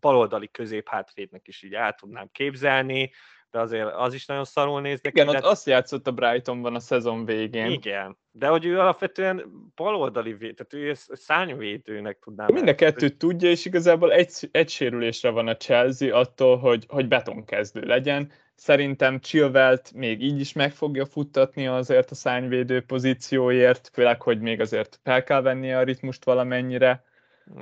baloldali 0.00 0.50
középhátvédnek 0.50 1.48
is 1.48 1.62
így 1.62 1.74
el 1.74 1.92
tudnám 1.92 2.28
képzelni, 2.32 3.10
de 3.50 3.60
azért 3.60 3.94
az 3.94 4.14
is 4.14 4.26
nagyon 4.26 4.44
szarul 4.44 4.80
néz 4.80 5.00
neki. 5.00 5.20
Igen, 5.20 5.32
de... 5.32 5.38
ott 5.38 5.44
azt 5.44 5.66
játszott 5.66 6.06
a 6.06 6.12
Brightonban 6.12 6.74
a 6.74 6.80
szezon 6.80 7.24
végén. 7.24 7.70
Igen, 7.70 8.16
de 8.30 8.48
hogy 8.48 8.64
ő 8.64 8.78
alapvetően 8.78 9.44
baloldali 9.74 10.34
véd, 10.34 10.54
tehát 10.54 10.86
ő 10.88 10.92
szányvédőnek 11.12 12.18
tudnám. 12.18 12.48
Mind 12.52 12.68
a 12.68 12.74
kettőt 12.74 13.16
tudja, 13.16 13.50
és 13.50 13.64
igazából 13.64 14.12
egy, 14.12 14.32
egy 14.50 14.68
sérülésre 14.68 15.30
van 15.30 15.48
a 15.48 15.56
Chelsea 15.56 16.18
attól, 16.18 16.58
hogy, 16.58 16.84
hogy 16.88 17.08
betonkezdő 17.08 17.80
legyen. 17.80 18.32
Szerintem 18.56 19.20
Chilvelt 19.20 19.92
még 19.94 20.22
így 20.22 20.40
is 20.40 20.52
meg 20.52 20.72
fogja 20.72 21.06
futtatni 21.06 21.66
azért 21.66 22.10
a 22.10 22.14
szányvédő 22.14 22.80
pozícióért, 22.80 23.90
főleg, 23.92 24.22
hogy 24.22 24.40
még 24.40 24.60
azért 24.60 25.00
fel 25.02 25.24
kell 25.24 25.40
venni 25.40 25.72
a 25.72 25.82
ritmust 25.82 26.24
valamennyire 26.24 27.04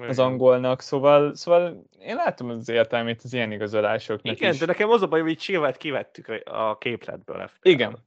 az 0.09 0.19
angolnak, 0.19 0.81
szóval, 0.81 1.35
szóval 1.35 1.87
én 1.99 2.15
látom 2.15 2.51
az 2.51 2.69
értelmét 2.69 3.21
az 3.25 3.33
ilyen 3.33 3.53
igazolásoknak 3.53 4.37
Igen, 4.37 4.53
is. 4.53 4.59
de 4.59 4.67
nekem 4.67 4.91
az 4.91 5.03
a 5.03 5.07
baj, 5.07 5.21
hogy 5.21 5.39
Chilvelt 5.39 5.77
kivettük 5.77 6.43
a 6.45 6.79
képletből. 6.79 7.51
Igen. 7.63 7.99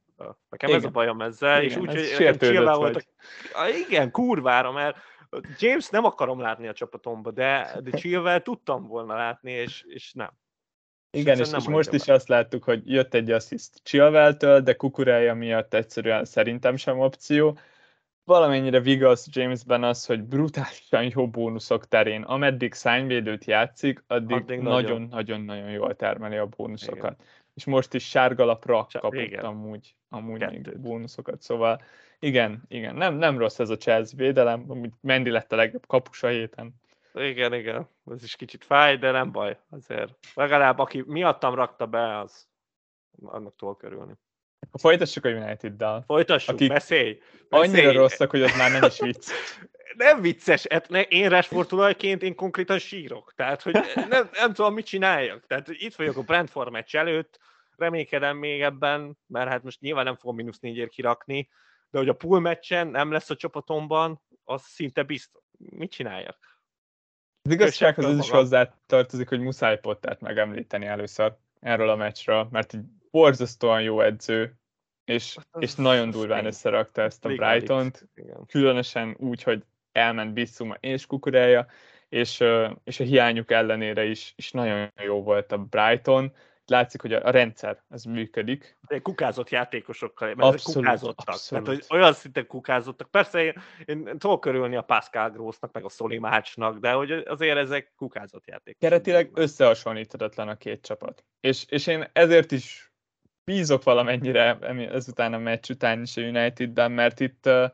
Nekem 0.50 0.70
igen. 0.70 0.82
ez 0.82 0.86
a 0.86 0.90
bajom 0.90 1.22
ezzel, 1.22 1.64
igen, 1.64 1.70
és 1.70 1.76
úgy, 1.76 2.18
hogy 2.18 2.38
Chilvel 2.38 2.78
voltak. 2.78 3.04
Igen, 3.88 4.12
kurvára, 4.12 4.72
mert 4.72 4.98
James 5.60 5.90
nem 5.90 6.06
akarom 6.06 6.40
látni 6.40 6.68
a 6.68 6.74
csapatomba, 6.74 7.32
de, 7.32 7.80
de 7.84 7.98
Chilvel 7.98 8.42
tudtam 8.42 8.88
volna 8.88 9.16
látni, 9.16 9.52
és, 9.52 9.84
és 9.88 10.14
nem. 10.14 10.30
Igen, 11.18 11.40
és, 11.40 11.50
és 11.58 11.68
most 11.68 11.94
is 11.94 12.08
azt 12.08 12.28
láttuk, 12.28 12.64
hogy 12.64 12.82
jött 12.86 13.14
egy 13.14 13.32
assziszt 13.32 13.80
Chilwell-től, 13.84 14.62
de 14.62 14.74
kukurája 14.74 15.34
miatt 15.34 15.74
egyszerűen 15.74 16.26
szerintem 16.26 16.76
sem 16.76 17.00
opció. 17.00 17.58
Valamennyire 18.24 18.80
vigasz 18.80 19.28
Jamesben 19.32 19.84
az, 19.84 20.06
hogy 20.06 20.24
brutálisan 20.24 21.12
jó 21.16 21.30
bónuszok 21.30 21.88
terén, 21.88 22.22
ameddig 22.22 22.74
szányvédőt 22.74 23.46
játszik, 23.46 24.04
addig 24.08 24.60
nagyon-nagyon-nagyon 24.60 25.70
jól 25.70 25.96
termeli 25.96 26.36
a 26.38 26.46
bónuszokat. 26.46 27.12
Igen. 27.12 27.18
És 27.54 27.66
most 27.66 27.94
is 27.94 28.10
sárgalapra 28.10 28.88
kapott 28.92 29.14
igen. 29.14 29.46
amúgy, 29.46 29.96
amúgy 30.10 30.46
még 30.50 30.80
bónuszokat, 30.80 31.42
szóval 31.42 31.82
igen, 32.20 32.64
igen, 32.68 32.96
nem, 32.96 33.16
nem 33.16 33.38
rossz 33.38 33.60
ez 33.60 33.70
a 33.70 33.78
Chelsea 33.78 34.18
védelem, 34.18 34.66
amúgy 34.68 34.90
Mendi 35.02 35.30
lett 35.30 35.52
a 35.52 35.56
legjobb 35.56 35.88
kapus 35.88 36.24
a 36.24 36.28
héten. 36.28 36.74
Igen, 37.18 37.54
igen, 37.54 37.90
ez 38.12 38.24
is 38.24 38.36
kicsit 38.36 38.64
fáj, 38.64 38.98
de 38.98 39.12
nem 39.12 39.32
baj, 39.32 39.60
azért 39.70 40.14
legalább 40.34 40.80
aki 40.80 41.04
miattam 41.08 41.56
rakta 41.56 41.86
be, 41.86 42.18
az 42.18 42.48
annak 43.22 43.56
túl 43.56 43.76
körülni. 43.76 44.14
Akkor 44.60 44.80
folytassuk 44.80 45.26
a 45.26 45.30
United-dal. 45.30 46.04
Folytassuk, 46.06 46.56
akik 46.56 46.70
beszélj, 46.70 47.20
beszélj. 47.50 47.86
Annyira 47.86 47.92
rosszak, 47.92 48.30
hogy 48.30 48.42
az 48.42 48.58
már 48.58 48.72
nem 48.72 48.84
is 48.84 49.00
vicc. 49.00 49.30
nem 49.98 50.22
vicces, 50.22 50.68
hát 50.68 50.92
én 50.92 51.30
Rashford 51.30 51.68
tulajként 51.68 52.24
én 52.24 52.36
konkrétan 52.36 52.80
sírok. 52.80 53.34
Tehát, 53.36 53.62
hogy 53.62 53.74
nem, 54.10 54.30
nem 54.34 54.54
tudom, 54.54 54.74
mit 54.74 54.86
csináljak. 54.86 55.46
Tehát 55.48 55.68
itt 55.70 55.96
vagyok 55.96 56.18
a 56.18 56.22
Brentford 56.22 56.72
meccs 56.72 56.96
előtt, 56.96 57.40
reménykedem 57.76 58.38
még 58.38 58.62
ebben, 58.62 59.18
mert 59.28 59.50
hát 59.50 59.64
most 59.64 59.82
nyilván 59.82 60.04
nem 60.04 60.16
fogom 60.16 60.36
mínusz 60.36 60.60
négyért 60.60 60.90
kirakni, 60.90 61.50
de 61.90 61.98
hogy 61.98 62.10
a 62.10 62.14
pool 62.14 62.40
meccsen 62.40 62.88
nem 62.88 63.12
lesz 63.12 63.30
a 63.30 63.36
csapatomban, 63.36 64.22
az 64.44 64.62
szinte 64.64 65.04
biztos. 65.04 65.44
Mit 65.58 65.92
csináljak? 65.92 66.38
Az 67.48 67.54
igazsághoz 67.54 68.06
az 68.06 68.18
is 68.18 68.30
hozzá 68.30 68.74
tartozik, 68.86 69.30
hogy 69.30 69.40
muszáj 69.40 69.80
Pottert 69.80 70.22
megemlíteni 70.22 70.86
először 70.86 71.34
erről 71.60 71.90
a 71.90 71.96
meccsről, 71.96 72.48
mert 72.52 72.74
egy 72.74 72.82
borzasztóan 73.12 73.82
jó 73.82 74.02
edző, 74.02 74.54
és, 75.06 75.36
hát 75.36 75.64
és 75.64 75.76
nagyon 75.76 76.10
durván 76.10 76.46
összerakta 76.46 77.02
ezt 77.02 77.26
a 77.26 77.30
Brighton-t, 77.30 78.08
különösen 78.48 79.16
úgy, 79.20 79.44
hogy 79.44 79.64
elment 79.92 80.34
Bissuma 80.34 80.76
és 80.80 81.06
Kukureja, 81.06 81.68
és, 82.10 82.44
és 82.84 83.00
a 83.00 83.04
hiányuk 83.04 83.52
ellenére 83.52 84.04
is, 84.06 84.34
is 84.36 84.52
nagyon 84.52 84.92
jó 85.04 85.24
volt 85.24 85.52
a 85.52 85.58
Brighton, 85.58 86.34
látszik, 86.70 87.02
hogy 87.02 87.14
a, 87.14 87.26
a 87.26 87.30
rendszer 87.30 87.82
az 87.90 88.04
működik. 88.04 88.78
De 88.88 89.00
kukázott 89.00 89.50
játékosokkal, 89.50 90.28
mert 90.28 90.54
abszolút, 90.54 90.78
kukázottak. 90.78 91.28
Abszolút. 91.28 91.66
Tehát, 91.66 91.86
hogy 91.88 91.98
olyan 92.00 92.14
szinten 92.14 92.48
kukázottak. 92.48 93.12
Persze 93.12 93.44
én, 93.44 93.54
én 93.86 94.18
tudok 94.18 94.40
körülni 94.40 94.76
a 94.76 94.82
Pascal 94.82 95.30
Grossnak, 95.30 95.74
meg 95.74 95.84
a 95.84 95.90
Szoli 95.90 96.18
Mácsnak, 96.18 96.80
de 96.80 96.92
hogy 96.92 97.12
azért 97.12 97.58
ezek 97.58 97.94
kukázott 97.96 98.48
játékosok. 98.48 98.80
Keretileg 98.80 99.30
összehasonlíthatatlan 99.34 100.48
a 100.48 100.56
két 100.56 100.82
csapat. 100.82 101.24
És, 101.40 101.66
és 101.70 101.88
én 101.88 102.10
ezért 102.14 102.52
is 102.52 102.92
bízok 103.44 103.84
valamennyire 103.84 104.58
ezután 104.92 105.34
a 105.34 105.38
meccs 105.38 105.70
után 105.70 106.02
is 106.02 106.18
a 106.18 106.22
Unitedben, 106.22 106.92
mert 106.92 107.20
itt, 107.20 107.46
uh, 107.46 107.72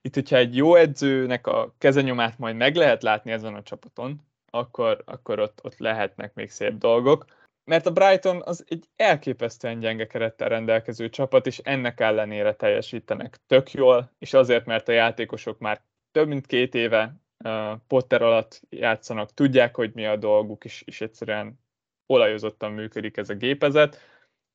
itt, 0.00 0.14
hogyha 0.14 0.36
egy 0.36 0.56
jó 0.56 0.74
edzőnek 0.74 1.46
a 1.46 1.74
kezenyomát 1.78 2.38
majd 2.38 2.56
meg 2.56 2.74
lehet 2.74 3.02
látni 3.02 3.32
ezen 3.32 3.54
a 3.54 3.62
csapaton, 3.62 4.20
akkor, 4.50 5.02
akkor 5.04 5.38
ott, 5.38 5.58
ott 5.62 5.78
lehetnek 5.78 6.34
még 6.34 6.50
szép 6.50 6.72
dolgok 6.72 7.24
mert 7.64 7.86
a 7.86 7.92
Brighton 7.92 8.42
az 8.44 8.64
egy 8.68 8.84
elképesztően 8.96 9.78
gyenge 9.78 10.06
kerettel 10.06 10.48
rendelkező 10.48 11.08
csapat, 11.08 11.46
és 11.46 11.58
ennek 11.58 12.00
ellenére 12.00 12.54
teljesítenek 12.54 13.38
tök 13.46 13.72
jól, 13.72 14.12
és 14.18 14.32
azért, 14.32 14.66
mert 14.66 14.88
a 14.88 14.92
játékosok 14.92 15.58
már 15.58 15.82
több 16.10 16.28
mint 16.28 16.46
két 16.46 16.74
éve 16.74 17.16
uh, 17.44 17.72
Potter 17.86 18.22
alatt 18.22 18.60
játszanak, 18.70 19.34
tudják, 19.34 19.74
hogy 19.74 19.90
mi 19.94 20.06
a 20.06 20.16
dolguk, 20.16 20.64
és, 20.64 20.82
és 20.86 21.00
egyszerűen 21.00 21.58
olajozottan 22.06 22.72
működik 22.72 23.16
ez 23.16 23.30
a 23.30 23.34
gépezet, 23.34 24.00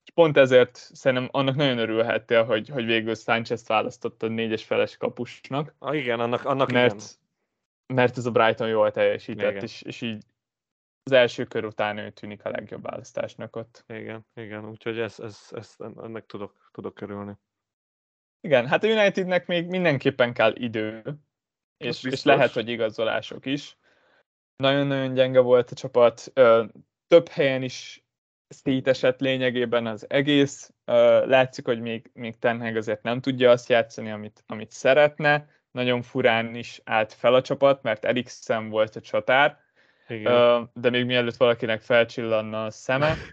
és 0.03 0.11
pont 0.13 0.37
ezért 0.37 0.75
szerintem 0.75 1.29
annak 1.31 1.55
nagyon 1.55 1.77
örülhettél, 1.77 2.43
hogy, 2.43 2.69
hogy 2.69 2.85
végül 2.85 3.15
Sánchez 3.15 3.67
választotta 3.67 4.25
a 4.25 4.29
négyes 4.29 4.63
feles 4.63 4.97
kapusnak. 4.97 5.75
Ah, 5.79 5.97
igen, 5.97 6.19
annak, 6.19 6.45
annak 6.45 6.71
mert, 6.71 6.93
igen. 6.93 7.07
mert 7.97 8.17
ez 8.17 8.25
a 8.25 8.31
Brighton 8.31 8.67
jól 8.67 8.91
teljesített, 8.91 9.61
és, 9.61 9.81
és 9.81 10.01
így 10.01 10.23
az 11.11 11.17
első 11.17 11.43
kör 11.43 11.65
után 11.65 11.97
ő 11.97 12.09
tűnik 12.09 12.45
a 12.45 12.49
legjobb 12.49 12.83
választásnak 12.83 13.55
ott. 13.55 13.83
Igen, 13.87 14.25
igen, 14.33 14.69
úgyhogy 14.69 14.99
ez, 14.99 15.19
ez, 15.19 15.47
ez, 15.51 15.75
ennek 15.77 16.25
tudok, 16.25 16.69
tudok 16.71 16.93
körülni. 16.93 17.33
Igen, 18.41 18.67
hát 18.67 18.83
a 18.83 18.87
Unitednek 18.87 19.47
még 19.47 19.67
mindenképpen 19.67 20.33
kell 20.33 20.55
idő, 20.55 21.03
és, 21.77 22.03
és 22.03 22.23
lehet, 22.23 22.51
hogy 22.51 22.69
igazolások 22.69 23.45
is. 23.45 23.77
Nagyon-nagyon 24.55 25.13
gyenge 25.13 25.39
volt 25.39 25.71
a 25.71 25.75
csapat, 25.75 26.31
több 27.07 27.27
helyen 27.27 27.63
is 27.63 28.03
szétesett 28.47 29.19
lényegében 29.19 29.87
az 29.87 30.09
egész. 30.09 30.73
Látszik, 31.25 31.65
hogy 31.65 31.79
még, 31.79 32.09
még 32.13 32.39
Tenheg 32.39 32.75
azért 32.75 33.03
nem 33.03 33.21
tudja 33.21 33.51
azt 33.51 33.69
játszani, 33.69 34.11
amit, 34.11 34.43
amit 34.47 34.71
szeretne. 34.71 35.49
Nagyon 35.71 36.01
furán 36.01 36.55
is 36.55 36.81
állt 36.83 37.13
fel 37.13 37.33
a 37.33 37.41
csapat, 37.41 37.81
mert 37.81 38.05
Eriksen 38.05 38.69
volt 38.69 38.95
a 38.95 39.01
csatár, 39.01 39.59
igen. 40.09 40.69
de 40.73 40.89
még 40.89 41.05
mielőtt 41.05 41.35
valakinek 41.35 41.81
felcsillanna 41.81 42.65
a 42.65 42.71
szeme, 42.71 43.15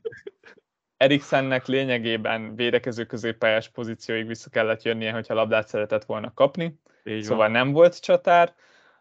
Eriksennek 0.97 1.67
lényegében 1.67 2.55
védekező 2.55 3.05
középpályás 3.05 3.69
pozícióig 3.69 4.27
vissza 4.27 4.51
kellett 4.51 4.83
jönnie, 4.83 5.13
hogyha 5.13 5.35
labdát 5.35 5.69
szeretett 5.69 6.05
volna 6.05 6.33
kapni, 6.35 6.81
Így 7.05 7.23
szóval 7.23 7.39
van. 7.39 7.51
nem 7.51 7.73
volt 7.73 8.01
csatár, 8.01 8.55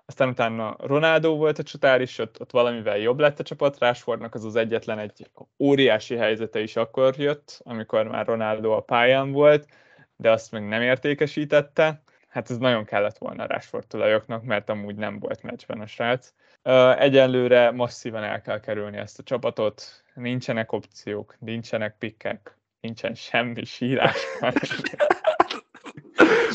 aztán 0.06 0.30
utána 0.30 0.76
Ronaldo 0.80 1.36
volt 1.36 1.60
a 1.60 1.64
csatár 1.64 2.02
is, 2.02 2.18
ott, 2.18 2.42
ott 2.42 2.52
valamivel 2.52 2.98
jobb 2.98 3.20
lett 3.20 3.40
a 3.40 3.44
csapat, 3.44 3.80
Rashfordnak 3.80 4.34
az 4.34 4.46
az 4.46 4.56
egyetlen 4.56 5.00
egy 5.00 5.30
óriási 5.60 6.16
helyzete 6.16 6.60
is 6.60 6.76
akkor 6.76 7.14
jött, 7.18 7.62
amikor 7.64 8.08
már 8.08 8.26
Ronaldo 8.26 8.72
a 8.72 8.82
pályán 8.82 9.32
volt, 9.32 9.68
de 10.16 10.32
azt 10.32 10.52
még 10.52 10.62
nem 10.62 10.82
értékesítette. 10.82 12.02
Hát 12.28 12.50
ez 12.50 12.58
nagyon 12.58 12.86
kellett 12.86 13.18
volna 13.18 13.48
Rashford 13.48 13.88
tulajoknak, 13.88 14.44
mert 14.44 14.70
amúgy 14.70 14.96
nem 14.96 15.20
volt 15.20 15.44
meccsben 15.44 15.82
a 15.82 15.88
srác. 15.88 16.34
Egyenlőre 16.98 17.72
masszívan 17.72 18.24
el 18.24 18.42
kell 18.42 18.60
kerülni 18.60 18.98
ezt 18.98 19.20
a 19.20 19.24
csapatot, 19.24 20.04
nincsenek 20.14 20.72
opciók, 20.72 21.36
nincsenek 21.40 21.96
pikkek, 21.98 22.58
nincsen 22.82 23.14
semmi 23.14 23.64
sírás. 23.64 24.18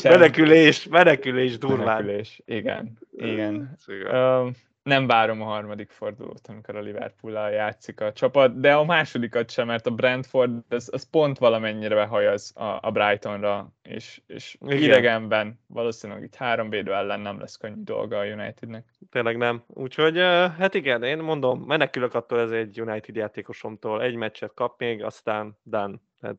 menekülés, 0.03 0.87
menekülés 0.87 1.57
durván. 1.57 1.85
Menekülés, 1.85 2.41
igen, 2.45 2.97
igen. 3.11 3.77
Uh, 3.87 4.49
nem 4.83 5.07
várom 5.07 5.41
a 5.41 5.45
harmadik 5.45 5.89
fordulót, 5.89 6.47
amikor 6.47 6.75
a 6.75 6.81
liverpool 6.81 7.49
játszik 7.49 8.01
a 8.01 8.13
csapat, 8.13 8.59
de 8.59 8.73
a 8.73 8.85
másodikat 8.85 9.49
sem, 9.49 9.67
mert 9.67 9.85
a 9.85 9.91
Brentford 9.91 10.63
az, 10.69 10.89
az 10.93 11.09
pont 11.09 11.37
valamennyire 11.37 11.95
behajaz 11.95 12.51
a, 12.55 12.77
a 12.81 12.91
Brightonra, 12.91 13.71
és, 13.81 14.21
és 14.27 14.57
idegenben 14.61 15.59
valószínűleg 15.67 16.23
itt 16.23 16.35
három 16.35 16.69
védő 16.69 16.93
ellen 16.93 17.19
nem 17.19 17.39
lesz 17.39 17.57
könnyű 17.57 17.83
dolga 17.83 18.17
a 18.17 18.25
Unitednek. 18.25 18.85
Tényleg 19.09 19.37
nem. 19.37 19.63
Úgyhogy 19.67 20.17
hát 20.57 20.73
igen, 20.73 21.03
én 21.03 21.17
mondom, 21.17 21.61
menekülök 21.61 22.13
attól 22.13 22.39
ez 22.39 22.51
egy 22.51 22.81
United 22.81 23.15
játékosomtól, 23.15 24.01
egy 24.01 24.15
meccset 24.15 24.53
kap 24.53 24.79
még, 24.79 25.03
aztán 25.03 25.57
done. 25.63 25.95
Tehát 26.19 26.37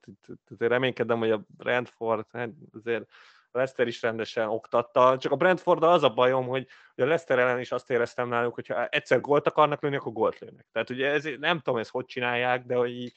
azért 0.50 0.70
reménykedem, 0.70 1.18
hogy 1.18 1.30
a 1.30 1.44
Brentford 1.56 2.26
hát 2.32 2.50
azért 2.72 3.08
a 3.54 3.58
Leicester 3.58 3.86
is 3.86 4.02
rendesen 4.02 4.48
oktatta, 4.48 5.18
csak 5.18 5.32
a 5.32 5.36
Brentford 5.36 5.82
az 5.82 6.02
a 6.02 6.08
bajom, 6.08 6.46
hogy, 6.46 6.66
hogy 6.94 7.04
a 7.04 7.06
Leicester 7.06 7.38
ellen 7.38 7.60
is 7.60 7.72
azt 7.72 7.90
éreztem 7.90 8.28
náluk, 8.28 8.54
hogy 8.54 8.66
ha 8.66 8.86
egyszer 8.86 9.20
gólt 9.20 9.46
akarnak 9.46 9.82
lőni, 9.82 9.96
akkor 9.96 10.12
gólt 10.12 10.38
lőnek. 10.38 10.66
Tehát 10.72 10.90
ugye 10.90 11.10
ez, 11.10 11.28
nem 11.38 11.58
tudom, 11.58 11.80
ezt 11.80 11.90
hogy 11.90 12.04
csinálják, 12.04 12.64
de 12.64 12.74
hogy 12.74 13.12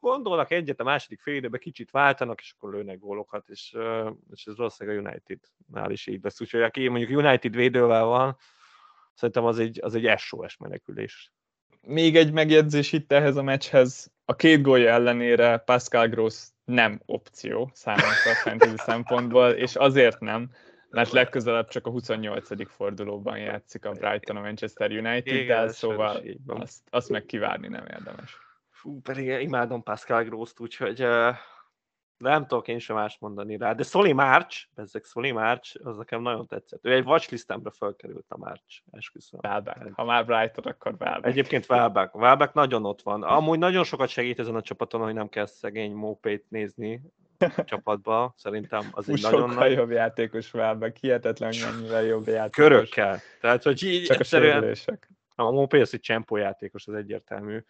gondolnak 0.00 0.50
egyet, 0.50 0.80
a 0.80 0.84
második 0.84 1.20
fél 1.20 1.34
időben 1.34 1.60
kicsit 1.60 1.90
váltanak, 1.90 2.40
és 2.40 2.54
akkor 2.56 2.72
lőnek 2.72 2.98
gólokat, 2.98 3.48
és, 3.48 3.76
és 4.32 4.46
ez 4.46 4.56
valószínűleg 4.56 4.98
a 4.98 5.08
United-nál 5.08 5.90
is 5.90 6.06
így 6.06 6.22
lesz. 6.22 6.40
Úgyhogy 6.40 6.62
aki 6.62 6.88
mondjuk 6.88 7.18
United 7.18 7.54
védővel 7.54 8.04
van, 8.04 8.36
szerintem 9.14 9.44
az 9.44 9.58
egy, 9.58 9.78
az 9.82 9.94
egy 9.94 10.18
SOS 10.18 10.56
menekülés. 10.56 11.32
Még 11.86 12.16
egy 12.16 12.32
megjegyzés 12.32 12.92
itt 12.92 13.12
ehhez 13.12 13.36
a 13.36 13.42
meccshez. 13.42 14.12
A 14.24 14.34
két 14.34 14.62
gólja 14.62 14.90
ellenére 14.90 15.56
Pascal 15.56 16.08
Gross 16.08 16.48
nem 16.64 17.00
opció 17.06 17.70
számomra 17.72 18.06
a 18.06 18.34
fantasy 18.42 18.76
szempontból, 18.76 19.50
és 19.50 19.76
azért 19.76 20.20
nem, 20.20 20.50
mert 20.90 21.10
legközelebb 21.10 21.68
csak 21.68 21.86
a 21.86 21.90
28. 21.90 22.70
fordulóban 22.70 23.38
játszik 23.38 23.84
a 23.84 23.90
Brighton 23.90 24.36
a 24.36 24.40
Manchester 24.40 24.90
United-del, 24.90 25.68
szóval 25.68 26.22
azt, 26.46 26.80
azt 26.90 27.08
meg 27.08 27.24
kivárni 27.24 27.68
nem 27.68 27.84
érdemes. 27.86 28.38
Fú, 28.70 29.00
pedig 29.00 29.40
imádom 29.40 29.82
Pascal 29.82 30.24
Gross-t, 30.24 30.60
úgyhogy 30.60 31.02
uh, 31.02 31.36
nem 32.30 32.46
tudok 32.46 32.68
én 32.68 32.78
sem 32.78 32.96
más 32.96 33.16
mondani 33.20 33.56
rá. 33.56 33.72
De 33.72 33.82
Soli 33.82 34.12
March, 34.12 34.66
ezek 34.74 35.04
Soli 35.04 35.32
March, 35.32 35.80
az 35.84 35.96
nekem 35.96 36.22
nagyon 36.22 36.46
tetszett. 36.46 36.84
Ő 36.84 36.92
egy 36.92 37.04
watchlistemre 37.06 37.70
felkerült 37.70 38.24
a 38.28 38.36
March, 38.36 38.82
esküszöm. 38.90 39.40
Welbeck. 39.42 39.94
Ha 39.94 40.04
már 40.04 40.26
Brighton, 40.26 40.64
akkor 40.64 40.94
Welbeck. 40.98 41.26
Egyébként 41.26 41.66
Welbeck. 41.68 42.14
Welbeck 42.14 42.54
nagyon 42.54 42.84
ott 42.84 43.02
van. 43.02 43.22
Amúgy 43.22 43.58
nagyon 43.58 43.84
sokat 43.84 44.08
segít 44.08 44.38
ezen 44.38 44.54
a 44.54 44.62
csapaton, 44.62 45.00
hogy 45.00 45.14
nem 45.14 45.28
kell 45.28 45.46
szegény 45.46 45.92
Mópét 45.92 46.44
nézni 46.48 47.02
a 47.38 47.64
csapatba. 47.64 48.34
Szerintem 48.36 48.88
az 48.90 49.08
egy 49.08 49.22
nagyon 49.22 49.40
sokkal 49.40 49.54
nagy... 49.68 49.72
jobb 49.72 49.90
játékos 49.90 50.54
Welbeck, 50.54 50.96
hihetetlen 50.96 51.52
mennyire 51.64 52.02
jobb 52.02 52.26
játékos. 52.26 52.64
Körökkel. 52.64 53.20
Tehát, 53.40 53.62
hogy 53.62 53.82
így 53.82 54.04
Csak 54.04 54.20
egyszerűen... 54.20 54.62
a 54.86 54.92
A 55.34 55.50
Mópé 55.50 55.80
az 55.80 55.94
egy 55.94 56.00
csempó 56.00 56.36
játékos, 56.36 56.86
az 56.86 56.94
egyértelmű. 56.94 57.64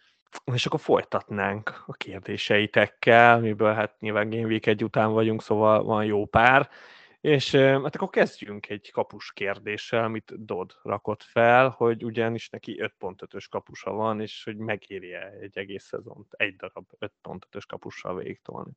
És 0.53 0.65
akkor 0.65 0.79
folytatnánk 0.79 1.83
a 1.85 1.93
kérdéseitekkel, 1.93 3.39
miből 3.39 3.73
hát 3.73 3.99
nyilván 3.99 4.29
Game 4.29 4.45
Week 4.45 4.65
egy 4.65 4.83
után 4.83 5.11
vagyunk, 5.11 5.41
szóval 5.41 5.83
van 5.83 6.05
jó 6.05 6.25
pár. 6.25 6.69
És 7.21 7.55
hát 7.55 7.95
akkor 7.95 8.09
kezdjünk 8.09 8.69
egy 8.69 8.91
kapus 8.91 9.31
kérdéssel, 9.33 10.03
amit 10.03 10.45
Dodd 10.45 10.71
rakott 10.81 11.23
fel, 11.23 11.69
hogy 11.69 12.03
ugyanis 12.03 12.49
neki 12.49 12.81
5.5-ös 12.99 13.45
kapusa 13.49 13.91
van, 13.91 14.21
és 14.21 14.43
hogy 14.43 14.57
megérje 14.57 15.31
egy 15.41 15.57
egész 15.57 15.83
szezont 15.83 16.33
egy 16.37 16.55
darab 16.55 16.85
5.5-ös 16.99 17.63
kapussal 17.67 18.15
végigtolni. 18.15 18.71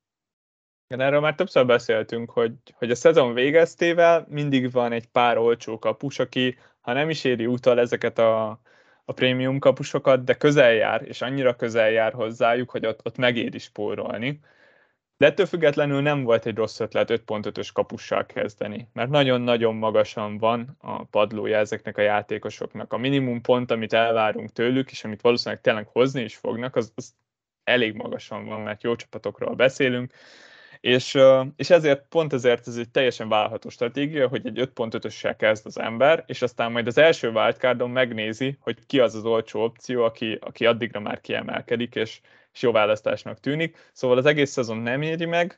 Igen, 0.87 1.07
erről 1.07 1.21
már 1.21 1.35
többször 1.35 1.67
beszéltünk, 1.67 2.31
hogy, 2.31 2.53
hogy 2.75 2.91
a 2.91 2.95
szezon 2.95 3.35
végeztével 3.35 4.27
mindig 4.29 4.71
van 4.71 4.93
egy 4.93 5.07
pár 5.07 5.39
olcsó 5.39 5.79
kapus, 5.79 6.19
aki 6.19 6.59
ha 6.81 6.93
nem 6.93 7.11
is 7.11 7.25
éri 7.25 7.47
utal 7.47 7.81
ezeket 7.81 8.19
a 8.19 8.61
a 9.09 9.13
prémium 9.13 9.59
kapusokat, 9.59 10.25
de 10.25 10.35
közel 10.35 10.73
jár, 10.73 11.03
és 11.03 11.23
annyira 11.23 11.57
közel 11.57 11.91
jár 11.91 12.13
hozzájuk, 12.13 12.71
hogy 12.71 12.87
ott, 12.87 13.01
ott 13.07 13.17
megéri 13.17 13.59
spórolni. 13.59 14.41
De 15.17 15.27
ettől 15.27 15.47
függetlenül 15.47 16.01
nem 16.01 16.23
volt 16.23 16.47
egy 16.47 16.57
rossz 16.57 16.81
ötlet 16.81 17.11
5.5-ös 17.11 17.69
kapussal 17.73 18.27
kezdeni, 18.27 18.89
mert 18.93 19.11
nagyon-nagyon 19.11 19.75
magasan 19.75 20.39
van 20.39 20.77
a 20.79 21.05
padlója 21.05 21.59
ezeknek 21.59 21.97
a 21.97 22.01
játékosoknak. 22.01 22.93
A 22.93 22.97
minimum 22.97 23.41
pont, 23.41 23.71
amit 23.71 23.93
elvárunk 23.93 24.53
tőlük, 24.53 24.91
és 24.91 25.05
amit 25.05 25.21
valószínűleg 25.21 25.63
tényleg 25.63 25.87
hozni 25.87 26.23
is 26.23 26.37
fognak, 26.37 26.77
az, 26.77 26.93
az 26.95 27.15
elég 27.65 27.95
magasan 27.95 28.47
van, 28.47 28.61
mert 28.61 28.83
jó 28.83 28.97
csapatokról 28.97 29.55
beszélünk, 29.55 30.13
és, 30.81 31.19
és 31.57 31.71
ezért, 31.71 32.07
pont 32.09 32.33
ezért 32.33 32.67
ez 32.67 32.77
egy 32.77 32.91
teljesen 32.91 33.29
vállalható 33.29 33.69
stratégia, 33.69 34.29
hogy 34.29 34.47
egy 34.47 34.71
5.5-össel 34.75 35.35
kezd 35.39 35.67
az 35.67 35.79
ember, 35.79 36.25
és 36.27 36.43
aztán 36.43 36.73
majd 36.73 36.87
az 36.87 36.99
első 36.99 37.31
wildcardon 37.31 37.91
megnézi, 37.91 38.57
hogy 38.61 38.87
ki 38.87 39.01
az 39.01 39.15
az 39.15 39.25
olcsó 39.25 39.63
opció, 39.63 40.05
aki, 40.05 40.39
aki 40.41 40.67
addigra 40.67 41.01
már 41.01 41.21
kiemelkedik, 41.21 41.95
és, 41.95 42.21
és 42.53 42.63
jó 42.63 42.73
választásnak 42.73 43.41
tűnik. 43.41 43.91
Szóval 43.93 44.17
az 44.17 44.27
egész 44.27 44.51
szezon 44.51 44.79
nem 44.79 45.03
éri 45.03 45.25
meg 45.25 45.57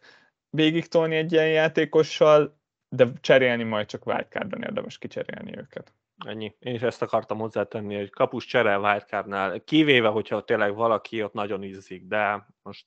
végig 0.50 0.86
tolni 0.86 1.16
egy 1.16 1.32
ilyen 1.32 1.48
játékossal, 1.48 2.58
de 2.88 3.12
cserélni 3.20 3.62
majd 3.62 3.86
csak 3.86 4.06
wildcardon 4.06 4.62
érdemes 4.62 4.98
kicserélni 4.98 5.58
őket. 5.58 5.94
Ennyi. 6.26 6.54
Én 6.58 6.74
is 6.74 6.82
ezt 6.82 7.02
akartam 7.02 7.38
hozzátenni, 7.38 7.96
hogy 7.96 8.10
kapus 8.10 8.44
csere 8.44 8.78
wildcardnál, 8.78 9.64
kivéve, 9.64 10.08
hogyha 10.08 10.44
tényleg 10.44 10.74
valaki 10.74 11.22
ott 11.22 11.32
nagyon 11.32 11.62
ízik, 11.62 12.06
de 12.06 12.46
most 12.62 12.86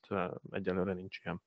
egyelőre 0.51 0.93
nincs 0.93 1.19
ilyen. 1.23 1.41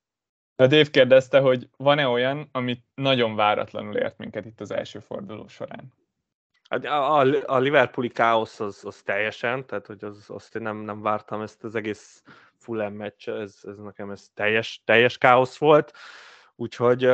A 0.57 0.67
Dave 0.67 0.91
kérdezte, 0.91 1.41
hogy 1.41 1.69
van-e 1.77 2.07
olyan, 2.09 2.49
amit 2.53 2.85
nagyon 2.95 3.35
váratlanul 3.35 3.97
ért 3.97 4.19
minket 4.19 4.45
itt 4.45 4.61
az 4.61 4.71
első 4.71 4.99
forduló 4.99 5.49
során? 5.49 5.93
Hát 6.69 6.85
a, 6.85 7.19
a, 7.19 7.27
a 7.47 7.59
Liverpooli 7.59 8.09
káosz 8.09 8.61
az, 8.61 8.85
az 8.85 9.03
teljesen, 9.03 9.67
tehát 9.67 9.87
hogy 9.87 10.05
az, 10.05 10.25
azt 10.29 10.57
én 10.57 10.63
nem, 10.63 10.77
nem 10.77 11.03
vártam 11.03 11.41
ezt 11.41 11.65
az 11.65 11.75
egész 11.75 12.23
Fulham 12.57 12.93
meccs, 12.93 13.29
ez, 13.29 13.59
ez 13.63 13.77
nekem 13.77 14.11
ez 14.11 14.29
teljes, 14.35 14.83
teljes 14.85 15.19
káosz 15.19 15.57
volt 15.57 15.93
úgyhogy 16.57 17.05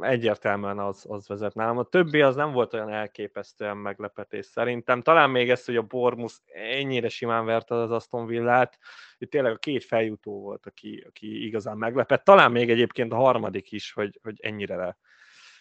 egyértelműen 0.00 0.78
az, 0.78 1.04
az 1.08 1.28
vezet 1.28 1.54
nálam. 1.54 1.78
A 1.78 1.82
többi 1.82 2.20
az 2.22 2.36
nem 2.36 2.52
volt 2.52 2.74
olyan 2.74 2.90
elképesztően 2.90 3.76
meglepetés 3.76 4.46
szerintem. 4.46 5.02
Talán 5.02 5.30
még 5.30 5.50
ez, 5.50 5.64
hogy 5.64 5.76
a 5.76 5.82
Bormus 5.82 6.40
ennyire 6.52 7.08
simán 7.08 7.44
verte 7.44 7.74
az 7.74 7.90
Aston 7.90 8.26
Villát, 8.26 8.78
itt 9.18 9.30
tényleg 9.30 9.52
a 9.52 9.58
két 9.58 9.84
feljutó 9.84 10.40
volt, 10.40 10.66
aki, 10.66 11.04
aki 11.06 11.44
igazán 11.46 11.76
meglepett. 11.76 12.24
Talán 12.24 12.52
még 12.52 12.70
egyébként 12.70 13.12
a 13.12 13.16
harmadik 13.16 13.72
is, 13.72 13.92
hogy, 13.92 14.18
hogy 14.22 14.36
ennyire 14.40 14.76
le, 14.76 14.98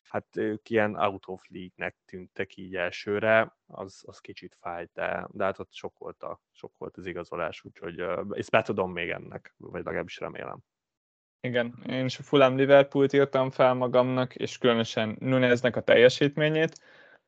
hát 0.03 0.37
ők 0.37 0.69
ilyen 0.69 0.95
out 0.95 1.27
of 1.27 1.43
league-nek 1.47 1.95
tűntek 2.05 2.57
így 2.57 2.75
elsőre, 2.75 3.57
az, 3.67 4.03
az 4.05 4.19
kicsit 4.19 4.57
fájt, 4.59 4.89
de, 4.93 5.27
de 5.31 5.43
hát 5.43 5.59
ott 5.59 5.73
sok 5.73 5.97
volt, 5.97 6.23
a, 6.23 6.41
sok 6.51 6.77
volt 6.77 6.97
az 6.97 7.05
igazolás, 7.05 7.63
úgyhogy 7.63 7.99
ezt 8.29 8.49
be 8.49 8.61
tudom 8.61 8.91
még 8.91 9.09
ennek, 9.09 9.53
vagy 9.57 9.83
legalábbis 9.83 10.19
remélem. 10.19 10.59
Igen, 11.45 11.73
én 11.89 12.05
is 12.05 12.19
a 12.19 12.23
Fulham 12.23 12.55
Liverpoolt 12.55 13.13
írtam 13.13 13.49
fel 13.51 13.73
magamnak, 13.73 14.35
és 14.35 14.57
különösen 14.57 15.15
Nuneznek 15.19 15.75
a 15.75 15.81
teljesítményét, 15.81 16.79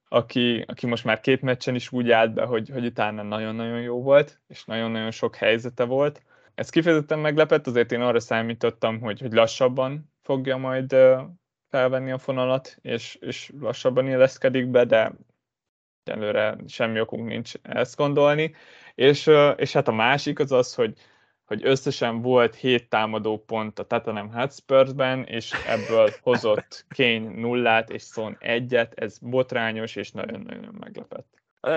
aki, 0.07 0.63
aki 0.67 0.85
most 0.87 1.03
már 1.03 1.19
két 1.19 1.41
meccsen 1.41 1.75
is 1.75 1.91
úgy 1.91 2.11
állt 2.11 2.33
be, 2.33 2.45
hogy, 2.45 2.69
hogy 2.69 2.85
utána 2.85 3.23
nagyon-nagyon 3.23 3.81
jó 3.81 4.01
volt, 4.01 4.39
és 4.47 4.65
nagyon-nagyon 4.65 5.11
sok 5.11 5.35
helyzete 5.35 5.83
volt. 5.83 6.21
Ez 6.55 6.69
kifejezetten 6.69 7.19
meglepett, 7.19 7.67
azért 7.67 7.91
én 7.91 8.01
arra 8.01 8.19
számítottam, 8.19 8.99
hogy, 8.99 9.19
hogy 9.19 9.33
lassabban 9.33 10.11
fogja 10.23 10.57
majd 10.57 10.95
felvenni 11.69 12.11
a 12.11 12.17
fonalat, 12.17 12.77
és, 12.81 13.15
és 13.15 13.51
lassabban 13.59 14.07
illeszkedik 14.07 14.67
be, 14.67 14.85
de 14.85 15.11
előre 16.03 16.57
semmi 16.67 16.99
okunk 16.99 17.27
nincs 17.27 17.53
ezt 17.61 17.95
gondolni. 17.95 18.55
És, 18.95 19.29
és 19.55 19.73
hát 19.73 19.87
a 19.87 19.91
másik 19.91 20.39
az 20.39 20.51
az, 20.51 20.75
hogy 20.75 20.93
hogy 21.47 21.65
összesen 21.65 22.21
volt 22.21 22.55
7 22.55 22.89
támadó 22.89 23.43
pont 23.45 23.79
a 23.79 23.83
Tottenham 23.83 24.31
Hotspurs-ben, 24.31 25.23
és 25.23 25.51
ebből 25.67 26.09
hozott 26.21 26.85
Kane 26.95 27.19
nullát, 27.19 27.89
és 27.89 28.03
Son 28.03 28.37
egyet, 28.39 28.93
ez 28.93 29.17
botrányos, 29.17 29.95
és 29.95 30.11
nagyon-nagyon 30.11 30.75
meglepett. 30.79 31.27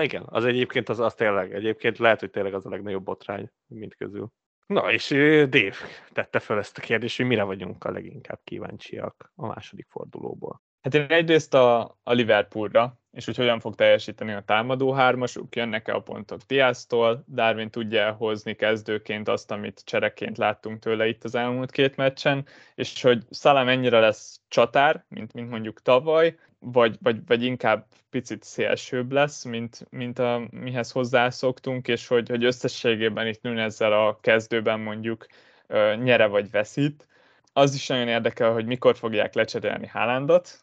Igen, 0.01 0.23
az 0.25 0.45
egyébként 0.45 0.89
az, 0.89 0.99
az 0.99 1.13
tényleg, 1.13 1.53
egyébként 1.53 1.97
lehet, 1.97 2.19
hogy 2.19 2.29
tényleg 2.29 2.53
az 2.53 2.65
a 2.65 2.69
legnagyobb 2.69 3.03
botrány 3.03 3.51
mint 3.67 3.95
közül. 3.95 4.31
Na, 4.65 4.91
és 4.91 5.07
Dave 5.49 5.75
tette 6.13 6.39
fel 6.39 6.57
ezt 6.57 6.77
a 6.77 6.81
kérdést, 6.81 7.17
hogy 7.17 7.25
mire 7.25 7.43
vagyunk 7.43 7.83
a 7.83 7.91
leginkább 7.91 8.39
kíváncsiak 8.43 9.31
a 9.35 9.47
második 9.47 9.87
fordulóból. 9.89 10.61
Hát 10.81 10.93
én 10.93 11.05
egyrészt 11.09 11.53
a, 11.53 11.81
a 12.03 12.11
Liverpoolra, 12.11 12.99
és 13.11 13.25
hogy 13.25 13.35
hogyan 13.35 13.59
fog 13.59 13.75
teljesíteni 13.75 14.31
a 14.31 14.43
támadó 14.45 14.91
hármasuk, 14.91 15.55
jönnek-e 15.55 15.93
a 15.93 16.01
pontok 16.01 16.41
Diáztól, 16.41 17.23
Darwin 17.27 17.69
tudja 17.69 18.11
hozni 18.11 18.53
kezdőként 18.53 19.27
azt, 19.27 19.51
amit 19.51 19.81
csereként 19.85 20.37
láttunk 20.37 20.79
tőle 20.79 21.07
itt 21.07 21.23
az 21.23 21.35
elmúlt 21.35 21.71
két 21.71 21.95
meccsen, 21.95 22.45
és 22.75 23.01
hogy 23.01 23.23
Szalám 23.29 23.67
ennyire 23.67 23.99
lesz 23.99 24.39
csatár, 24.47 25.05
mint, 25.07 25.33
mint 25.33 25.49
mondjuk 25.49 25.81
tavaly, 25.81 26.37
vagy, 26.59 26.97
vagy, 27.01 27.25
vagy 27.25 27.43
inkább 27.43 27.85
picit 28.09 28.43
szélsőbb 28.43 29.11
lesz, 29.11 29.43
mint, 29.43 29.87
mint 29.89 30.19
a, 30.19 30.47
mihez 30.51 30.91
hozzászoktunk, 30.91 31.87
és 31.87 32.07
hogy, 32.07 32.29
hogy 32.29 32.43
összességében 32.43 33.27
itt 33.27 33.41
nőn 33.41 33.57
ezzel 33.57 33.93
a 34.07 34.19
kezdőben 34.21 34.79
mondjuk 34.79 35.25
nyere 35.95 36.25
vagy 36.25 36.51
veszít. 36.51 37.07
Az 37.53 37.73
is 37.73 37.87
nagyon 37.87 38.07
érdekel, 38.07 38.51
hogy 38.51 38.65
mikor 38.65 38.97
fogják 38.97 39.33
lecserélni 39.33 39.87
Haalandot, 39.87 40.59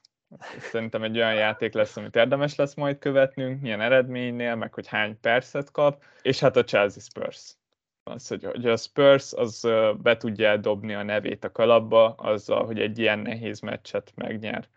Szerintem 0.59 1.03
egy 1.03 1.17
olyan 1.17 1.35
játék 1.35 1.75
lesz, 1.75 1.97
amit 1.97 2.17
érdemes 2.17 2.55
lesz 2.55 2.75
majd 2.75 2.99
követnünk, 2.99 3.61
milyen 3.61 3.81
eredménynél, 3.81 4.55
meg 4.55 4.75
hogy 4.75 4.87
hány 4.87 5.21
percet 5.21 5.71
kap, 5.71 6.03
és 6.23 6.41
hát 6.41 6.57
a 6.57 6.65
Chelsea 6.65 7.03
Spurs. 7.03 7.57
Az, 8.03 8.29
hogy, 8.29 8.67
a 8.67 8.77
Spurs 8.77 9.33
az 9.33 9.69
be 10.03 10.17
tudja 10.17 10.57
dobni 10.57 10.95
a 10.95 11.03
nevét 11.03 11.45
a 11.45 11.53
kalapba, 11.53 12.11
azzal, 12.11 12.65
hogy 12.65 12.81
egy 12.81 12.99
ilyen 12.99 13.19
nehéz 13.19 13.61
meccset 13.61 14.13
megnyer. 14.15 14.69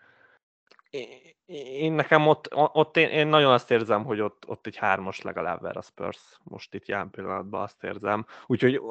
Én 1.46 1.92
nekem 1.92 2.28
ott, 2.28 2.48
ott 2.52 2.98
én, 2.98 3.10
én, 3.10 3.28
nagyon 3.28 3.54
azt 3.54 3.72
érzem, 3.72 4.04
hogy 4.04 4.20
ott, 4.20 4.44
ott 4.48 4.66
egy 4.68 4.76
hármas 4.76 5.22
legalább 5.22 5.62
ver 5.62 5.78
a 5.78 5.82
Spurs. 5.82 6.40
Most 6.44 6.74
itt 6.74 6.86
jelen 6.86 7.10
pillanatban 7.10 7.62
azt 7.62 7.84
érzem. 7.84 8.26
Úgyhogy 8.46 8.82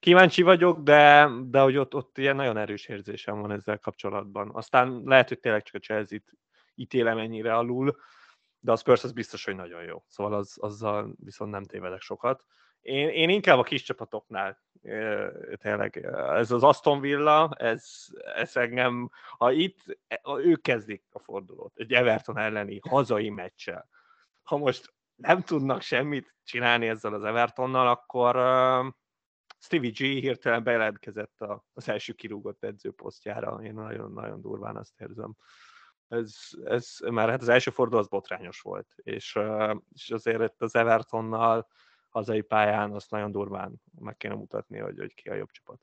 kíváncsi 0.00 0.42
vagyok, 0.42 0.78
de, 0.78 1.28
de 1.44 1.60
hogy 1.60 1.76
ott, 1.76 1.94
ott 1.94 2.18
ilyen 2.18 2.36
nagyon 2.36 2.56
erős 2.56 2.86
érzésem 2.86 3.40
van 3.40 3.50
ezzel 3.50 3.78
kapcsolatban. 3.78 4.50
Aztán 4.52 5.02
lehet, 5.04 5.28
hogy 5.28 5.40
tényleg 5.40 5.62
csak 5.62 5.74
a 5.74 5.78
Chelsea-t 5.78 6.32
ítélem 6.74 7.18
ennyire 7.18 7.54
alul, 7.54 7.96
de 8.60 8.72
a 8.72 8.76
Spurs 8.76 9.04
az 9.04 9.12
biztos, 9.12 9.44
hogy 9.44 9.56
nagyon 9.56 9.82
jó. 9.82 10.04
Szóval 10.08 10.34
az, 10.34 10.56
azzal 10.60 11.14
viszont 11.18 11.50
nem 11.50 11.64
tévedek 11.64 12.00
sokat. 12.00 12.44
Én, 12.82 13.08
én 13.08 13.28
inkább 13.28 13.58
a 13.58 13.62
kis 13.62 13.82
csapatoknál 13.82 14.60
tényleg 15.56 15.96
ez 16.34 16.50
az 16.50 16.62
Aston 16.62 17.00
Villa, 17.00 17.50
ez, 17.56 18.06
ez 18.34 18.56
engem, 18.56 19.10
ha 19.38 19.52
itt, 19.52 19.78
ha 20.22 20.44
ők 20.44 20.62
kezdik 20.62 21.04
a 21.10 21.18
fordulót, 21.18 21.72
egy 21.76 21.92
Everton 21.92 22.38
elleni 22.38 22.80
hazai 22.88 23.30
meccsel, 23.30 23.88
ha 24.42 24.56
most 24.56 24.94
nem 25.14 25.42
tudnak 25.42 25.82
semmit 25.82 26.34
csinálni 26.44 26.88
ezzel 26.88 27.14
az 27.14 27.24
Evertonnal, 27.24 27.88
akkor 27.88 28.36
Stevie 29.58 29.90
G 29.90 29.96
hirtelen 29.96 30.62
bejelentkezett 30.62 31.44
az 31.72 31.88
első 31.88 32.12
kirúgott 32.12 32.64
edzőposztjára. 32.64 33.60
Én 33.62 33.74
nagyon-nagyon 33.74 34.40
durván 34.40 34.76
azt 34.76 35.00
érzem. 35.00 35.36
Ez, 36.08 36.34
ez 36.64 36.96
már 37.10 37.28
hát 37.28 37.40
az 37.40 37.48
első 37.48 37.70
forduló 37.70 38.00
az 38.00 38.08
botrányos 38.08 38.60
volt, 38.60 38.94
és, 38.96 39.38
és 39.92 40.10
azért 40.10 40.62
az 40.62 40.74
Evertonnal 40.74 41.68
hazai 42.12 42.40
pályán 42.40 42.92
azt 42.92 43.10
nagyon 43.10 43.32
durván 43.32 43.74
meg 44.00 44.16
kéne 44.16 44.34
mutatni, 44.34 44.78
hogy, 44.78 44.98
hogy 44.98 45.14
ki 45.14 45.28
a 45.28 45.34
jobb 45.34 45.50
csapat. 45.50 45.80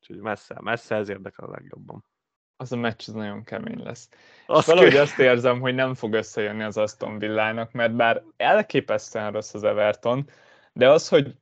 Úgyhogy 0.00 0.16
messze, 0.16 0.56
messze 0.60 0.94
ez 0.94 1.08
érdekel 1.08 1.44
a 1.44 1.50
legjobban. 1.50 2.04
Az 2.56 2.72
a 2.72 2.76
meccs 2.76 3.08
az 3.08 3.14
nagyon 3.14 3.44
kemény 3.44 3.82
lesz. 3.82 4.08
Azt 4.46 4.68
és 4.68 4.74
valahogy 4.74 4.96
azt 4.96 5.18
érzem, 5.18 5.60
hogy 5.60 5.74
nem 5.74 5.94
fog 5.94 6.12
összejönni 6.12 6.62
az 6.62 6.76
Aston 6.76 7.18
Villának, 7.18 7.72
mert 7.72 7.94
bár 7.94 8.22
elképesztően 8.36 9.32
rossz 9.32 9.54
az 9.54 9.64
Everton, 9.64 10.28
de 10.72 10.90
az, 10.90 11.08
hogy 11.08 11.34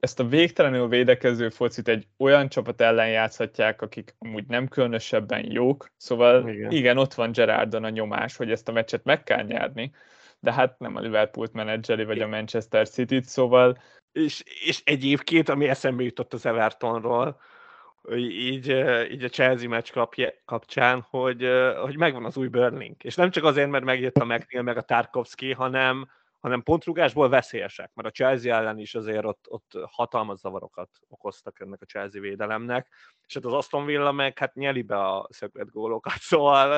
ezt 0.00 0.20
a 0.20 0.24
végtelenül 0.24 0.88
védekező 0.88 1.48
focit 1.48 1.88
egy 1.88 2.06
olyan 2.16 2.48
csapat 2.48 2.80
ellen 2.80 3.08
játszhatják, 3.08 3.82
akik 3.82 4.14
amúgy 4.18 4.46
nem 4.46 4.68
különösebben 4.68 5.52
jók, 5.52 5.92
szóval 5.96 6.48
igen, 6.48 6.70
igen 6.70 6.98
ott 6.98 7.14
van 7.14 7.32
Gerardon 7.32 7.84
a 7.84 7.88
nyomás, 7.88 8.36
hogy 8.36 8.50
ezt 8.50 8.68
a 8.68 8.72
meccset 8.72 9.04
meg 9.04 9.22
kell 9.22 9.42
nyerni, 9.42 9.92
de 10.44 10.52
hát 10.52 10.78
nem 10.78 10.96
a 10.96 11.00
Liverpoolt 11.00 11.52
menedzseli, 11.52 12.04
vagy 12.04 12.20
a 12.20 12.28
Manchester 12.28 12.88
City-t, 12.88 13.24
szóval... 13.24 13.78
És, 14.12 14.42
és 14.66 14.82
egyébként, 14.84 15.48
ami 15.48 15.68
eszembe 15.68 16.02
jutott 16.02 16.32
az 16.32 16.46
Evertonról, 16.46 17.40
így, 18.16 18.68
így 19.10 19.24
a 19.24 19.28
Chelsea 19.28 19.68
meccs 19.68 19.90
kapja, 19.90 20.30
kapcsán, 20.44 21.06
hogy, 21.10 21.48
hogy 21.82 21.96
megvan 21.96 22.24
az 22.24 22.36
új 22.36 22.48
Burling. 22.48 22.96
És 22.98 23.14
nem 23.14 23.30
csak 23.30 23.44
azért, 23.44 23.70
mert 23.70 23.84
megjött 23.84 24.16
a 24.16 24.24
McNeil 24.24 24.62
meg 24.62 24.76
a 24.76 24.82
Tarkovsky, 24.82 25.52
hanem, 25.52 26.08
hanem 26.44 26.62
pontrugásból 26.62 27.28
veszélyesek, 27.28 27.90
mert 27.94 28.08
a 28.08 28.10
Chelsea 28.10 28.56
ellen 28.56 28.78
is 28.78 28.94
azért 28.94 29.24
ott, 29.24 29.44
ott 29.48 29.78
hatalmas 29.90 30.38
zavarokat 30.38 30.90
okoztak 31.08 31.60
ennek 31.60 31.82
a 31.82 31.84
Chelsea 31.84 32.20
védelemnek, 32.20 32.88
és 33.26 33.34
hát 33.34 33.44
az 33.44 33.52
Aston 33.52 33.84
Villa 33.84 34.12
meg 34.12 34.38
hát 34.38 34.54
nyeli 34.54 34.82
be 34.82 34.96
a 34.96 35.28
szöklet 35.30 35.70
gólokat, 35.70 36.18
szóval 36.30 36.68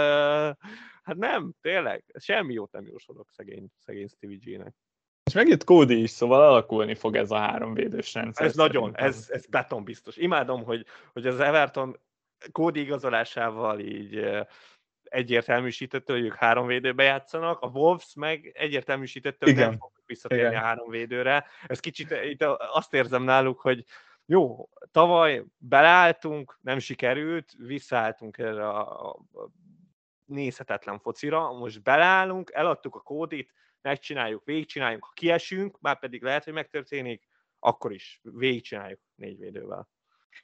hát 1.02 1.16
nem, 1.16 1.52
tényleg, 1.60 2.04
semmi 2.18 2.52
jót 2.52 2.72
nem 2.72 2.86
jósolok 2.86 3.30
szegény, 3.30 3.66
szegény 3.78 4.08
Stevie 4.08 4.38
G-nek. 4.40 4.74
És 5.24 5.32
megjött 5.34 5.64
Cody 5.64 6.02
is, 6.02 6.10
szóval 6.10 6.42
alakulni 6.42 6.94
fog 6.94 7.16
ez 7.16 7.30
a 7.30 7.38
három 7.38 7.74
védős 7.74 8.14
rendszer. 8.14 8.46
Ez 8.46 8.54
szerintem. 8.54 8.80
nagyon, 8.80 8.96
ez, 8.96 9.26
ez 9.30 9.46
beton 9.46 9.84
biztos. 9.84 10.16
Imádom, 10.16 10.64
hogy, 10.64 10.86
hogy 11.12 11.26
az 11.26 11.40
Everton 11.40 12.00
Cody 12.52 12.80
igazolásával 12.80 13.78
így 13.78 14.28
egyértelműsítette, 15.10 16.12
hogy 16.12 16.24
ők 16.24 16.34
három 16.34 16.66
védőbe 16.66 17.02
játszanak, 17.02 17.60
a 17.60 17.66
Wolves 17.66 18.14
meg 18.14 18.50
egyértelműsítette, 18.54 19.44
hogy 19.44 19.54
Igen. 19.54 19.68
nem 19.68 19.78
fognak 19.78 20.02
visszatérni 20.06 20.46
Igen. 20.46 20.62
a 20.62 20.64
három 20.64 20.90
védőre. 20.90 21.46
Ez 21.66 21.80
kicsit 21.80 22.10
itt 22.10 22.42
azt 22.72 22.94
érzem 22.94 23.22
náluk, 23.22 23.60
hogy 23.60 23.84
jó, 24.26 24.68
tavaly 24.90 25.44
beleálltunk, 25.58 26.58
nem 26.60 26.78
sikerült, 26.78 27.52
visszaálltunk 27.58 28.38
erre 28.38 28.68
a 28.68 29.16
nézhetetlen 30.24 30.98
focira, 30.98 31.52
most 31.52 31.82
beleállunk, 31.82 32.50
eladtuk 32.54 32.94
a 32.94 33.00
kódit, 33.00 33.52
megcsináljuk, 33.80 34.44
végigcsináljuk, 34.44 35.04
ha 35.04 35.12
kiesünk, 35.14 35.80
már 35.80 35.98
pedig 35.98 36.22
lehet, 36.22 36.44
hogy 36.44 36.52
megtörténik, 36.52 37.28
akkor 37.58 37.92
is 37.92 38.20
végigcsináljuk 38.22 39.00
négy 39.14 39.38
védővel. 39.38 39.88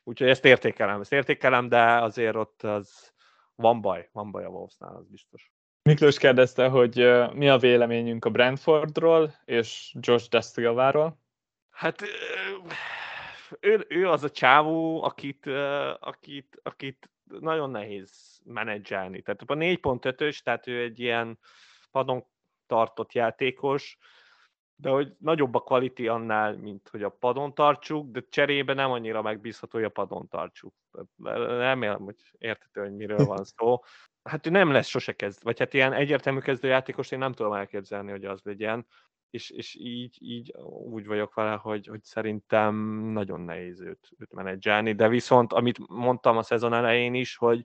Úgyhogy 0.05 0.29
ezt 0.29 0.45
értékelem, 0.45 1.01
ezt 1.01 1.13
értékelem, 1.13 1.69
de 1.69 2.03
azért 2.03 2.37
ott 2.37 2.63
az 2.63 3.12
van 3.63 3.81
baj, 3.81 4.09
van 4.13 4.31
baj 4.31 4.45
a 4.45 4.49
Wolvesnál, 4.49 4.97
az 4.97 5.07
biztos. 5.09 5.53
Miklós 5.83 6.19
kérdezte, 6.19 6.69
hogy 6.69 6.95
mi 7.33 7.49
a 7.49 7.59
véleményünk 7.59 8.25
a 8.25 8.31
Brentfordról 8.31 9.35
és 9.45 9.95
Josh 10.01 10.29
Destilváról. 10.29 11.19
Hát 11.71 12.03
ő, 13.61 13.87
ő 13.89 14.09
az 14.09 14.25
a 14.25 14.31
csávó, 14.31 15.03
akit, 15.03 15.47
akit, 16.01 16.61
akit 16.63 17.11
nagyon 17.41 17.71
nehéz 17.71 18.41
menedzselni. 18.45 19.23
Tehát 19.23 19.43
a 19.43 19.55
4.5-ös, 19.55 20.39
tehát 20.39 20.67
ő 20.67 20.83
egy 20.83 21.01
ilyen 21.01 21.39
padon 21.91 22.25
tartott 22.67 23.13
játékos, 23.13 23.99
de 24.83 24.91
hogy 24.91 25.13
nagyobb 25.19 25.55
a 25.55 25.61
quality 25.61 26.07
annál, 26.09 26.57
mint 26.57 26.89
hogy 26.89 27.03
a 27.03 27.09
padon 27.09 27.55
tartsuk, 27.55 28.11
de 28.11 28.25
cserébe 28.29 28.75
nem 28.75 28.91
annyira 28.91 29.23
megbízható, 29.23 29.79
hogy 29.79 29.87
a 29.87 29.91
padon 29.91 30.29
tartsuk. 30.29 30.75
Remélem, 31.23 32.01
hogy 32.01 32.17
értető, 32.39 32.81
hogy 32.81 32.93
miről 32.93 33.25
van 33.25 33.45
szó. 33.45 33.81
Hát 34.23 34.47
ő 34.47 34.51
nem 34.51 34.71
lesz 34.71 34.87
sose 34.87 35.13
kezd, 35.13 35.43
vagy 35.43 35.59
hát 35.59 35.75
ilyen 35.75 35.93
egyértelmű 35.93 36.39
kezdőjátékos 36.39 37.11
én 37.11 37.19
nem 37.19 37.33
tudom 37.33 37.53
elképzelni, 37.53 38.11
hogy 38.11 38.25
az 38.25 38.41
legyen, 38.43 38.87
és, 39.31 39.51
és 39.51 39.75
így, 39.75 40.17
így 40.21 40.53
úgy 40.85 41.07
vagyok 41.07 41.35
vele, 41.35 41.55
hogy, 41.55 41.87
hogy 41.87 42.03
szerintem 42.03 42.75
nagyon 43.13 43.41
nehéz 43.41 43.81
őt, 43.81 44.09
őt 44.19 44.33
menedzselni, 44.33 44.93
de 44.93 45.09
viszont, 45.09 45.53
amit 45.53 45.89
mondtam 45.89 46.37
a 46.37 46.43
szezon 46.43 46.73
elején 46.73 47.15
is, 47.15 47.37
hogy, 47.37 47.65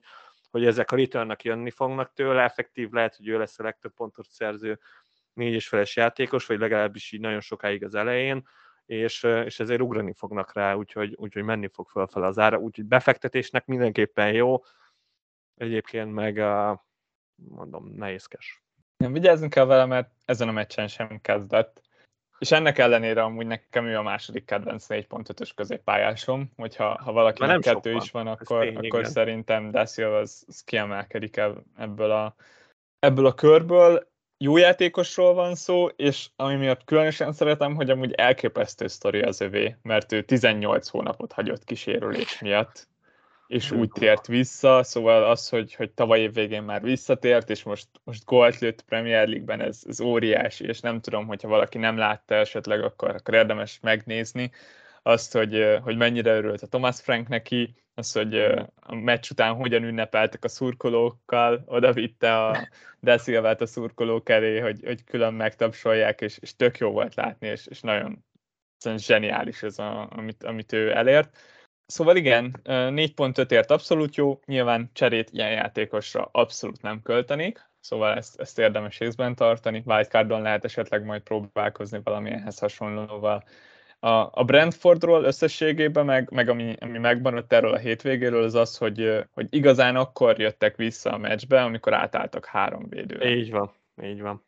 hogy 0.50 0.66
ezek 0.66 0.90
a 0.90 0.96
return 0.96 1.34
jönni 1.42 1.70
fognak 1.70 2.12
tőle, 2.12 2.42
effektív 2.42 2.90
lehet, 2.90 3.16
hogy 3.16 3.28
ő 3.28 3.38
lesz 3.38 3.58
a 3.58 3.62
legtöbb 3.62 3.94
pontot 3.94 4.26
szerző 4.28 4.78
négyes 5.38 5.68
feles 5.68 5.96
játékos, 5.96 6.46
vagy 6.46 6.58
legalábbis 6.58 7.12
így 7.12 7.20
nagyon 7.20 7.40
sokáig 7.40 7.84
az 7.84 7.94
elején, 7.94 8.48
és, 8.86 9.22
és 9.22 9.60
ezért 9.60 9.80
ugrani 9.80 10.12
fognak 10.12 10.52
rá, 10.52 10.74
úgyhogy, 10.74 11.14
úgyhogy 11.16 11.42
menni 11.42 11.68
fog 11.68 11.88
fölfele 11.88 12.26
az 12.26 12.38
ára, 12.38 12.58
úgyhogy 12.58 12.84
befektetésnek 12.84 13.66
mindenképpen 13.66 14.32
jó, 14.32 14.62
egyébként 15.54 16.12
meg 16.12 16.42
mondom, 17.34 17.92
nehézkes. 17.96 18.62
Nem, 18.96 19.12
vigyázzunk 19.12 19.52
kell 19.52 19.64
vele, 19.64 19.84
mert 19.84 20.10
ezen 20.24 20.48
a 20.48 20.52
meccsen 20.52 20.88
sem 20.88 21.20
kezdett. 21.20 21.82
És 22.38 22.50
ennek 22.50 22.78
ellenére 22.78 23.22
amúgy 23.22 23.46
nekem 23.46 23.86
ő 23.86 23.96
a 23.96 24.02
második 24.02 24.44
kedvenc 24.44 24.86
4.5-ös 24.88 25.50
középpályásom, 25.54 26.50
hogyha 26.56 27.02
ha 27.02 27.12
valaki 27.12 27.44
nem 27.44 27.60
kettő 27.60 27.94
is 27.94 28.10
van, 28.10 28.26
akkor, 28.26 28.60
tény, 28.60 28.76
akkor 28.76 28.98
igen. 28.98 29.10
szerintem 29.10 29.70
Daciel 29.70 30.14
az, 30.14 30.44
az 30.46 30.64
kiemelkedik 30.64 31.40
ebből 31.76 32.10
a, 32.10 32.34
ebből 32.98 33.26
a 33.26 33.34
körből. 33.34 34.08
Jó 34.40 34.56
játékosról 34.56 35.34
van 35.34 35.54
szó, 35.54 35.86
és 35.86 36.28
ami 36.36 36.54
miatt 36.54 36.84
különösen 36.84 37.32
szeretem, 37.32 37.74
hogy 37.74 37.90
amúgy 37.90 38.12
elképesztő 38.12 38.86
sztori 38.86 39.20
az 39.20 39.40
övé, 39.40 39.76
mert 39.82 40.12
ő 40.12 40.22
18 40.22 40.88
hónapot 40.88 41.32
hagyott 41.32 41.64
kísérülés 41.64 42.40
miatt, 42.40 42.88
és 43.46 43.70
úgy 43.70 43.90
tért 43.90 44.26
vissza, 44.26 44.82
szóval 44.82 45.24
az, 45.24 45.48
hogy, 45.48 45.74
hogy 45.74 45.90
tavaly 45.90 46.20
év 46.20 46.32
végén 46.32 46.62
már 46.62 46.82
visszatért, 46.82 47.50
és 47.50 47.62
most, 47.62 47.86
most 48.04 48.24
gólt 48.24 48.58
lőtt 48.58 48.82
Premier 48.82 49.28
League-ben, 49.28 49.60
ez, 49.60 49.82
ez 49.88 50.00
óriási, 50.00 50.66
és 50.66 50.80
nem 50.80 51.00
tudom, 51.00 51.26
hogyha 51.26 51.48
valaki 51.48 51.78
nem 51.78 51.96
látta 51.96 52.34
esetleg, 52.34 52.82
akkor, 52.82 53.10
akkor 53.10 53.34
érdemes 53.34 53.78
megnézni 53.82 54.50
azt, 55.08 55.32
hogy, 55.32 55.78
hogy 55.82 55.96
mennyire 55.96 56.36
örült 56.36 56.62
a 56.62 56.66
Thomas 56.66 57.00
Frank 57.00 57.28
neki, 57.28 57.74
az, 57.94 58.12
hogy 58.12 58.38
a 58.76 58.94
meccs 58.94 59.30
után 59.30 59.54
hogyan 59.54 59.82
ünnepeltek 59.82 60.44
a 60.44 60.48
szurkolókkal, 60.48 61.62
oda 61.66 61.92
vitte 61.92 62.44
a 62.44 62.68
Desilvát 63.00 63.60
a 63.60 63.66
szurkolók 63.66 64.28
elé, 64.28 64.58
hogy, 64.58 64.80
hogy 64.84 65.04
külön 65.04 65.34
megtapsolják, 65.34 66.20
és, 66.20 66.38
és 66.38 66.56
tök 66.56 66.78
jó 66.78 66.90
volt 66.90 67.14
látni, 67.14 67.46
és, 67.46 67.66
és 67.66 67.80
nagyon 67.80 68.24
zseniális 68.96 69.62
ez, 69.62 69.78
a, 69.78 70.08
amit, 70.10 70.44
amit 70.44 70.72
ő 70.72 70.96
elért 70.96 71.36
Szóval 71.90 72.16
igen, 72.16 72.60
4.5-ért 72.64 73.70
abszolút 73.70 74.16
jó, 74.16 74.40
nyilván 74.44 74.90
cserét 74.92 75.30
ilyen 75.30 75.50
játékosra 75.50 76.28
abszolút 76.32 76.82
nem 76.82 77.02
költenék, 77.02 77.70
szóval 77.80 78.16
ezt, 78.16 78.40
ezt 78.40 78.58
érdemes 78.58 79.00
észben 79.00 79.34
tartani, 79.34 79.82
wildcardon 79.86 80.42
lehet 80.42 80.64
esetleg 80.64 81.04
majd 81.04 81.22
próbálkozni 81.22 82.00
valamilyenhez 82.02 82.58
hasonlóval. 82.58 83.44
A, 84.00 84.08
a 84.40 84.44
Brentfordról 84.44 85.24
összességében, 85.24 86.04
meg, 86.04 86.30
meg 86.30 86.48
ami, 86.48 86.74
ami 86.80 86.98
megmaradt 86.98 87.52
erről 87.52 87.72
a 87.72 87.78
hétvégéről, 87.78 88.42
az 88.42 88.54
az, 88.54 88.76
hogy, 88.76 89.24
hogy 89.32 89.46
igazán 89.54 89.96
akkor 89.96 90.38
jöttek 90.38 90.76
vissza 90.76 91.12
a 91.12 91.18
meccsbe, 91.18 91.62
amikor 91.62 91.94
átálltak 91.94 92.44
három 92.44 92.88
védőre. 92.88 93.30
Így 93.30 93.50
van, 93.50 93.72
így 94.02 94.20
van. 94.20 94.44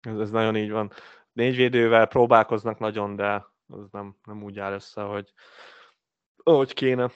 Ez, 0.00 0.18
ez 0.18 0.30
nagyon 0.30 0.56
így 0.56 0.70
van. 0.70 0.92
Négy 1.32 1.56
védővel 1.56 2.06
próbálkoznak 2.06 2.78
nagyon, 2.78 3.16
de 3.16 3.46
az 3.66 3.88
nem, 3.90 4.16
nem 4.24 4.42
úgy 4.42 4.58
áll 4.58 4.72
össze, 4.72 5.02
hogy, 5.02 5.32
ahogy 6.42 6.74
kéne. 6.74 7.10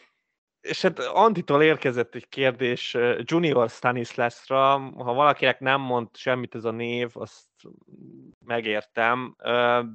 és 0.61 0.83
hát 0.83 0.99
Antitól 0.99 1.62
érkezett 1.62 2.14
egy 2.14 2.29
kérdés 2.29 2.97
Junior 3.18 3.68
Stanislasra, 3.68 4.79
ha 4.79 5.12
valakinek 5.14 5.61
nem 5.61 5.81
mond 5.81 6.16
semmit 6.16 6.55
ez 6.55 6.64
a 6.64 6.70
név, 6.70 7.11
azt 7.12 7.45
megértem, 8.45 9.35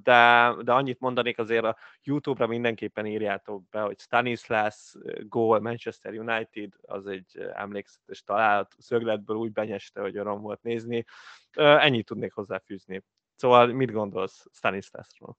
de, 0.03 0.53
de 0.61 0.71
annyit 0.71 0.99
mondanék 0.99 1.37
azért 1.37 1.63
a 1.63 1.77
YouTube-ra 2.03 2.47
mindenképpen 2.47 3.05
írjátok 3.05 3.69
be, 3.69 3.81
hogy 3.81 3.99
Stanislas 3.99 4.95
Goal 5.19 5.59
Manchester 5.59 6.13
United, 6.13 6.73
az 6.81 7.07
egy 7.07 7.49
emlékezetes 7.53 8.23
találat, 8.23 8.75
szögletből 8.77 9.37
úgy 9.37 9.51
benyeste, 9.51 10.01
hogy 10.01 10.17
öröm 10.17 10.41
volt 10.41 10.61
nézni. 10.61 11.05
Ennyit 11.53 12.05
tudnék 12.05 12.33
hozzáfűzni. 12.33 13.03
Szóval 13.35 13.67
mit 13.67 13.91
gondolsz 13.91 14.45
Stanislasról? 14.51 15.37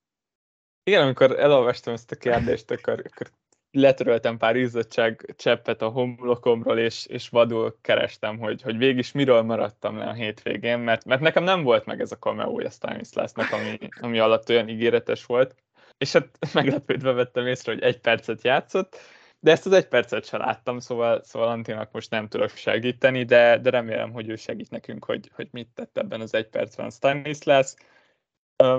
Igen, 0.82 1.02
amikor 1.02 1.38
elolvastam 1.38 1.92
ezt 1.94 2.10
a 2.10 2.16
kérdést, 2.16 2.70
akkor, 2.70 3.02
akkor 3.10 3.30
letöröltem 3.72 4.36
pár 4.36 4.56
izzadság 4.56 5.34
cseppet 5.36 5.82
a 5.82 5.88
homlokomról, 5.88 6.78
és, 6.78 7.06
és 7.06 7.28
vadul 7.28 7.78
kerestem, 7.80 8.38
hogy, 8.38 8.62
hogy 8.62 8.76
végig 8.76 8.98
is 8.98 9.12
miről 9.12 9.42
maradtam 9.42 9.96
le 9.96 10.04
a 10.04 10.12
hétvégén, 10.12 10.78
mert, 10.78 11.04
mert 11.04 11.20
nekem 11.20 11.44
nem 11.44 11.62
volt 11.62 11.84
meg 11.84 12.00
ez 12.00 12.12
a 12.12 12.18
cameo-ja 12.18 12.70
Stanislasnak, 12.70 13.52
ami, 13.52 13.78
ami 14.00 14.18
alatt 14.18 14.48
olyan 14.48 14.68
ígéretes 14.68 15.26
volt, 15.26 15.54
és 15.98 16.12
hát 16.12 16.38
meglepődve 16.54 17.12
vettem 17.12 17.46
észre, 17.46 17.72
hogy 17.72 17.82
egy 17.82 18.00
percet 18.00 18.42
játszott, 18.42 18.96
de 19.40 19.50
ezt 19.50 19.66
az 19.66 19.72
egy 19.72 19.88
percet 19.88 20.24
sem 20.24 20.40
láttam, 20.40 20.78
szóval, 20.78 21.22
szóval 21.22 21.48
Antinak 21.48 21.92
most 21.92 22.10
nem 22.10 22.28
tudok 22.28 22.50
segíteni, 22.50 23.24
de, 23.24 23.58
de 23.58 23.70
remélem, 23.70 24.12
hogy 24.12 24.28
ő 24.28 24.36
segít 24.36 24.70
nekünk, 24.70 25.04
hogy, 25.04 25.30
hogy 25.34 25.48
mit 25.50 25.68
tett 25.74 25.98
ebben 25.98 26.20
az 26.20 26.34
egy 26.34 26.48
percben 26.48 26.90
Stanislas. 26.90 27.74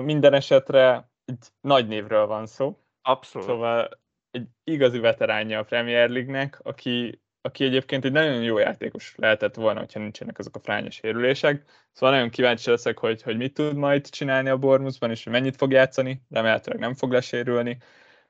Minden 0.02 0.34
esetre 0.34 1.10
egy 1.24 1.46
nagy 1.60 1.86
névről 1.86 2.26
van 2.26 2.46
szó. 2.46 2.78
Abszolút. 3.02 3.48
Szóval 3.48 4.01
egy 4.32 4.46
igazi 4.64 4.98
veteránja 4.98 5.58
a 5.58 5.64
Premier 5.64 6.08
League-nek, 6.08 6.60
aki, 6.62 7.22
aki 7.40 7.64
egyébként 7.64 8.04
egy 8.04 8.12
nagyon 8.12 8.42
jó 8.42 8.58
játékos 8.58 9.14
lehetett 9.16 9.54
volna, 9.54 9.78
hogyha 9.78 10.00
nincsenek 10.00 10.38
azok 10.38 10.56
a 10.56 10.60
frányos 10.60 11.00
érülések. 11.00 11.64
Szóval 11.92 12.14
nagyon 12.14 12.30
kíváncsi 12.30 12.70
leszek, 12.70 12.98
hogy, 12.98 13.22
hogy 13.22 13.36
mit 13.36 13.54
tud 13.54 13.76
majd 13.76 14.08
csinálni 14.08 14.48
a 14.48 14.56
Bormusban, 14.56 15.10
és 15.10 15.24
hogy 15.24 15.32
mennyit 15.32 15.56
fog 15.56 15.72
játszani. 15.72 16.22
Remélhetőleg 16.30 16.80
nem 16.80 16.94
fog 16.94 17.12
lesérülni, 17.12 17.78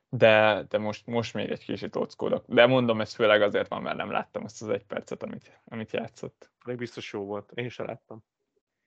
de, 0.08 0.64
de 0.68 0.78
most, 0.78 1.06
most 1.06 1.34
még 1.34 1.50
egy 1.50 1.64
kicsit 1.64 1.96
óckodok. 1.96 2.44
De 2.46 2.66
mondom, 2.66 3.00
ez 3.00 3.14
főleg 3.14 3.42
azért 3.42 3.68
van, 3.68 3.82
mert 3.82 3.96
nem 3.96 4.10
láttam 4.10 4.44
azt 4.44 4.62
az 4.62 4.68
egy 4.68 4.84
percet, 4.84 5.22
amit, 5.22 5.60
amit 5.64 5.92
játszott. 5.92 6.50
Még 6.64 6.76
biztos 6.76 7.12
jó 7.12 7.24
volt, 7.24 7.52
én 7.54 7.68
sem 7.68 7.86
láttam. 7.86 8.24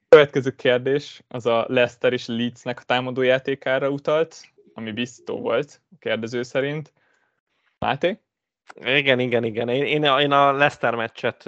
Következő 0.09 0.51
kérdés, 0.51 1.23
az 1.27 1.45
a 1.45 1.65
Leicester 1.67 2.13
és 2.13 2.25
Leedsnek 2.27 2.79
a 2.79 2.83
támadójátékára 2.83 3.89
utalt, 3.89 4.53
ami 4.73 4.91
biztó 4.91 5.39
volt 5.39 5.81
a 5.91 5.95
kérdező 5.99 6.43
szerint. 6.43 6.93
Máté? 7.79 8.19
Igen, 8.75 9.19
igen, 9.19 9.43
igen. 9.43 9.69
Én, 9.69 9.83
én, 9.83 10.03
én 10.03 10.31
a 10.31 10.51
Leicester 10.51 10.95
meccset, 10.95 11.43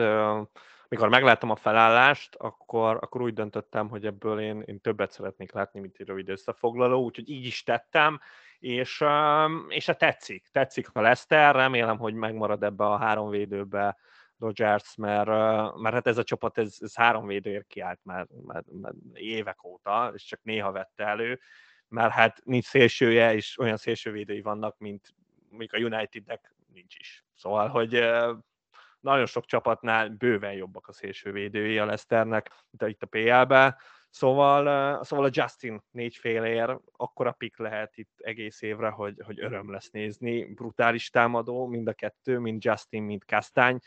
mikor 0.87 1.09
megláttam 1.09 1.49
a 1.49 1.55
felállást, 1.55 2.35
akkor, 2.35 2.95
akkor 2.95 3.21
úgy 3.21 3.33
döntöttem, 3.33 3.89
hogy 3.89 4.05
ebből 4.05 4.39
én, 4.39 4.61
én 4.61 4.81
többet 4.81 5.11
szeretnék 5.11 5.51
látni, 5.51 5.79
mint 5.79 5.95
egy 5.97 6.07
rövid 6.07 6.29
összefoglaló, 6.29 7.03
úgyhogy 7.03 7.29
így 7.29 7.45
is 7.45 7.63
tettem, 7.63 8.19
és, 8.59 9.03
és 9.67 9.87
a 9.87 9.91
hát 9.91 9.97
tetszik. 9.97 10.47
Tetszik 10.51 10.87
a 10.93 11.01
Leicester, 11.01 11.55
remélem, 11.55 11.97
hogy 11.97 12.13
megmarad 12.13 12.63
ebbe 12.63 12.85
a 12.85 12.97
három 12.97 13.29
védőbe 13.29 13.97
Rodgers, 14.39 14.95
mert, 14.95 15.27
mert 15.77 15.93
hát 15.93 16.07
ez 16.07 16.17
a 16.17 16.23
csapat, 16.23 16.57
ez, 16.57 16.75
ez 16.79 16.95
három 16.95 17.27
védőért 17.27 17.67
kiállt 17.67 17.99
már, 18.03 18.27
már, 18.45 18.63
már 18.81 18.93
évek 19.13 19.63
óta, 19.63 20.11
és 20.15 20.23
csak 20.23 20.39
néha 20.43 20.71
vette 20.71 21.05
elő, 21.05 21.39
mert 21.87 22.11
hát 22.11 22.41
nincs 22.43 22.65
szélsője, 22.65 23.33
és 23.33 23.59
olyan 23.59 23.77
szélsővédői 23.77 24.41
vannak, 24.41 24.77
mint 24.77 25.13
mondjuk 25.57 25.73
a 25.73 25.95
Unitednek 25.95 26.55
nincs 26.73 26.95
is. 26.95 27.25
Szóval, 27.35 27.67
hogy 27.67 27.91
nagyon 28.99 29.25
sok 29.25 29.45
csapatnál 29.45 30.09
bőven 30.09 30.53
jobbak 30.53 30.87
a 30.87 30.93
szélsővédői 30.93 31.77
a 31.77 31.85
Leicesternek, 31.85 32.65
mint 32.69 32.91
itt 32.93 33.01
a 33.01 33.05
PL-be. 33.05 33.81
Szóval, 34.09 35.03
szóval 35.03 35.25
a 35.25 35.29
Justin 35.31 35.83
négy 35.91 36.15
félér, 36.15 36.79
akkora 36.91 37.31
pik 37.31 37.57
lehet 37.57 37.97
itt 37.97 38.11
egész 38.17 38.61
évre, 38.61 38.89
hogy, 38.89 39.21
hogy 39.25 39.39
öröm 39.39 39.71
lesz 39.71 39.89
nézni. 39.89 40.53
Brutális 40.53 41.09
támadó, 41.09 41.65
mind 41.65 41.87
a 41.87 41.93
kettő, 41.93 42.39
mind 42.39 42.63
Justin, 42.63 43.03
mind 43.03 43.25
Kastány. 43.25 43.79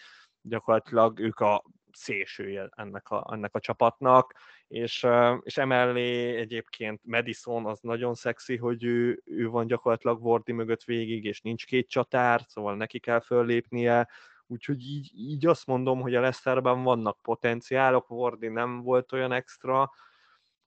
Gyakorlatilag 0.43 1.19
ők 1.19 1.41
a 1.41 1.65
szélsője 1.93 2.69
ennek 2.77 3.11
a, 3.11 3.29
ennek 3.33 3.55
a 3.55 3.61
csapatnak, 3.61 4.35
és, 4.69 5.07
és 5.43 5.57
emellé 5.57 6.37
egyébként 6.37 7.01
Madison 7.05 7.67
az 7.67 7.81
nagyon 7.81 8.15
szexi, 8.15 8.57
hogy 8.57 8.85
ő, 8.85 9.23
ő 9.25 9.49
van 9.49 9.67
gyakorlatilag 9.67 10.25
Wardy 10.25 10.53
mögött 10.53 10.85
végig, 10.85 11.25
és 11.25 11.41
nincs 11.41 11.67
két 11.67 11.89
csatár, 11.89 12.45
szóval 12.47 12.77
neki 12.77 12.99
kell 12.99 13.21
föllépnie, 13.21 14.09
úgyhogy 14.47 14.81
így, 14.81 15.11
így 15.15 15.47
azt 15.47 15.67
mondom, 15.67 16.01
hogy 16.01 16.15
a 16.15 16.21
Leicesterben 16.21 16.83
vannak 16.83 17.19
potenciálok, 17.23 18.11
Wardy 18.11 18.49
nem 18.49 18.83
volt 18.83 19.13
olyan 19.13 19.33
extra, 19.33 19.91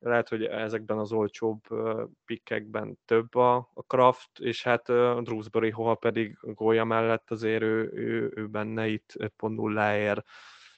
lehet, 0.04 0.30
hogy 0.30 0.44
ezekben 0.44 0.98
az 0.98 1.12
olcsóbb 1.12 1.62
pikkekben 2.26 3.00
több 3.06 3.36
a, 3.36 3.56
a 3.74 3.84
Kraft, 3.88 4.40
és 4.40 4.64
hát 4.64 4.84
Drewsbury 5.24 5.70
Hall 5.70 5.98
pedig 5.98 6.38
gólya 6.42 6.84
mellett 6.84 7.32
azért 7.32 7.62
ő, 7.62 7.92
ő, 7.94 8.32
ő 8.36 8.48
benne 8.48 8.88
itt 8.88 9.14
5.0-ért 9.18 10.28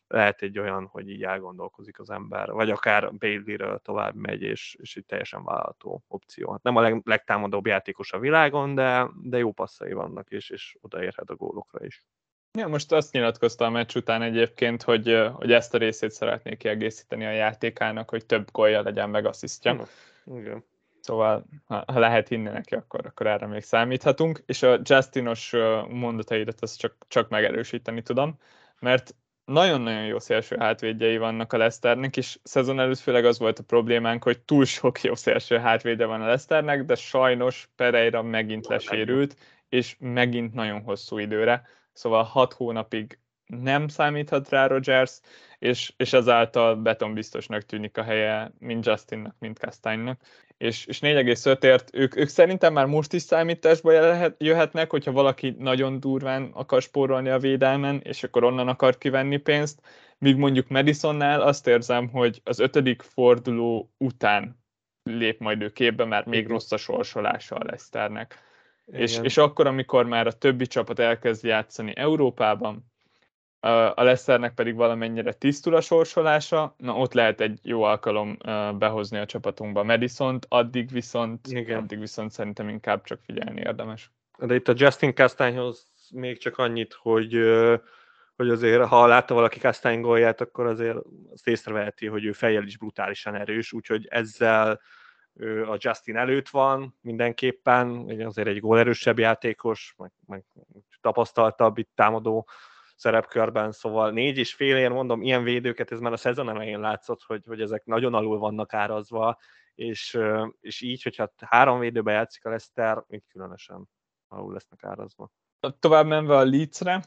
lehet 0.08 0.41
egy 0.41 0.60
olyan, 0.60 0.86
hogy 0.86 1.10
így 1.10 1.24
elgondolkozik 1.24 1.99
az 1.99 2.10
ember, 2.10 2.51
vagy 2.51 2.70
akár 2.70 3.14
Bailey-ről 3.14 3.80
tovább 3.80 4.16
megy, 4.16 4.41
és, 4.41 4.78
és 4.82 4.95
egy 4.95 5.06
teljesen 5.06 5.43
vállalható 5.43 6.03
opció. 6.08 6.51
Hát 6.51 6.64
nem 6.64 6.76
a 6.76 6.82
leg, 6.82 7.01
legtámadóbb 7.03 7.66
játékos 7.66 8.12
a 8.12 8.20
világon, 8.20 8.76
de, 8.76 9.08
de 9.22 9.38
jó 9.38 9.51
passzai 9.51 9.93
vannak, 9.93 10.30
és, 10.30 10.49
és 10.49 10.78
odaérhet 10.82 11.30
a 11.30 11.36
gólokra 11.36 11.86
is. 11.86 12.06
Ja, 12.58 12.68
most 12.68 12.91
azt 12.91 13.12
nyilatkozta 13.12 13.66
a 13.66 13.70
meccs 13.70 13.95
után 13.95 14.22
egyébként, 14.22 14.84
hogy, 14.84 15.30
hogy 15.34 15.51
ezt 15.51 15.74
a 15.74 15.78
részét 15.78 16.12
szeretnék 16.12 16.58
kiegészíteni 16.58 17.26
a 17.26 17.32
játékának, 17.32 18.10
hogy 18.10 18.26
több 18.26 18.51
gólja 18.51 18.82
legyen 18.82 19.10
meg 19.10 19.26
asszisztja. 19.26 19.86
Igen. 20.26 20.64
Szóval, 21.06 21.45
ha, 21.66 21.84
ha 21.88 21.99
lehet 21.99 22.28
hinni 22.28 22.49
neki, 22.49 22.76
akkor, 22.76 23.06
akkor 23.06 23.28
erre 23.28 23.47
még 23.47 23.62
számíthatunk. 23.62 24.43
És 24.45 24.64
a 24.64 24.80
Justinos 24.84 25.53
mondataidat 25.89 26.62
azt 26.62 26.80
csak, 26.80 26.95
csak 27.08 27.30
megerősíteni 27.30 28.01
tudom, 28.01 28.39
mert 28.80 29.16
nagyon-nagyon 29.46 30.06
jó 30.06 30.20
szélső 30.20 30.56
hátvédjei 30.60 31.18
vannak 31.18 31.54
a 31.54 31.58
Leicesternek, 31.58 32.18
és 32.18 32.39
szezon 32.43 32.80
előtt 32.80 33.00
főleg 33.00 33.26
az 33.26 33.39
volt 33.39 33.60
a 33.60 33.64
problémánk, 33.64 34.24
hogy 34.24 34.39
túl 34.39 34.66
sok 34.66 35.02
jó 35.02 35.16
szélső 35.16 35.58
hátvéde 35.58 36.06
van 36.06 36.22
a 36.22 36.26
Leicesternek, 36.26 36.86
de 36.86 36.96
sajnos 36.96 37.70
Pereira 37.76 38.22
megint 38.22 38.68
lesérült, 38.68 39.36
és 39.70 39.96
megint 40.00 40.54
nagyon 40.54 40.82
hosszú 40.82 41.18
időre, 41.18 41.68
szóval 41.93 42.24
hat 42.24 42.54
hónapig 42.54 43.20
nem 43.46 43.88
számíthat 43.88 44.50
rá 44.50 44.68
Rogers, 44.68 45.20
és, 45.60 45.93
és 45.98 46.14
ezáltal 46.14 46.76
betonbiztosnak 46.76 47.62
tűnik 47.62 47.98
a 47.98 48.04
helye 48.04 48.52
mind 48.60 48.86
Justinnak, 48.86 49.36
mind 49.39 49.60
Kastánynak 49.60 50.20
és, 50.58 50.86
és 50.86 51.00
4,5-ért 51.00 51.89
ők, 51.93 52.16
ők 52.16 52.28
szerintem 52.28 52.74
már 52.74 52.86
most 52.86 53.14
is 53.14 53.22
számításba 53.22 53.91
jöhet, 53.91 54.36
jöhetnek, 54.43 54.89
hogyha 54.89 55.12
valaki 55.12 55.56
nagyon 55.60 56.00
durván 56.00 56.50
akar 56.54 56.82
spórolni 56.82 57.30
a 57.30 57.39
védelmen, 57.39 58.02
és 58.04 58.24
akkor 58.24 58.43
onnan 58.43 58.68
akar 58.68 58.98
kivenni 58.98 59.38
pénzt, 59.38 59.82
míg 60.18 60.36
mondjuk 60.36 60.68
Madisonnál 60.68 61.41
azt 61.41 61.68
érzem, 61.68 62.10
hogy 62.10 62.41
az 62.43 62.60
ötödik 62.60 63.02
forduló 63.02 63.91
után 63.98 64.64
lép 65.04 65.39
majd 65.39 65.62
ő 65.62 65.70
képbe, 65.70 66.06
mert 66.06 66.26
még 66.26 66.48
rossz 66.48 66.72
a 66.72 66.78
sorsolása 66.78 67.56
a 67.56 67.64
Leicesternek. 67.64 68.43
És, 68.86 69.20
és 69.22 69.38
akkor, 69.38 69.68
amikor 69.68 70.06
már 70.06 70.28
a 70.28 70.32
többi 70.32 70.68
csapat 70.68 71.00
elkezd 71.00 71.46
játszani 71.46 71.93
Európában, 71.96 72.91
a 73.72 74.03
Leicesternek 74.03 74.53
pedig 74.53 74.76
valamennyire 74.76 75.34
tisztul 75.34 75.76
a 75.76 75.82
sorsolása, 75.82 76.76
na 76.78 76.95
ott 76.95 77.13
lehet 77.13 77.41
egy 77.41 77.59
jó 77.63 77.84
alkalom 77.84 78.38
behozni 78.78 79.18
a 79.18 79.26
csapatunkba 79.26 79.84
Madison-t, 79.84 80.45
addig 80.49 80.91
viszont, 80.91 81.47
Igen. 81.47 81.78
addig 81.78 81.99
viszont 81.99 82.32
szerintem 82.32 82.70
inkább 82.70 83.03
csak 83.03 83.20
figyelni 83.26 83.59
érdemes. 83.59 84.11
De 84.38 84.55
itt 84.55 84.68
a 84.68 84.74
Justin 84.76 85.13
Castányhoz 85.13 85.88
még 86.13 86.38
csak 86.38 86.57
annyit, 86.57 86.93
hogy 86.93 87.38
hogy 88.36 88.49
azért, 88.49 88.86
ha 88.86 89.07
látta 89.07 89.34
valaki 89.34 89.59
Castany 89.59 90.01
gólját, 90.01 90.41
akkor 90.41 90.66
azért 90.66 90.97
azt 91.34 91.47
észreveheti, 91.47 92.07
hogy 92.07 92.26
ő 92.26 92.32
fejjel 92.32 92.63
is 92.63 92.78
brutálisan 92.78 93.36
erős, 93.36 93.74
úgyhogy 93.74 94.07
ezzel 94.09 94.80
a 95.70 95.78
Justin 95.78 96.18
előtt 96.18 96.49
van 96.49 96.97
mindenképpen, 97.01 98.11
azért 98.26 98.47
egy 98.47 98.59
gólerősebb 98.59 99.20
játékos, 99.20 99.93
meg, 99.97 100.11
meg 100.28 100.43
tapasztaltabb 101.01 101.78
itt 101.78 101.91
támadó 101.95 102.47
szerepkörben, 102.96 103.72
szóval 103.72 104.12
négy 104.12 104.38
és 104.38 104.54
fél 104.54 104.78
ér, 104.78 104.91
mondom, 104.91 105.22
ilyen 105.22 105.43
védőket, 105.43 105.91
ez 105.91 106.00
már 106.00 106.12
a 106.12 106.18
szezon 106.18 106.50
elején 106.50 106.80
látszott, 106.80 107.24
hogy, 107.24 107.46
hogy 107.46 107.62
ezek 107.62 107.86
nagyon 107.86 108.14
alul 108.14 108.38
vannak 108.38 108.74
árazva, 108.74 109.38
és, 109.76 110.18
és 110.60 110.82
így, 110.82 111.04
hogyha 111.04 111.34
három 111.46 111.80
védőbe 111.80 112.12
játszik 112.12 112.46
a 112.46 112.50
Leszter, 112.50 113.04
így 113.10 113.24
különösen 113.28 113.89
alul 114.28 114.54
lesznek 114.54 114.84
árazva. 114.84 115.32
Tovább 115.80 116.06
menve 116.06 116.38
a 116.38 116.46
Leedsre, 116.46 117.04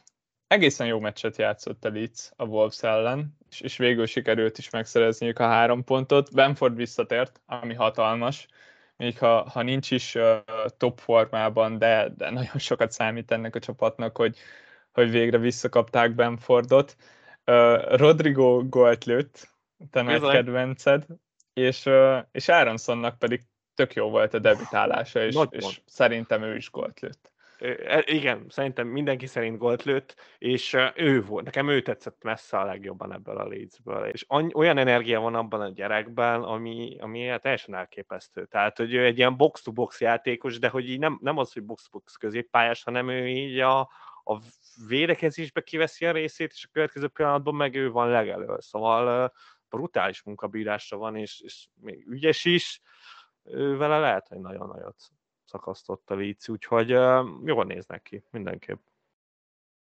egészen 0.47 0.86
jó 0.86 0.99
meccset 0.99 1.36
játszott 1.36 1.84
a 1.84 1.91
Leeds 1.91 2.30
a 2.36 2.45
Wolves 2.45 2.82
ellen, 2.82 3.36
és, 3.51 3.61
és 3.61 3.76
végül 3.76 4.07
sikerült 4.07 4.59
is 4.59 4.70
megszerezniük 4.70 5.39
a 5.39 5.47
három 5.47 5.84
pontot. 5.84 6.34
Benford 6.34 6.76
visszatért, 6.76 7.41
ami 7.47 7.74
hatalmas, 7.74 8.49
még 8.97 9.18
ha, 9.18 9.49
ha 9.49 9.62
nincs 9.62 9.91
is 9.91 10.14
uh, 10.14 10.36
top 10.76 10.99
formában, 10.99 11.78
de, 11.78 12.12
de 12.16 12.30
nagyon 12.30 12.59
sokat 12.59 12.91
számít 12.91 13.30
ennek 13.30 13.55
a 13.55 13.59
csapatnak, 13.59 14.16
hogy, 14.16 14.36
hogy 14.99 15.11
végre 15.11 15.38
visszakapták 15.38 16.14
Benfordot. 16.14 16.96
Uh, 17.46 17.96
Rodrigo 17.96 18.68
gólt 18.68 19.05
lőtt, 19.05 19.49
te 19.90 20.03
nagy 20.03 20.20
kedvenced, 20.20 21.07
és, 21.53 21.86
uh, 21.86 22.18
és 22.32 22.49
Aronsonnak 22.49 23.18
pedig 23.18 23.40
tök 23.74 23.94
jó 23.94 24.11
volt 24.11 24.34
a 24.34 24.38
debütálása, 24.38 25.24
és, 25.24 25.36
és 25.51 25.80
szerintem 25.86 26.42
ő 26.42 26.57
is 26.57 26.70
gólt 26.70 27.01
lőtt. 27.01 27.32
E, 27.59 28.03
igen, 28.07 28.46
szerintem 28.49 28.86
mindenki 28.86 29.26
szerint 29.26 29.59
gólt 29.59 29.82
lőtt, 29.82 30.14
és 30.38 30.76
ő 30.94 31.22
volt, 31.22 31.44
nekem 31.44 31.68
ő 31.68 31.82
tetszett 31.82 32.22
messze 32.22 32.59
a 32.59 32.64
legjobban 32.64 33.12
ebből 33.12 33.36
a 33.36 33.46
Leedsből, 33.46 34.05
és 34.07 34.26
olyan 34.55 34.78
energia 34.78 35.20
van 35.20 35.34
abban 35.34 35.61
a 35.61 35.68
gyerekben, 35.68 36.42
ami, 36.42 36.96
ami 37.01 37.26
hát 37.26 37.42
teljesen 37.42 37.74
elképesztő. 37.74 38.46
Tehát, 38.46 38.76
hogy 38.76 38.94
ő 38.94 39.05
egy 39.05 39.18
ilyen 39.18 39.36
box-to-box 39.36 40.01
játékos, 40.01 40.59
de 40.59 40.68
hogy 40.68 40.90
így 40.90 40.99
nem, 40.99 41.18
nem 41.22 41.38
az, 41.38 41.53
hogy 41.53 41.64
box-to-box 41.64 42.14
középpályás, 42.14 42.82
hanem 42.82 43.09
ő 43.09 43.28
így 43.28 43.59
a, 43.59 43.90
a 44.28 44.38
védekezésbe 44.88 45.60
kiveszi 45.60 46.06
a 46.06 46.12
részét, 46.12 46.52
és 46.52 46.64
a 46.64 46.72
következő 46.72 47.08
pillanatban 47.08 47.54
meg 47.54 47.74
ő 47.74 47.90
van 47.90 48.08
legelől. 48.08 48.60
Szóval 48.60 49.32
brutális 49.68 50.22
munkabírásra 50.22 50.96
van, 50.96 51.16
és, 51.16 51.40
és 51.40 51.68
még 51.74 52.06
ügyes 52.06 52.44
is, 52.44 52.80
ő 53.42 53.76
vele 53.76 53.98
lehet, 53.98 54.28
hogy 54.28 54.38
nagyon 54.38 54.68
nagyot 54.68 54.96
szakasztott 55.44 56.10
a 56.10 56.14
Líci, 56.14 56.52
úgyhogy 56.52 56.88
jól 57.44 57.64
néznek 57.64 58.02
ki, 58.02 58.24
mindenképp. 58.30 58.80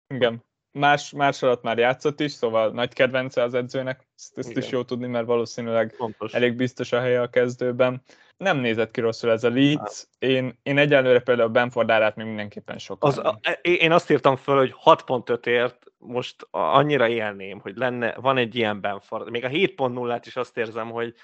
Igen. 0.06 0.44
Más, 0.78 1.10
más 1.10 1.42
alatt 1.42 1.62
már 1.62 1.78
játszott 1.78 2.20
is, 2.20 2.32
szóval 2.32 2.70
nagy 2.70 2.92
kedvence 2.92 3.42
az 3.42 3.54
edzőnek, 3.54 4.06
ezt, 4.16 4.38
ezt 4.38 4.56
is 4.56 4.70
jó 4.70 4.82
tudni, 4.82 5.06
mert 5.06 5.26
valószínűleg 5.26 5.94
Pontos. 5.96 6.32
elég 6.32 6.56
biztos 6.56 6.92
a 6.92 7.00
helye 7.00 7.20
a 7.20 7.28
kezdőben. 7.28 8.02
Nem 8.36 8.56
nézett 8.56 8.90
ki 8.90 9.00
rosszul 9.00 9.30
ez 9.30 9.44
a 9.44 9.50
Leeds. 9.50 10.06
Én, 10.18 10.58
én 10.62 10.78
egyelőre 10.78 11.20
például 11.20 11.48
Benford 11.48 11.90
árát 11.90 12.16
még 12.16 12.26
mindenképpen 12.26 12.78
sokkal. 12.78 13.10
Az, 13.10 13.18
a, 13.18 13.40
én 13.62 13.92
azt 13.92 14.10
írtam 14.10 14.36
föl, 14.36 14.56
hogy 14.56 14.74
6.5ért 14.84 15.78
most 15.98 16.46
annyira 16.50 17.08
élném, 17.08 17.60
hogy 17.60 17.76
lenne, 17.76 18.14
van 18.14 18.36
egy 18.36 18.54
ilyen 18.54 18.80
Benford. 18.80 19.30
Még 19.30 19.44
a 19.44 19.48
7.0-át 19.48 20.26
is 20.26 20.36
azt 20.36 20.56
érzem, 20.56 20.90
hogy 20.90 21.14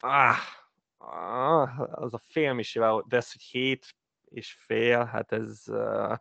ah, 0.00 0.36
az 1.90 2.14
a 2.14 2.20
fél 2.28 2.52
misivel, 2.52 3.04
de 3.08 3.16
ez, 3.16 3.32
hogy 3.32 3.42
hét 3.42 3.94
és 4.24 4.56
fél, 4.66 5.04
hát 5.04 5.32
ez, 5.32 5.62
uh, 5.66 6.16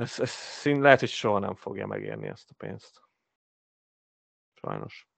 ez, 0.00 0.20
ez 0.20 0.30
szín, 0.30 0.80
lehet, 0.80 1.00
hogy 1.00 1.08
soha 1.08 1.38
nem 1.38 1.54
fogja 1.54 1.86
megérni 1.86 2.26
ezt 2.26 2.50
a 2.50 2.54
pénzt. 2.56 3.02
Sajnos. 4.54 5.08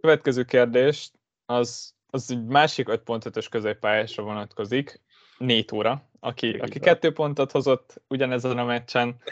Következő 0.00 0.44
kérdés, 0.44 1.10
az, 1.46 1.94
az 2.06 2.30
egy 2.30 2.44
másik 2.44 2.88
5.5-ös 2.88 3.46
középpályásra 3.50 4.22
vonatkozik, 4.22 5.00
Nétóra, 5.38 6.08
aki, 6.20 6.52
aki 6.52 6.78
kettő 6.78 7.12
pontot 7.12 7.50
hozott 7.50 8.02
ugyanezen 8.08 8.58
a 8.58 8.64
meccsen, 8.64 9.22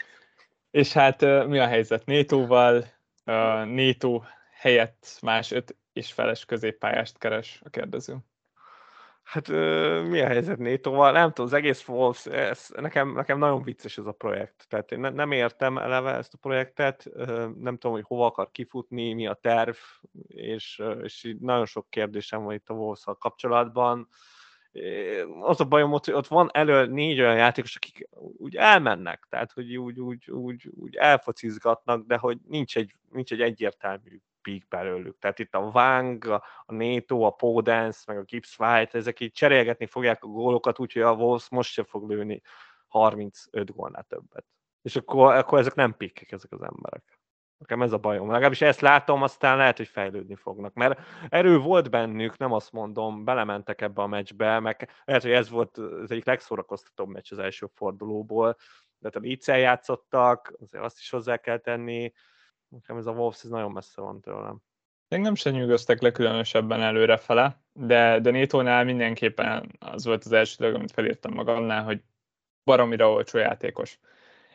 és 0.71 0.93
hát 0.93 1.21
mi 1.47 1.59
a 1.59 1.67
helyzet 1.67 2.05
Nétóval? 2.05 2.85
Nétó 3.65 4.25
helyett 4.51 5.17
más 5.21 5.51
öt 5.51 5.75
és 5.93 6.11
feles 6.11 6.45
középpályást 6.45 7.17
keres 7.17 7.61
a 7.63 7.69
kérdező. 7.69 8.17
Hát 9.31 9.47
mi 10.07 10.19
a 10.19 10.27
helyzet 10.27 10.57
Nétóval? 10.57 11.11
Nem 11.11 11.27
tudom, 11.27 11.45
az 11.45 11.53
egész 11.53 11.87
Wolves, 11.87 12.25
ez, 12.25 12.69
nekem, 12.75 13.13
nekem 13.13 13.37
nagyon 13.37 13.63
vicces 13.63 13.97
ez 13.97 14.05
a 14.05 14.11
projekt. 14.11 14.65
Tehát 14.69 14.91
én 14.91 14.99
ne, 14.99 15.09
nem 15.09 15.31
értem 15.31 15.77
eleve 15.77 16.13
ezt 16.13 16.33
a 16.33 16.37
projektet, 16.37 17.09
nem 17.57 17.77
tudom, 17.77 17.91
hogy 17.91 18.03
hova 18.07 18.25
akar 18.25 18.51
kifutni, 18.51 19.13
mi 19.13 19.27
a 19.27 19.33
terv, 19.33 19.75
és, 20.27 20.81
és 21.01 21.35
nagyon 21.39 21.65
sok 21.65 21.89
kérdésem 21.89 22.43
van 22.43 22.53
itt 22.53 22.69
a 22.69 22.73
wolves 22.73 23.03
kapcsolatban. 23.19 24.07
Az 25.41 25.59
a 25.59 25.65
bajom 25.65 25.89
hogy 25.89 26.11
ott 26.11 26.27
van 26.27 26.49
elő 26.53 26.85
négy 26.85 27.19
olyan 27.19 27.35
játékos, 27.35 27.75
akik 27.75 28.09
úgy 28.37 28.55
elmennek, 28.55 29.25
tehát 29.29 29.51
hogy 29.51 29.77
úgy, 29.77 29.99
úgy, 29.99 30.31
úgy, 30.31 30.69
úgy 30.71 30.95
elfocizgatnak, 30.95 32.05
de 32.05 32.17
hogy 32.17 32.37
nincs 32.47 32.77
egy, 32.77 32.95
nincs 33.11 33.31
egy 33.31 33.41
egyértelmű 33.41 34.21
peak 34.41 34.67
belőlük. 34.69 35.19
Tehát 35.19 35.39
itt 35.39 35.55
a 35.55 35.59
Wang, 35.59 36.25
a, 36.25 36.43
Neto, 36.65 37.21
a 37.21 37.29
Podence, 37.29 38.03
meg 38.07 38.17
a 38.17 38.23
Gibbs 38.23 38.59
White, 38.59 38.97
ezek 38.97 39.19
így 39.19 39.31
cserélgetni 39.31 39.85
fogják 39.85 40.23
a 40.23 40.27
gólokat, 40.27 40.79
úgyhogy 40.79 41.01
a 41.01 41.13
Wolves 41.13 41.49
most 41.49 41.71
sem 41.71 41.85
fog 41.85 42.09
lőni 42.09 42.41
35 42.87 43.71
gólnál 43.71 44.03
többet. 44.03 44.45
És 44.81 44.95
akkor, 44.95 45.35
akkor 45.35 45.59
ezek 45.59 45.75
nem 45.75 45.97
pikkek, 45.97 46.31
ezek 46.31 46.51
az 46.51 46.61
emberek. 46.61 47.19
Nekem 47.57 47.81
ez 47.81 47.91
a 47.91 47.97
bajom. 47.97 48.29
Legalábbis 48.29 48.61
ezt 48.61 48.81
látom, 48.81 49.23
aztán 49.23 49.57
lehet, 49.57 49.77
hogy 49.77 49.87
fejlődni 49.87 50.35
fognak. 50.35 50.73
Mert 50.73 50.99
erő 51.29 51.57
volt 51.57 51.89
bennük, 51.89 52.37
nem 52.37 52.51
azt 52.51 52.71
mondom, 52.71 53.23
belementek 53.23 53.81
ebbe 53.81 54.01
a 54.01 54.07
meccsbe, 54.07 54.59
meg 54.59 54.89
lehet, 55.05 55.21
hogy 55.21 55.31
ez 55.31 55.49
volt 55.49 55.77
az 55.77 56.11
egyik 56.11 56.25
legszórakoztatóbb 56.25 57.09
meccs 57.09 57.31
az 57.31 57.39
első 57.39 57.67
fordulóból, 57.73 58.57
de 58.97 59.09
a 59.13 59.19
leeds 59.19 59.47
játszottak, 59.47 60.53
azért 60.59 60.83
azt 60.83 60.99
is 60.99 61.09
hozzá 61.09 61.37
kell 61.37 61.57
tenni, 61.57 62.11
Nekem 62.71 62.97
ez 62.97 63.05
a 63.05 63.11
Wolves 63.11 63.43
ez 63.43 63.49
nagyon 63.49 63.71
messze 63.71 64.01
van 64.01 64.21
tőlem. 64.21 64.61
Még 65.07 65.19
nem 65.19 65.35
se 65.35 65.49
nyugodtak 65.49 66.01
le 66.01 66.11
különösebben 66.11 66.81
előrefele, 66.81 67.61
de, 67.73 68.19
de 68.19 68.31
Nétónál 68.31 68.83
mindenképpen 68.83 69.71
az 69.79 70.05
volt 70.05 70.23
az 70.23 70.31
első 70.31 70.55
dolog, 70.57 70.75
amit 70.75 70.91
felírtam 70.91 71.33
magamnál, 71.33 71.83
hogy 71.83 72.01
baromira 72.63 73.11
olcsó 73.11 73.37
játékos. 73.37 73.99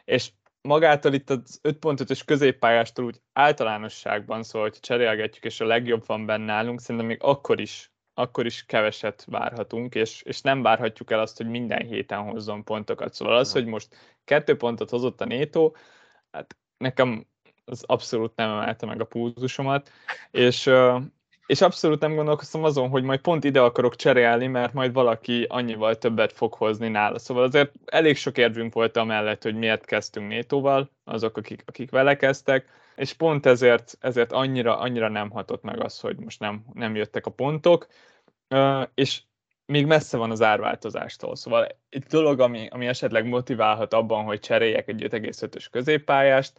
És 0.05 0.33
magától 0.61 1.12
itt 1.12 1.31
az 1.31 1.61
5.5-ös 1.62 2.23
középpályástól 2.25 3.05
úgy 3.05 3.21
általánosságban, 3.33 4.43
szóval, 4.43 4.69
hogy 4.69 4.81
cserélgetjük, 4.81 5.45
és 5.45 5.61
a 5.61 5.67
legjobb 5.67 6.07
van 6.07 6.27
benne 6.27 6.53
állunk, 6.53 6.81
szerintem 6.81 7.07
még 7.07 7.23
akkor 7.23 7.61
is, 7.61 7.93
akkor 8.14 8.47
is 8.47 8.64
keveset 8.64 9.25
várhatunk, 9.25 9.95
és, 9.95 10.23
és 10.23 10.41
nem 10.41 10.62
várhatjuk 10.62 11.11
el 11.11 11.21
azt, 11.21 11.37
hogy 11.37 11.49
minden 11.49 11.87
héten 11.87 12.23
hozzon 12.23 12.64
pontokat. 12.64 13.14
Szóval 13.14 13.37
az, 13.37 13.53
hogy 13.53 13.67
most 13.67 13.97
kettő 14.25 14.57
pontot 14.57 14.91
hozott 14.91 15.21
a 15.21 15.25
Nétó, 15.25 15.77
hát 16.31 16.57
nekem 16.77 17.27
az 17.67 17.85
abszolút 17.87 18.37
nem 18.37 18.51
emelte 18.51 18.87
meg 18.87 19.01
a 19.01 19.05
púzusomat, 19.05 19.91
és, 20.31 20.71
és 21.47 21.61
abszolút 21.61 22.01
nem 22.01 22.14
gondolkoztam 22.14 22.64
azon, 22.64 22.89
hogy 22.89 23.03
majd 23.03 23.21
pont 23.21 23.45
ide 23.45 23.61
akarok 23.61 23.97
cserélni, 23.97 24.47
mert 24.47 24.73
majd 24.73 24.93
valaki 24.93 25.47
annyival 25.49 25.97
többet 25.99 26.33
fog 26.33 26.55
hozni 26.55 26.89
nála. 26.89 27.19
Szóval 27.19 27.43
azért 27.43 27.73
elég 27.85 28.17
sok 28.17 28.39
érvünk 28.39 28.75
volt 28.75 28.97
amellett, 28.97 29.43
hogy 29.43 29.55
miért 29.55 29.85
kezdtünk 29.85 30.29
Nétóval, 30.29 30.91
azok, 31.05 31.37
akik, 31.37 31.62
akik 31.67 31.91
vele 31.91 32.17
kezdtek, 32.17 32.69
és 32.97 33.12
pont 33.12 33.47
ezért, 33.47 33.97
ezért 34.01 34.33
annyira, 34.33 34.79
annyira 34.79 35.09
nem 35.09 35.31
hatott 35.31 35.62
meg 35.62 35.83
az, 35.83 36.01
hogy 36.01 36.17
most 36.17 36.41
nem, 36.41 36.64
nem 36.73 36.97
jöttek 36.97 37.27
a 37.27 37.31
pontok, 37.31 37.87
és 38.95 39.23
még 39.67 39.87
messze 39.87 40.17
van 40.17 40.31
az 40.31 40.43
árváltozástól. 40.43 41.37
Szóval 41.37 41.67
egy 41.89 42.03
dolog, 42.03 42.41
ami, 42.41 42.69
ami 42.71 42.87
esetleg 42.87 43.27
motiválhat 43.27 43.95
abban, 43.95 44.25
hogy 44.25 44.41
cseréljek 44.41 44.89
egy 44.89 45.03
5,5-ös 45.03 45.67
középpályást, 45.71 46.53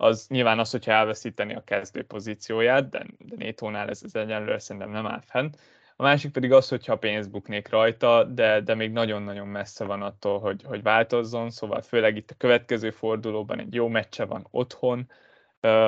az 0.00 0.26
nyilván 0.28 0.58
az, 0.58 0.70
hogyha 0.70 0.92
elveszíteni 0.92 1.54
a 1.54 1.64
kezdő 1.64 2.02
pozícióját, 2.02 2.88
de, 2.88 3.06
de 3.18 3.34
Nétónál 3.36 3.88
ez, 3.88 4.02
ez 4.04 4.14
egyenlőre 4.14 4.58
szerintem 4.58 4.90
nem 4.90 5.06
áll 5.06 5.20
fenn. 5.20 5.50
A 5.96 6.02
másik 6.02 6.32
pedig 6.32 6.52
az, 6.52 6.68
hogyha 6.68 6.98
pénzt 6.98 7.30
buknék 7.30 7.68
rajta, 7.68 8.24
de, 8.24 8.60
de 8.60 8.74
még 8.74 8.92
nagyon-nagyon 8.92 9.46
messze 9.46 9.84
van 9.84 10.02
attól, 10.02 10.38
hogy, 10.38 10.62
hogy 10.62 10.82
változzon, 10.82 11.50
szóval 11.50 11.82
főleg 11.82 12.16
itt 12.16 12.30
a 12.30 12.34
következő 12.38 12.90
fordulóban 12.90 13.58
egy 13.58 13.74
jó 13.74 13.88
meccse 13.88 14.24
van 14.24 14.46
otthon, 14.50 15.10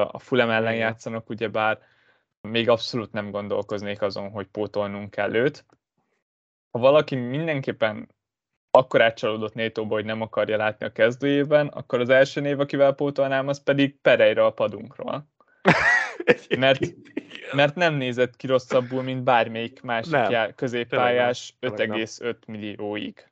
a 0.06 0.18
Fulem 0.18 0.50
ellen 0.50 0.74
játszanak 0.74 1.28
ugyebár, 1.28 1.78
még 2.40 2.68
abszolút 2.68 3.12
nem 3.12 3.30
gondolkoznék 3.30 4.02
azon, 4.02 4.30
hogy 4.30 4.46
pótolnunk 4.46 5.10
kell 5.10 5.34
őt. 5.34 5.64
Ha 6.70 6.78
valaki 6.78 7.14
mindenképpen 7.14 8.08
akkor 8.70 9.02
átcsalódott 9.02 9.54
Nétóba, 9.54 9.94
hogy 9.94 10.04
nem 10.04 10.20
akarja 10.20 10.56
látni 10.56 10.86
a 10.86 10.92
kezdőjében, 10.92 11.66
akkor 11.66 12.00
az 12.00 12.08
első 12.08 12.40
név, 12.40 12.60
akivel 12.60 12.92
pótolnám, 12.92 13.48
az 13.48 13.62
pedig 13.62 14.00
Pereira 14.00 14.46
a 14.46 14.52
padunkról. 14.52 15.28
mert, 16.58 16.80
mert 17.52 17.74
nem 17.74 17.94
nézett 17.94 18.36
ki 18.36 18.46
rosszabbul, 18.46 19.02
mint 19.02 19.22
bármelyik 19.22 19.82
másik 19.82 20.12
nem. 20.12 20.54
középpályás 20.54 21.54
5,5 21.60 22.34
millióig. 22.46 23.30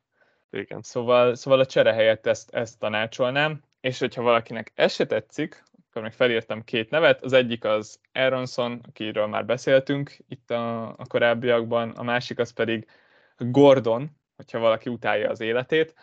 Igen. 0.51 0.81
Szóval, 0.81 1.35
szóval 1.35 1.59
a 1.59 1.65
csere 1.65 1.93
helyett 1.93 2.25
ezt, 2.27 2.49
ezt 2.55 2.79
tanácsolnám, 2.79 3.61
és 3.81 3.99
hogyha 3.99 4.21
valakinek 4.21 4.71
ez 4.75 4.93
se 4.93 5.05
tetszik, 5.05 5.63
akkor 5.89 6.01
meg 6.01 6.13
felírtam 6.13 6.63
két 6.63 6.89
nevet, 6.89 7.23
az 7.23 7.33
egyik 7.33 7.63
az 7.63 7.99
Aronson, 8.13 8.81
akiről 8.87 9.27
már 9.27 9.45
beszéltünk 9.45 10.17
itt 10.27 10.51
a, 10.51 10.87
a 10.87 11.05
korábbiakban, 11.07 11.89
a 11.89 12.03
másik 12.03 12.39
az 12.39 12.53
pedig 12.53 12.87
Gordon, 13.37 14.18
hogyha 14.39 14.59
valaki 14.59 14.89
utálja 14.89 15.29
az 15.29 15.39
életét. 15.39 15.93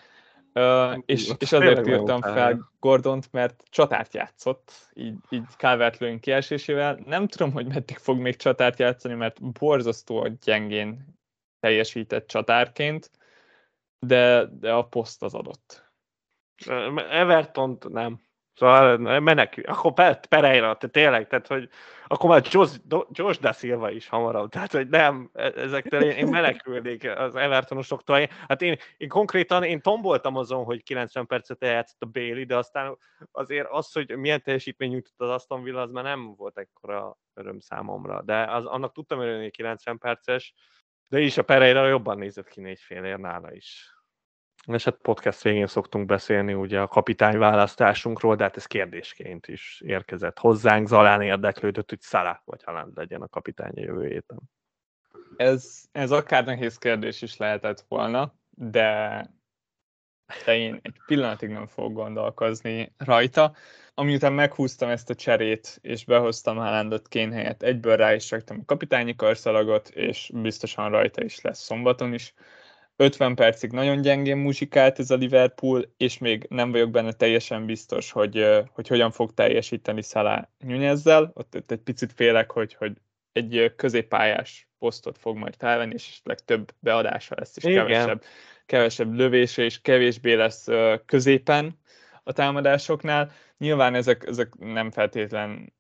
Uh, 0.55 0.99
és, 1.07 1.31
és 1.39 1.53
azért 1.53 1.87
írtam 1.87 2.21
fel 2.21 2.71
Gordont, 2.81 3.33
mert 3.33 3.63
csatárt 3.71 4.15
játszott, 4.15 4.73
így, 4.95 5.17
így 5.31 5.45
calvert 5.57 6.21
kiesésével. 6.21 7.01
Nem 7.05 7.27
tudom, 7.27 7.53
hogy 7.53 7.67
meddig 7.67 7.97
fog 7.97 8.19
még 8.19 8.37
csatárt 8.37 8.79
játszani, 8.79 9.15
mert 9.15 9.53
borzasztó 9.53 10.29
gyengén 10.45 11.19
teljesített 11.61 12.27
csatárként, 12.27 13.11
de, 13.99 14.45
de 14.61 14.73
a 14.73 14.83
poszt 14.83 15.23
az 15.23 15.35
adott. 15.35 15.91
Everton 17.11 17.79
nem. 17.89 18.21
Szóval 18.57 19.21
menekül. 19.21 19.65
Akkor 19.65 19.93
Pereira, 20.29 20.77
te 20.77 20.87
tényleg, 20.87 21.27
tehát 21.27 21.47
hogy 21.47 21.69
akkor 22.07 22.31
már 22.31 22.43
Josh, 22.51 22.81
Josh 23.11 23.41
Da 23.41 23.53
Silva 23.53 23.91
is 23.91 24.09
hamarabb. 24.09 24.51
Tehát, 24.51 24.73
hogy 24.73 24.89
nem, 24.89 25.31
e, 25.33 25.53
ezektől 25.57 26.03
én, 26.03 26.11
én 26.11 26.27
menekülnék 26.27 27.09
az 27.17 27.35
Evertonosoktól. 27.35 28.29
Hát 28.49 28.63
én, 28.63 28.77
én 28.97 29.09
konkrétan, 29.09 29.63
én 29.63 29.81
tomboltam 29.81 30.37
azon, 30.37 30.65
hogy 30.65 30.83
90 30.83 31.27
percet 31.27 31.63
eljátszott 31.63 32.03
a 32.03 32.07
Bailey, 32.07 32.45
de 32.45 32.57
aztán 32.57 32.99
azért 33.33 33.69
az, 33.71 33.93
hogy 33.93 34.17
milyen 34.17 34.43
teljesítmény 34.43 34.91
nyújtott 34.91 35.21
az 35.21 35.31
Aston 35.31 35.63
Villa, 35.63 35.81
az 35.81 35.91
már 35.91 36.05
nem 36.05 36.35
volt 36.35 36.59
ekkora 36.59 37.19
öröm 37.35 37.59
számomra. 37.59 38.23
De 38.23 38.43
az, 38.43 38.65
annak 38.65 38.93
tudtam 38.93 39.21
örülni 39.21 39.51
90 39.51 39.99
perces, 39.99 40.55
de 41.09 41.21
is 41.21 41.39
a 41.39 41.43
Pereira 41.43 41.87
jobban 41.87 42.19
nézett 42.19 42.49
ki 42.49 42.61
négy 42.61 42.81
fél 42.81 43.05
ér 43.05 43.19
nála 43.19 43.53
is. 43.53 43.96
És 44.67 44.85
hát 44.85 44.99
podcast 45.03 45.43
végén 45.43 45.67
szoktunk 45.67 46.07
beszélni 46.07 46.55
ugye 46.55 46.81
a 46.81 46.89
kapitány 46.89 47.39
választásunkról, 47.39 48.37
de 48.37 48.43
hát 48.43 48.57
ez 48.57 48.67
kérdésként 48.67 49.47
is 49.47 49.83
érkezett 49.85 50.39
hozzánk. 50.39 50.89
Zalán 50.89 51.23
érdeklődött, 51.23 51.89
hogy 51.89 52.01
Szalá 52.01 52.43
vagy 52.45 52.63
Haaland 52.65 52.97
legyen 52.97 53.23
a 53.23 53.29
kapitány 53.29 53.73
jövő 53.75 54.07
héten. 54.07 54.39
Ez, 55.37 55.83
ez 55.93 56.11
akár 56.11 56.45
nehéz 56.45 56.79
kérdés 56.79 57.23
is 57.23 57.37
lehetett 57.37 57.85
volna, 57.89 58.35
de, 58.51 59.21
de 60.45 60.57
én 60.57 60.79
egy 60.83 61.01
pillanatig 61.07 61.49
nem 61.49 61.67
fogok 61.67 61.93
gondolkozni 61.93 62.95
rajta. 62.97 63.55
Amiután 63.95 64.33
meghúztam 64.33 64.89
ezt 64.89 65.11
a 65.11 65.15
cserét, 65.15 65.79
és 65.83 66.05
behoztam 66.05 66.57
Haalandot 66.57 67.09
kén 67.09 67.33
helyett, 67.33 67.63
egyből 67.63 67.97
rá 67.97 68.15
is 68.15 68.31
raktam 68.31 68.59
a 68.61 68.65
kapitányi 68.65 69.15
karszalagot, 69.15 69.89
és 69.89 70.31
biztosan 70.35 70.91
rajta 70.91 71.25
is 71.25 71.41
lesz 71.41 71.61
szombaton 71.61 72.13
is 72.13 72.35
50 72.97 73.35
percig 73.35 73.73
nagyon 73.73 74.01
gyengén 74.01 74.37
muzsikált 74.37 74.99
ez 74.99 75.11
a 75.11 75.15
Liverpool, 75.15 75.95
és 75.97 76.19
még 76.19 76.47
nem 76.49 76.71
vagyok 76.71 76.91
benne 76.91 77.13
teljesen 77.13 77.67
biztos, 77.67 78.11
hogy, 78.11 78.47
hogy 78.73 78.89
hogyan 78.89 79.11
fog 79.11 79.35
teljesíteni 79.35 80.03
Salah 80.03 80.43
Nunezzel. 80.59 81.31
Ott, 81.35 81.57
ott 81.57 81.71
egy 81.71 81.81
picit 81.81 82.13
félek, 82.13 82.51
hogy, 82.51 82.75
hogy 82.75 82.93
egy 83.33 83.73
középpályás 83.77 84.69
posztot 84.79 85.19
fog 85.19 85.37
majd 85.37 85.55
felvenni, 85.59 85.95
és 85.95 86.09
esetleg 86.09 86.39
több 86.39 86.73
beadása 86.79 87.35
lesz, 87.39 87.57
és 87.57 87.63
kevesebb, 87.63 88.23
kevesebb 88.67 89.15
lövése, 89.15 89.63
és 89.63 89.81
kevésbé 89.81 90.35
lesz 90.35 90.67
középen 91.07 91.79
a 92.23 92.33
támadásoknál. 92.33 93.33
Nyilván 93.59 93.95
ezek, 93.95 94.25
ezek 94.27 94.55
nem 94.59 94.91
feltétlen 94.91 95.73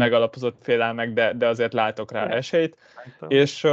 megalapozott 0.00 0.62
félelmek, 0.62 1.12
de, 1.12 1.32
de 1.32 1.46
azért 1.46 1.72
látok 1.72 2.12
rá 2.12 2.28
esélyt. 2.28 2.76
És 3.28 3.66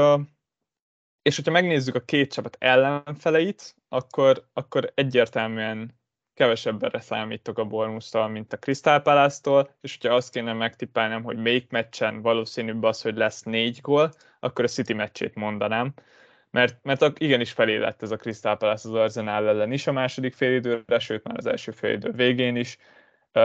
és 1.21 1.35
hogyha 1.35 1.51
megnézzük 1.51 1.95
a 1.95 1.99
két 1.99 2.33
csapat 2.33 2.57
ellenfeleit, 2.59 3.75
akkor, 3.89 4.45
akkor 4.53 4.91
egyértelműen 4.95 5.97
kevesebbre 6.33 6.99
számítok 6.99 7.57
a 7.57 7.65
Bormusztal, 7.65 8.27
mint 8.27 8.53
a 8.53 8.57
Crystal 8.57 9.01
Palace-tól, 9.01 9.75
és 9.81 9.97
hogyha 9.99 10.15
azt 10.15 10.31
kéne 10.31 10.53
megtippálnom, 10.53 11.23
hogy 11.23 11.37
melyik 11.37 11.69
meccsen 11.71 12.21
valószínűbb 12.21 12.83
az, 12.83 13.01
hogy 13.01 13.15
lesz 13.15 13.43
négy 13.43 13.81
gól, 13.81 14.11
akkor 14.39 14.63
a 14.63 14.67
City 14.67 14.93
meccsét 14.93 15.35
mondanám, 15.35 15.93
mert, 16.51 16.83
mert 16.83 17.19
igenis 17.19 17.51
felé 17.51 17.77
lett 17.77 18.01
ez 18.01 18.11
a 18.11 18.17
Crystal 18.17 18.57
Palace 18.57 18.89
az 18.89 18.95
Arsenal 18.95 19.47
ellen 19.47 19.71
is 19.71 19.87
a 19.87 19.91
második 19.91 20.33
félidőre, 20.33 20.99
sőt 20.99 21.23
már 21.23 21.37
az 21.37 21.45
első 21.45 21.71
félidő 21.71 22.11
végén 22.11 22.55
is. 22.55 22.77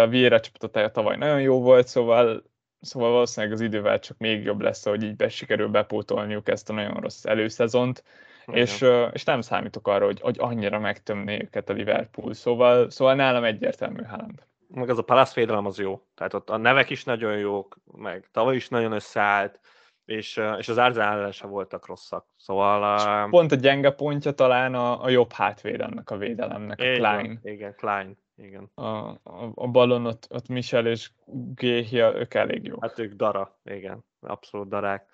Vieira 0.09 0.41
csapatot 0.41 0.93
tavaly 0.93 1.17
nagyon 1.17 1.41
jó 1.41 1.61
volt, 1.61 1.87
szóval 1.87 2.45
Szóval 2.85 3.11
valószínűleg 3.11 3.55
az 3.55 3.61
idővel 3.61 3.99
csak 3.99 4.19
még 4.19 4.45
jobb 4.45 4.61
lesz, 4.61 4.85
hogy 4.85 5.03
így 5.03 5.17
be 5.17 5.29
sikerül 5.29 5.69
bepótolniuk 5.69 6.49
ezt 6.49 6.71
a 6.71 6.73
nagyon 6.73 6.95
rossz 6.95 7.25
előszezont, 7.25 8.05
és, 8.47 8.85
és 9.13 9.25
nem 9.25 9.41
számítok 9.41 9.89
arra, 9.89 10.05
hogy, 10.05 10.21
hogy 10.21 10.37
annyira 10.39 10.79
megtömné 10.79 11.39
őket 11.43 11.69
a 11.69 11.73
Liverpool, 11.73 12.35
szóval, 12.35 12.91
szóval 12.91 13.15
nálam 13.15 13.45
egyértelmű 13.45 14.03
Haaland. 14.03 14.43
Meg 14.69 14.89
az 14.89 14.99
a 14.99 15.03
Palace 15.03 15.33
védelem 15.35 15.67
az 15.67 15.79
jó, 15.79 16.03
tehát 16.15 16.35
ott 16.35 16.51
a 16.51 16.57
nevek 16.57 16.91
is 16.91 17.05
nagyon 17.05 17.39
jók, 17.39 17.77
meg 17.97 18.29
tavaly 18.33 18.55
is 18.55 18.69
nagyon 18.69 18.93
összeállt, 18.93 19.61
és, 20.05 20.41
és 20.59 20.69
az 20.69 20.79
Arsenal 20.79 21.31
sem 21.31 21.51
voltak 21.51 21.87
rosszak. 21.87 22.27
Szóval... 22.37 23.29
Pont 23.31 23.53
a 23.53 23.57
gyenge 23.57 23.91
pontja 23.91 24.33
talán 24.33 24.75
a, 24.75 25.03
a 25.03 25.09
jobb 25.09 25.33
hátvédelnek 25.33 26.11
a 26.11 26.17
védelemnek, 26.17 26.81
a 26.81 26.83
Klein. 26.83 27.41
Igen, 27.43 27.75
Klein 27.75 28.23
igen. 28.37 28.71
A, 28.75 28.85
a, 28.85 29.53
a 29.55 29.69
balon 29.69 30.07
ott, 30.07 30.27
ott 30.31 30.49
Michel 30.49 30.87
és 30.87 31.11
Géhia, 31.55 32.15
ők 32.15 32.35
elég 32.35 32.65
jó. 32.65 32.77
Hát 32.81 32.99
ők 32.99 33.13
dara, 33.13 33.59
igen, 33.65 34.05
abszolút 34.21 34.69
darák. 34.69 35.13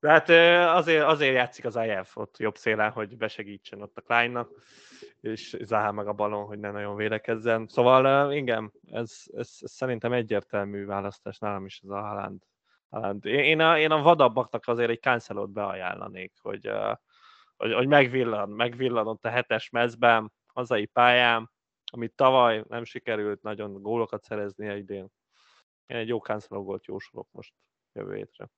De 0.00 0.08
hát 0.08 0.28
azért, 0.76 1.04
azért 1.04 1.34
játszik 1.34 1.64
az 1.64 1.76
IF 1.76 2.16
ott 2.16 2.38
jobb 2.38 2.56
szélen, 2.56 2.90
hogy 2.90 3.16
besegítsen 3.16 3.82
ott 3.82 3.96
a 3.96 4.00
Kleinnak, 4.00 4.50
és 5.20 5.56
Zaha 5.60 5.92
meg 5.92 6.06
a 6.06 6.12
balon, 6.12 6.44
hogy 6.44 6.58
ne 6.58 6.70
nagyon 6.70 6.96
védekezzen. 6.96 7.66
Szóval 7.68 8.32
igen, 8.32 8.72
ez, 8.90 9.22
ez, 9.36 9.56
ez 9.60 9.70
szerintem 9.70 10.12
egyértelmű 10.12 10.84
választás 10.84 11.38
nálam 11.38 11.64
is 11.64 11.80
az 11.82 11.90
a 11.90 12.00
Haaland. 12.00 12.42
Haaland. 12.90 13.24
Én, 13.24 13.60
a, 13.60 13.78
én 13.78 13.90
a 13.90 14.02
vadabbaknak 14.02 14.66
azért 14.66 14.90
egy 14.90 15.00
cancelot 15.00 15.50
beajánlanék, 15.50 16.32
hogy, 16.42 16.70
hogy, 17.56 17.72
hogy 17.72 17.86
megvillan, 17.86 18.48
megvillan 18.48 19.06
ott 19.06 19.24
a 19.24 19.28
hetes 19.28 19.70
mezben, 19.70 20.32
hazai 20.46 20.86
pályán, 20.86 21.50
amit 21.90 22.12
tavaly 22.12 22.64
nem 22.68 22.84
sikerült 22.84 23.42
nagyon 23.42 23.82
gólokat 23.82 24.22
szereznie 24.22 24.76
idén. 24.76 25.08
Én 25.86 25.96
egy 25.96 26.08
jó 26.08 26.18
cancelo 26.18 26.62
gólt 26.62 26.84
jósolok 26.84 27.28
most 27.30 27.52
jövő 27.92 28.14
hétre. 28.14 28.48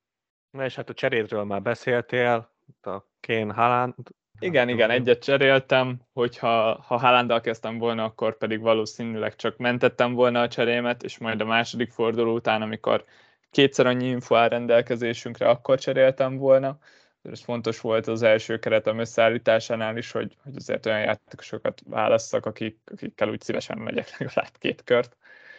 Na 0.51 0.64
és 0.64 0.74
hát 0.74 0.89
a 0.89 0.95
cserédről 0.95 1.45
már 1.45 1.62
beszéltél, 1.62 2.53
itt 2.68 2.87
a 2.87 3.09
Kane 3.20 3.55
Haaland. 3.55 3.95
Igen, 4.39 4.68
igen, 4.68 4.91
egyet 4.91 5.22
cseréltem, 5.22 6.01
hogyha 6.12 6.83
ha 6.87 6.97
Haalanddal 6.97 7.41
kezdtem 7.41 7.78
volna, 7.78 8.05
akkor 8.05 8.37
pedig 8.37 8.61
valószínűleg 8.61 9.37
csak 9.37 9.57
mentettem 9.57 10.14
volna 10.14 10.41
a 10.41 10.49
cserémet, 10.49 11.03
és 11.03 11.18
majd 11.18 11.41
a 11.41 11.45
második 11.45 11.91
forduló 11.91 12.35
után, 12.35 12.62
amikor 12.62 13.05
kétszer 13.51 13.87
annyi 13.87 14.07
info 14.07 14.35
áll 14.35 14.49
rendelkezésünkre, 14.49 15.49
akkor 15.49 15.78
cseréltem 15.78 16.37
volna 16.37 16.78
ez 17.23 17.41
fontos 17.41 17.81
volt 17.81 18.07
az 18.07 18.23
első 18.23 18.59
keretem 18.59 18.99
összeállításánál 18.99 19.97
is, 19.97 20.11
hogy, 20.11 20.37
hogy 20.43 20.57
azért 20.57 20.87
olyan 20.87 21.01
játékosokat 21.01 21.83
válasszak, 21.87 22.47
akik, 22.47 22.79
akikkel 22.93 23.29
úgy 23.29 23.41
szívesen 23.41 23.79
megyek 23.79 24.11
legalább 24.18 24.53
két 24.59 24.85
kört. 24.85 25.16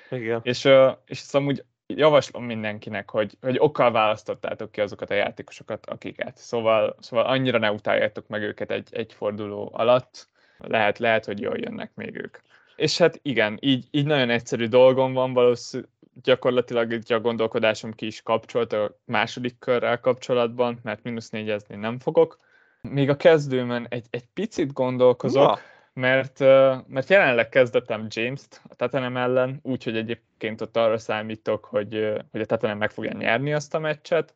Igen. 0.10 0.40
És, 0.44 0.66
és 1.06 1.20
ezt 1.20 1.36
amúgy 1.36 1.64
javaslom 1.88 2.46
mindenkinek, 2.46 3.10
hogy, 3.10 3.38
hogy 3.42 3.56
okkal 3.60 3.92
választottátok 3.92 4.72
ki 4.72 4.82
azokat 4.82 5.10
a 5.10 5.14
játékosokat, 5.14 5.86
akiket. 5.86 6.38
Szóval, 6.38 6.96
szóval 7.00 7.26
annyira 7.26 7.58
ne 7.58 7.72
utáljátok 7.72 8.28
meg 8.28 8.42
őket 8.42 8.72
egy, 8.72 8.88
egy 8.92 9.14
forduló 9.14 9.70
alatt, 9.74 10.28
lehet, 10.58 11.00
lehet, 11.00 11.26
hogy 11.26 11.42
jól 11.42 11.58
jönnek 11.58 11.92
még 11.96 12.16
ők. 12.16 12.38
És 12.76 12.98
hát 12.98 13.20
igen, 13.22 13.58
így, 13.62 13.86
így 13.92 14.06
nagyon 14.06 14.30
egyszerű 14.30 14.68
dolgom 14.68 15.14
van, 15.14 15.34
valószínűleg 15.34 15.92
gyakorlatilag 16.22 16.92
itt 16.92 17.10
a 17.10 17.20
gondolkodásom 17.20 17.94
ki 17.94 18.06
is 18.06 18.22
kapcsolt 18.22 18.74
a 18.74 18.98
második 19.06 19.60
körrel 19.60 20.00
kapcsolatban, 20.00 20.80
mert 20.84 21.04
mínusz 21.04 21.30
négyezni 21.30 21.76
nem 21.76 22.00
fogok. 22.00 22.40
Még 22.82 23.10
a 23.10 23.16
kezdőben 23.16 23.88
egy, 23.90 24.06
egy 24.10 24.26
picit 24.34 24.74
gondolkozok, 24.74 25.44
Na. 25.44 25.60
mert, 25.94 26.40
mert 26.88 27.10
jelenleg 27.10 27.50
kezdettem 27.50 28.06
James-t 28.10 28.62
a 28.70 28.76
Tottenham 28.76 29.18
ellen, 29.18 29.60
úgyhogy 29.62 29.98
egyébként 29.98 30.62
ott 30.62 30.78
arra 30.78 30.98
számítok, 30.98 31.66
hogy, 31.66 32.14
hogy 32.32 32.42
a 32.42 32.46
Tottenham 32.46 32.78
meg 32.78 32.92
fogja 32.92 33.12
nyerni 33.12 33.54
azt 33.54 33.74
a 33.74 33.80
meccset, 33.80 34.34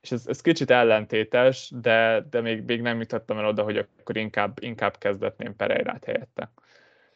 és 0.00 0.12
ez, 0.12 0.26
ez 0.26 0.40
kicsit 0.40 0.70
ellentétes, 0.70 1.70
de, 1.74 2.26
de 2.30 2.40
még, 2.40 2.64
még 2.64 2.80
nem 2.80 3.00
jutottam 3.00 3.38
el 3.38 3.46
oda, 3.46 3.62
hogy 3.62 3.76
akkor 3.76 4.16
inkább, 4.16 4.56
inkább 4.60 4.98
kezdetném 4.98 5.56
Pereirát 5.56 6.04
helyette. 6.04 6.52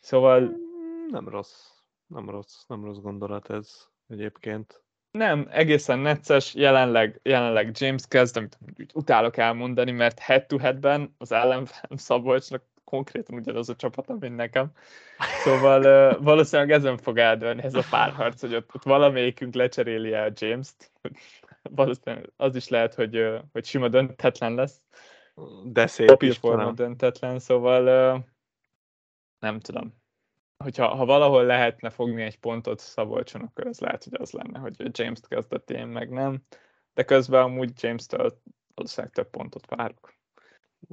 Szóval... 0.01 0.53
Nem 1.11 1.29
rossz, 1.29 1.69
nem 2.07 2.31
rossz, 2.31 2.65
nem 2.67 2.85
rossz 2.85 2.99
gondolat 2.99 3.51
ez 3.51 3.89
egyébként. 4.11 4.83
Nem, 5.11 5.49
egészen 5.51 5.99
necces, 5.99 6.55
jelenleg, 6.55 7.21
jelenleg 7.23 7.71
James 7.79 8.03
kezd, 8.09 8.37
amit 8.37 8.59
úgy 8.79 8.91
utálok 8.95 9.37
elmondani, 9.37 9.91
mert 9.91 10.19
head-to-headben 10.19 11.15
az 11.19 11.33
ellenfelem 11.33 11.97
Szabolcsnak 11.97 12.63
konkrétan 12.85 13.39
ugyanaz 13.39 13.69
a 13.69 13.77
csapata, 13.77 14.17
mint 14.21 14.37
nekem. 14.37 14.73
Szóval 15.45 16.13
uh, 16.13 16.25
valószínűleg 16.25 16.71
ezen 16.71 16.97
fog 16.97 17.19
eldőlni 17.19 17.63
ez 17.63 17.75
a 17.75 17.85
párharc, 17.91 18.41
hogy 18.41 18.55
ott, 18.55 18.75
ott 18.75 18.83
valamelyikünk 18.83 19.55
lecseréli 19.55 20.13
el 20.13 20.33
James-t. 20.35 20.93
Valószínűleg 21.63 22.33
az 22.37 22.57
is 22.57 22.69
lehet, 22.69 22.95
hogy, 22.95 23.19
uh, 23.19 23.39
hogy 23.53 23.65
sima 23.65 23.89
döntetlen 23.89 24.55
lesz. 24.55 24.81
De 25.65 25.87
szép 25.87 26.23
is 26.23 26.41
döntetlen, 26.75 27.39
szóval 27.39 28.15
uh, 28.15 28.25
nem 29.39 29.61
tudom 29.61 30.00
hogyha 30.63 30.95
ha 30.95 31.05
valahol 31.05 31.45
lehetne 31.45 31.91
fogni 31.91 32.23
egy 32.23 32.39
pontot 32.39 32.79
Szabolcson, 32.79 33.41
akkor 33.41 33.67
ez 33.67 33.81
lehet, 33.81 34.05
hogy 34.05 34.21
az 34.21 34.31
lenne, 34.31 34.59
hogy 34.59 34.99
James-t 34.99 35.29
kezdett 35.29 35.71
én 35.71 35.87
meg 35.87 36.11
nem. 36.11 36.43
De 36.95 37.03
közben 37.03 37.43
amúgy 37.43 37.73
James-től 37.77 38.41
valószínűleg 38.75 39.15
több 39.15 39.31
pontot 39.31 39.67
várok. 39.67 40.15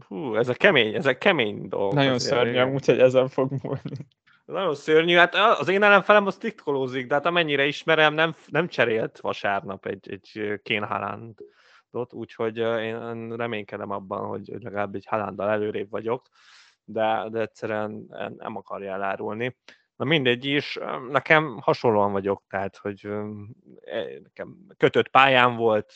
Hú, 0.07 0.35
ez 0.35 0.49
a 0.49 0.53
kemény, 0.53 0.95
ez 0.95 1.06
a 1.06 1.18
kemény 1.18 1.68
dolog. 1.68 1.94
Nagyon 1.94 2.19
szörnyű, 2.19 2.73
úgyhogy 2.73 2.99
ezen 2.99 3.27
fog 3.27 3.52
múlni. 3.64 4.07
Nagyon 4.45 4.76
szörnyű, 4.76 5.15
hát 5.15 5.35
az 5.35 5.68
én 5.68 5.84
ellenfelem 5.84 6.26
az 6.26 6.38
titkolózik, 6.38 7.07
de 7.07 7.14
hát 7.14 7.26
amennyire 7.26 7.65
ismerem, 7.65 8.14
nem, 8.14 8.35
nem 8.48 8.68
cserélt 8.68 9.19
vasárnap 9.19 9.85
egy, 9.85 10.11
egy 10.11 10.60
Kén 10.64 10.84
Haalandot, 10.84 12.14
úgyhogy 12.14 12.57
én 12.57 13.35
reménykedem 13.35 13.91
abban, 13.91 14.27
hogy 14.27 14.52
legalább 14.60 14.95
egy 14.95 15.06
Haalanddal 15.06 15.49
előrébb 15.49 15.89
vagyok 15.89 16.27
de, 16.88 17.28
de 17.30 17.40
egyszerűen 17.40 18.08
nem 18.38 18.56
akarja 18.56 18.92
elárulni. 18.92 19.58
Na 19.96 20.06
mindegy 20.06 20.46
is, 20.46 20.78
nekem 21.10 21.60
hasonlóan 21.62 22.12
vagyok, 22.12 22.44
tehát, 22.50 22.78
hogy 22.78 23.06
e, 23.86 24.20
nekem 24.24 24.58
kötött 24.78 25.08
pályám 25.08 25.56
volt, 25.56 25.94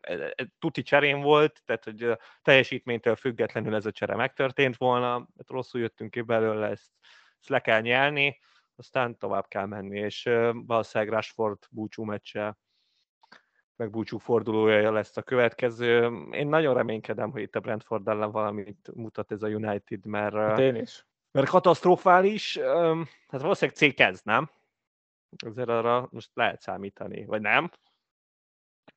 e, 0.00 0.32
e, 0.36 0.46
tuti 0.58 0.82
cserén 0.82 1.20
volt, 1.20 1.62
tehát 1.64 1.84
hogy 1.84 2.18
teljesítménytől 2.42 3.16
függetlenül 3.16 3.74
ez 3.74 3.86
a 3.86 3.90
csere 3.90 4.14
megtörtént 4.14 4.76
volna, 4.76 5.18
mert 5.36 5.50
rosszul 5.50 5.80
jöttünk 5.80 6.10
ki 6.10 6.20
belőle, 6.20 6.66
ezt, 6.66 6.90
ezt 7.40 7.48
le 7.48 7.60
kell 7.60 7.80
nyelni, 7.80 8.40
aztán 8.76 9.18
tovább 9.18 9.48
kell 9.48 9.66
menni, 9.66 9.98
és 9.98 10.22
valószínűleg 10.52 11.14
Rashford 11.14 11.58
búcsú 11.70 12.04
meccse, 12.04 12.58
meg 13.76 13.90
búcsú 13.90 14.18
fordulója 14.18 14.92
lesz 14.92 15.16
a 15.16 15.22
következő. 15.22 16.10
Én 16.30 16.46
nagyon 16.46 16.74
reménykedem, 16.74 17.30
hogy 17.30 17.42
itt 17.42 17.56
a 17.56 17.60
Brentford 17.60 18.08
ellen 18.08 18.30
valamit 18.30 18.90
mutat 18.94 19.32
ez 19.32 19.42
a 19.42 19.48
United, 19.48 20.06
mert, 20.06 20.34
hát 20.34 20.58
én 20.58 20.74
is. 20.74 21.06
mert 21.30 21.48
katasztrofális, 21.48 22.58
hát 23.28 23.40
valószínűleg 23.40 23.76
C 23.76 23.94
kezd, 23.94 24.24
nem? 24.24 24.50
Azért 25.46 25.68
arra 25.68 26.08
most 26.10 26.30
lehet 26.34 26.60
számítani, 26.60 27.24
vagy 27.24 27.40
nem? 27.40 27.70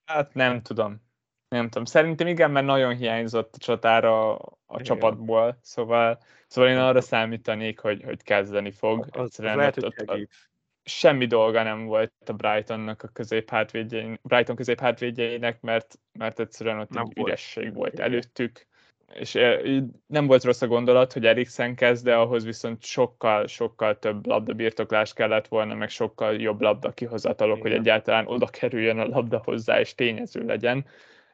Hát 0.05 0.33
nem 0.33 0.61
tudom. 0.61 1.07
Nem 1.49 1.69
tudom. 1.69 1.85
Szerintem 1.85 2.27
igen, 2.27 2.51
mert 2.51 2.65
nagyon 2.65 2.95
hiányzott 2.95 3.55
a 3.55 3.57
csatára 3.57 4.35
a 4.35 4.57
igen. 4.73 4.83
csapatból, 4.83 5.57
szóval, 5.61 6.19
szóval 6.47 6.69
én 6.69 6.77
arra 6.77 7.01
számítanék, 7.01 7.79
hogy, 7.79 8.03
hogy 8.03 8.23
kezdeni 8.23 8.71
fog. 8.71 9.07
Az, 9.11 9.21
az 9.21 9.37
lehet, 9.37 9.83
ott, 9.83 9.95
hogy 10.05 10.21
ott, 10.21 10.29
semmi 10.89 11.25
dolga 11.25 11.63
nem 11.63 11.85
volt 11.85 12.11
a 12.25 12.33
Brightonnak 12.33 13.03
a 13.03 13.07
középhátvédjein, 13.07 14.19
Brighton 14.23 14.55
középhátvédjeinek, 14.55 15.61
mert, 15.61 15.99
mert 16.13 16.39
egyszerűen 16.39 16.79
ott 16.79 16.89
nem 16.89 17.05
egy 17.09 17.15
volt. 17.15 17.27
üresség 17.27 17.73
volt 17.73 17.99
előttük, 17.99 18.67
és 19.13 19.37
nem 20.07 20.27
volt 20.27 20.43
rossz 20.43 20.61
a 20.61 20.67
gondolat, 20.67 21.13
hogy 21.13 21.25
Eriksen 21.25 21.75
kezd, 21.75 22.03
de 22.03 22.15
ahhoz 22.15 22.45
viszont 22.45 22.83
sokkal, 22.83 23.47
sokkal 23.47 23.99
több 23.99 24.25
labdabirtoklás 24.25 25.13
kellett 25.13 25.47
volna, 25.47 25.73
meg 25.73 25.89
sokkal 25.89 26.35
jobb 26.35 26.61
labda 26.61 26.91
kihozatalok, 26.91 27.61
hogy 27.61 27.71
egyáltalán 27.71 28.27
oda 28.27 28.45
kerüljön 28.45 28.99
a 28.99 29.07
labda 29.07 29.41
hozzá, 29.43 29.79
és 29.79 29.95
tényező 29.95 30.45
legyen. 30.45 30.85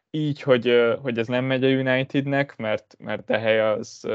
Így, 0.09 0.41
hogy, 0.41 0.95
hogy 1.01 1.17
ez 1.17 1.27
nem 1.27 1.45
megy 1.45 1.63
a 1.63 1.67
Unitednek, 1.67 2.55
mert, 2.57 2.95
mert 2.99 3.29
a 3.29 3.37
hely 3.37 3.59
az 3.59 4.07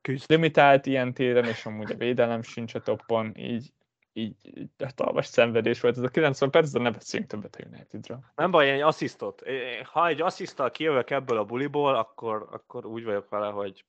Küzd. 0.00 0.30
limitált 0.30 0.86
ilyen 0.86 1.14
téren, 1.14 1.44
és 1.44 1.66
amúgy 1.66 1.90
a 1.92 1.96
védelem 1.96 2.42
sincs 2.42 2.74
a 2.74 2.80
toppon, 2.80 3.32
így, 3.36 3.72
így, 4.16 4.58
így 4.58 4.70
hatalmas 4.78 5.26
szenvedés 5.26 5.80
volt 5.80 5.96
ez 5.96 6.02
a 6.02 6.08
90 6.08 6.50
perc, 6.50 6.70
de 6.70 6.80
ne 6.80 6.90
beszéljünk 6.90 7.30
többet 7.30 7.56
a 7.56 7.66
Unitedről. 7.66 8.18
Nem 8.34 8.50
baj, 8.50 8.70
egy 8.70 8.80
asszisztot. 8.80 9.42
Ha 9.84 10.06
egy 10.06 10.22
asszisztal 10.22 10.70
kijövök 10.70 11.10
ebből 11.10 11.38
a 11.38 11.44
buliból, 11.44 11.94
akkor, 11.94 12.48
akkor 12.50 12.86
úgy 12.86 13.04
vagyok 13.04 13.28
vele, 13.28 13.46
hogy 13.46 13.84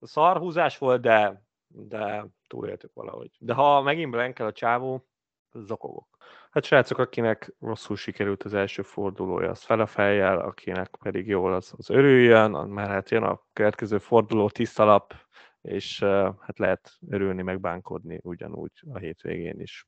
szarhúzás 0.00 0.78
volt, 0.78 1.00
de, 1.00 1.42
de 1.66 2.26
túléltük 2.46 2.90
valahogy. 2.94 3.30
De 3.38 3.54
ha 3.54 3.82
megint 3.82 4.10
brenkel 4.10 4.46
a 4.46 4.52
csávó, 4.52 5.08
zokogok. 5.52 6.16
Hát 6.50 6.64
srácok, 6.64 6.98
akinek 6.98 7.54
rosszul 7.60 7.96
sikerült 7.96 8.42
az 8.42 8.54
első 8.54 8.82
fordulója, 8.82 9.50
az 9.50 9.62
fel 9.62 9.80
a 9.80 9.86
fejjel, 9.86 10.38
akinek 10.38 10.96
pedig 11.02 11.26
jól, 11.26 11.54
az, 11.54 11.74
az 11.76 11.90
örüljön, 11.90 12.50
mert 12.50 12.88
hát 12.88 13.10
jön 13.10 13.22
a 13.22 13.42
következő 13.52 13.98
forduló 13.98 14.50
tisztalap, 14.50 15.14
és 15.62 15.98
hát 16.40 16.58
lehet 16.58 16.96
örülni, 17.08 17.42
meg 17.42 17.60
bánkodni 17.60 18.18
ugyanúgy 18.22 18.72
a 18.92 18.98
hétvégén 18.98 19.60
is. 19.60 19.86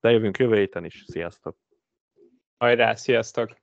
De 0.00 0.10
jövünk 0.10 0.38
jövő 0.38 0.56
héten 0.56 0.84
is. 0.84 1.04
Sziasztok! 1.06 1.56
Hajrá, 2.56 2.94
sziasztok! 2.94 3.62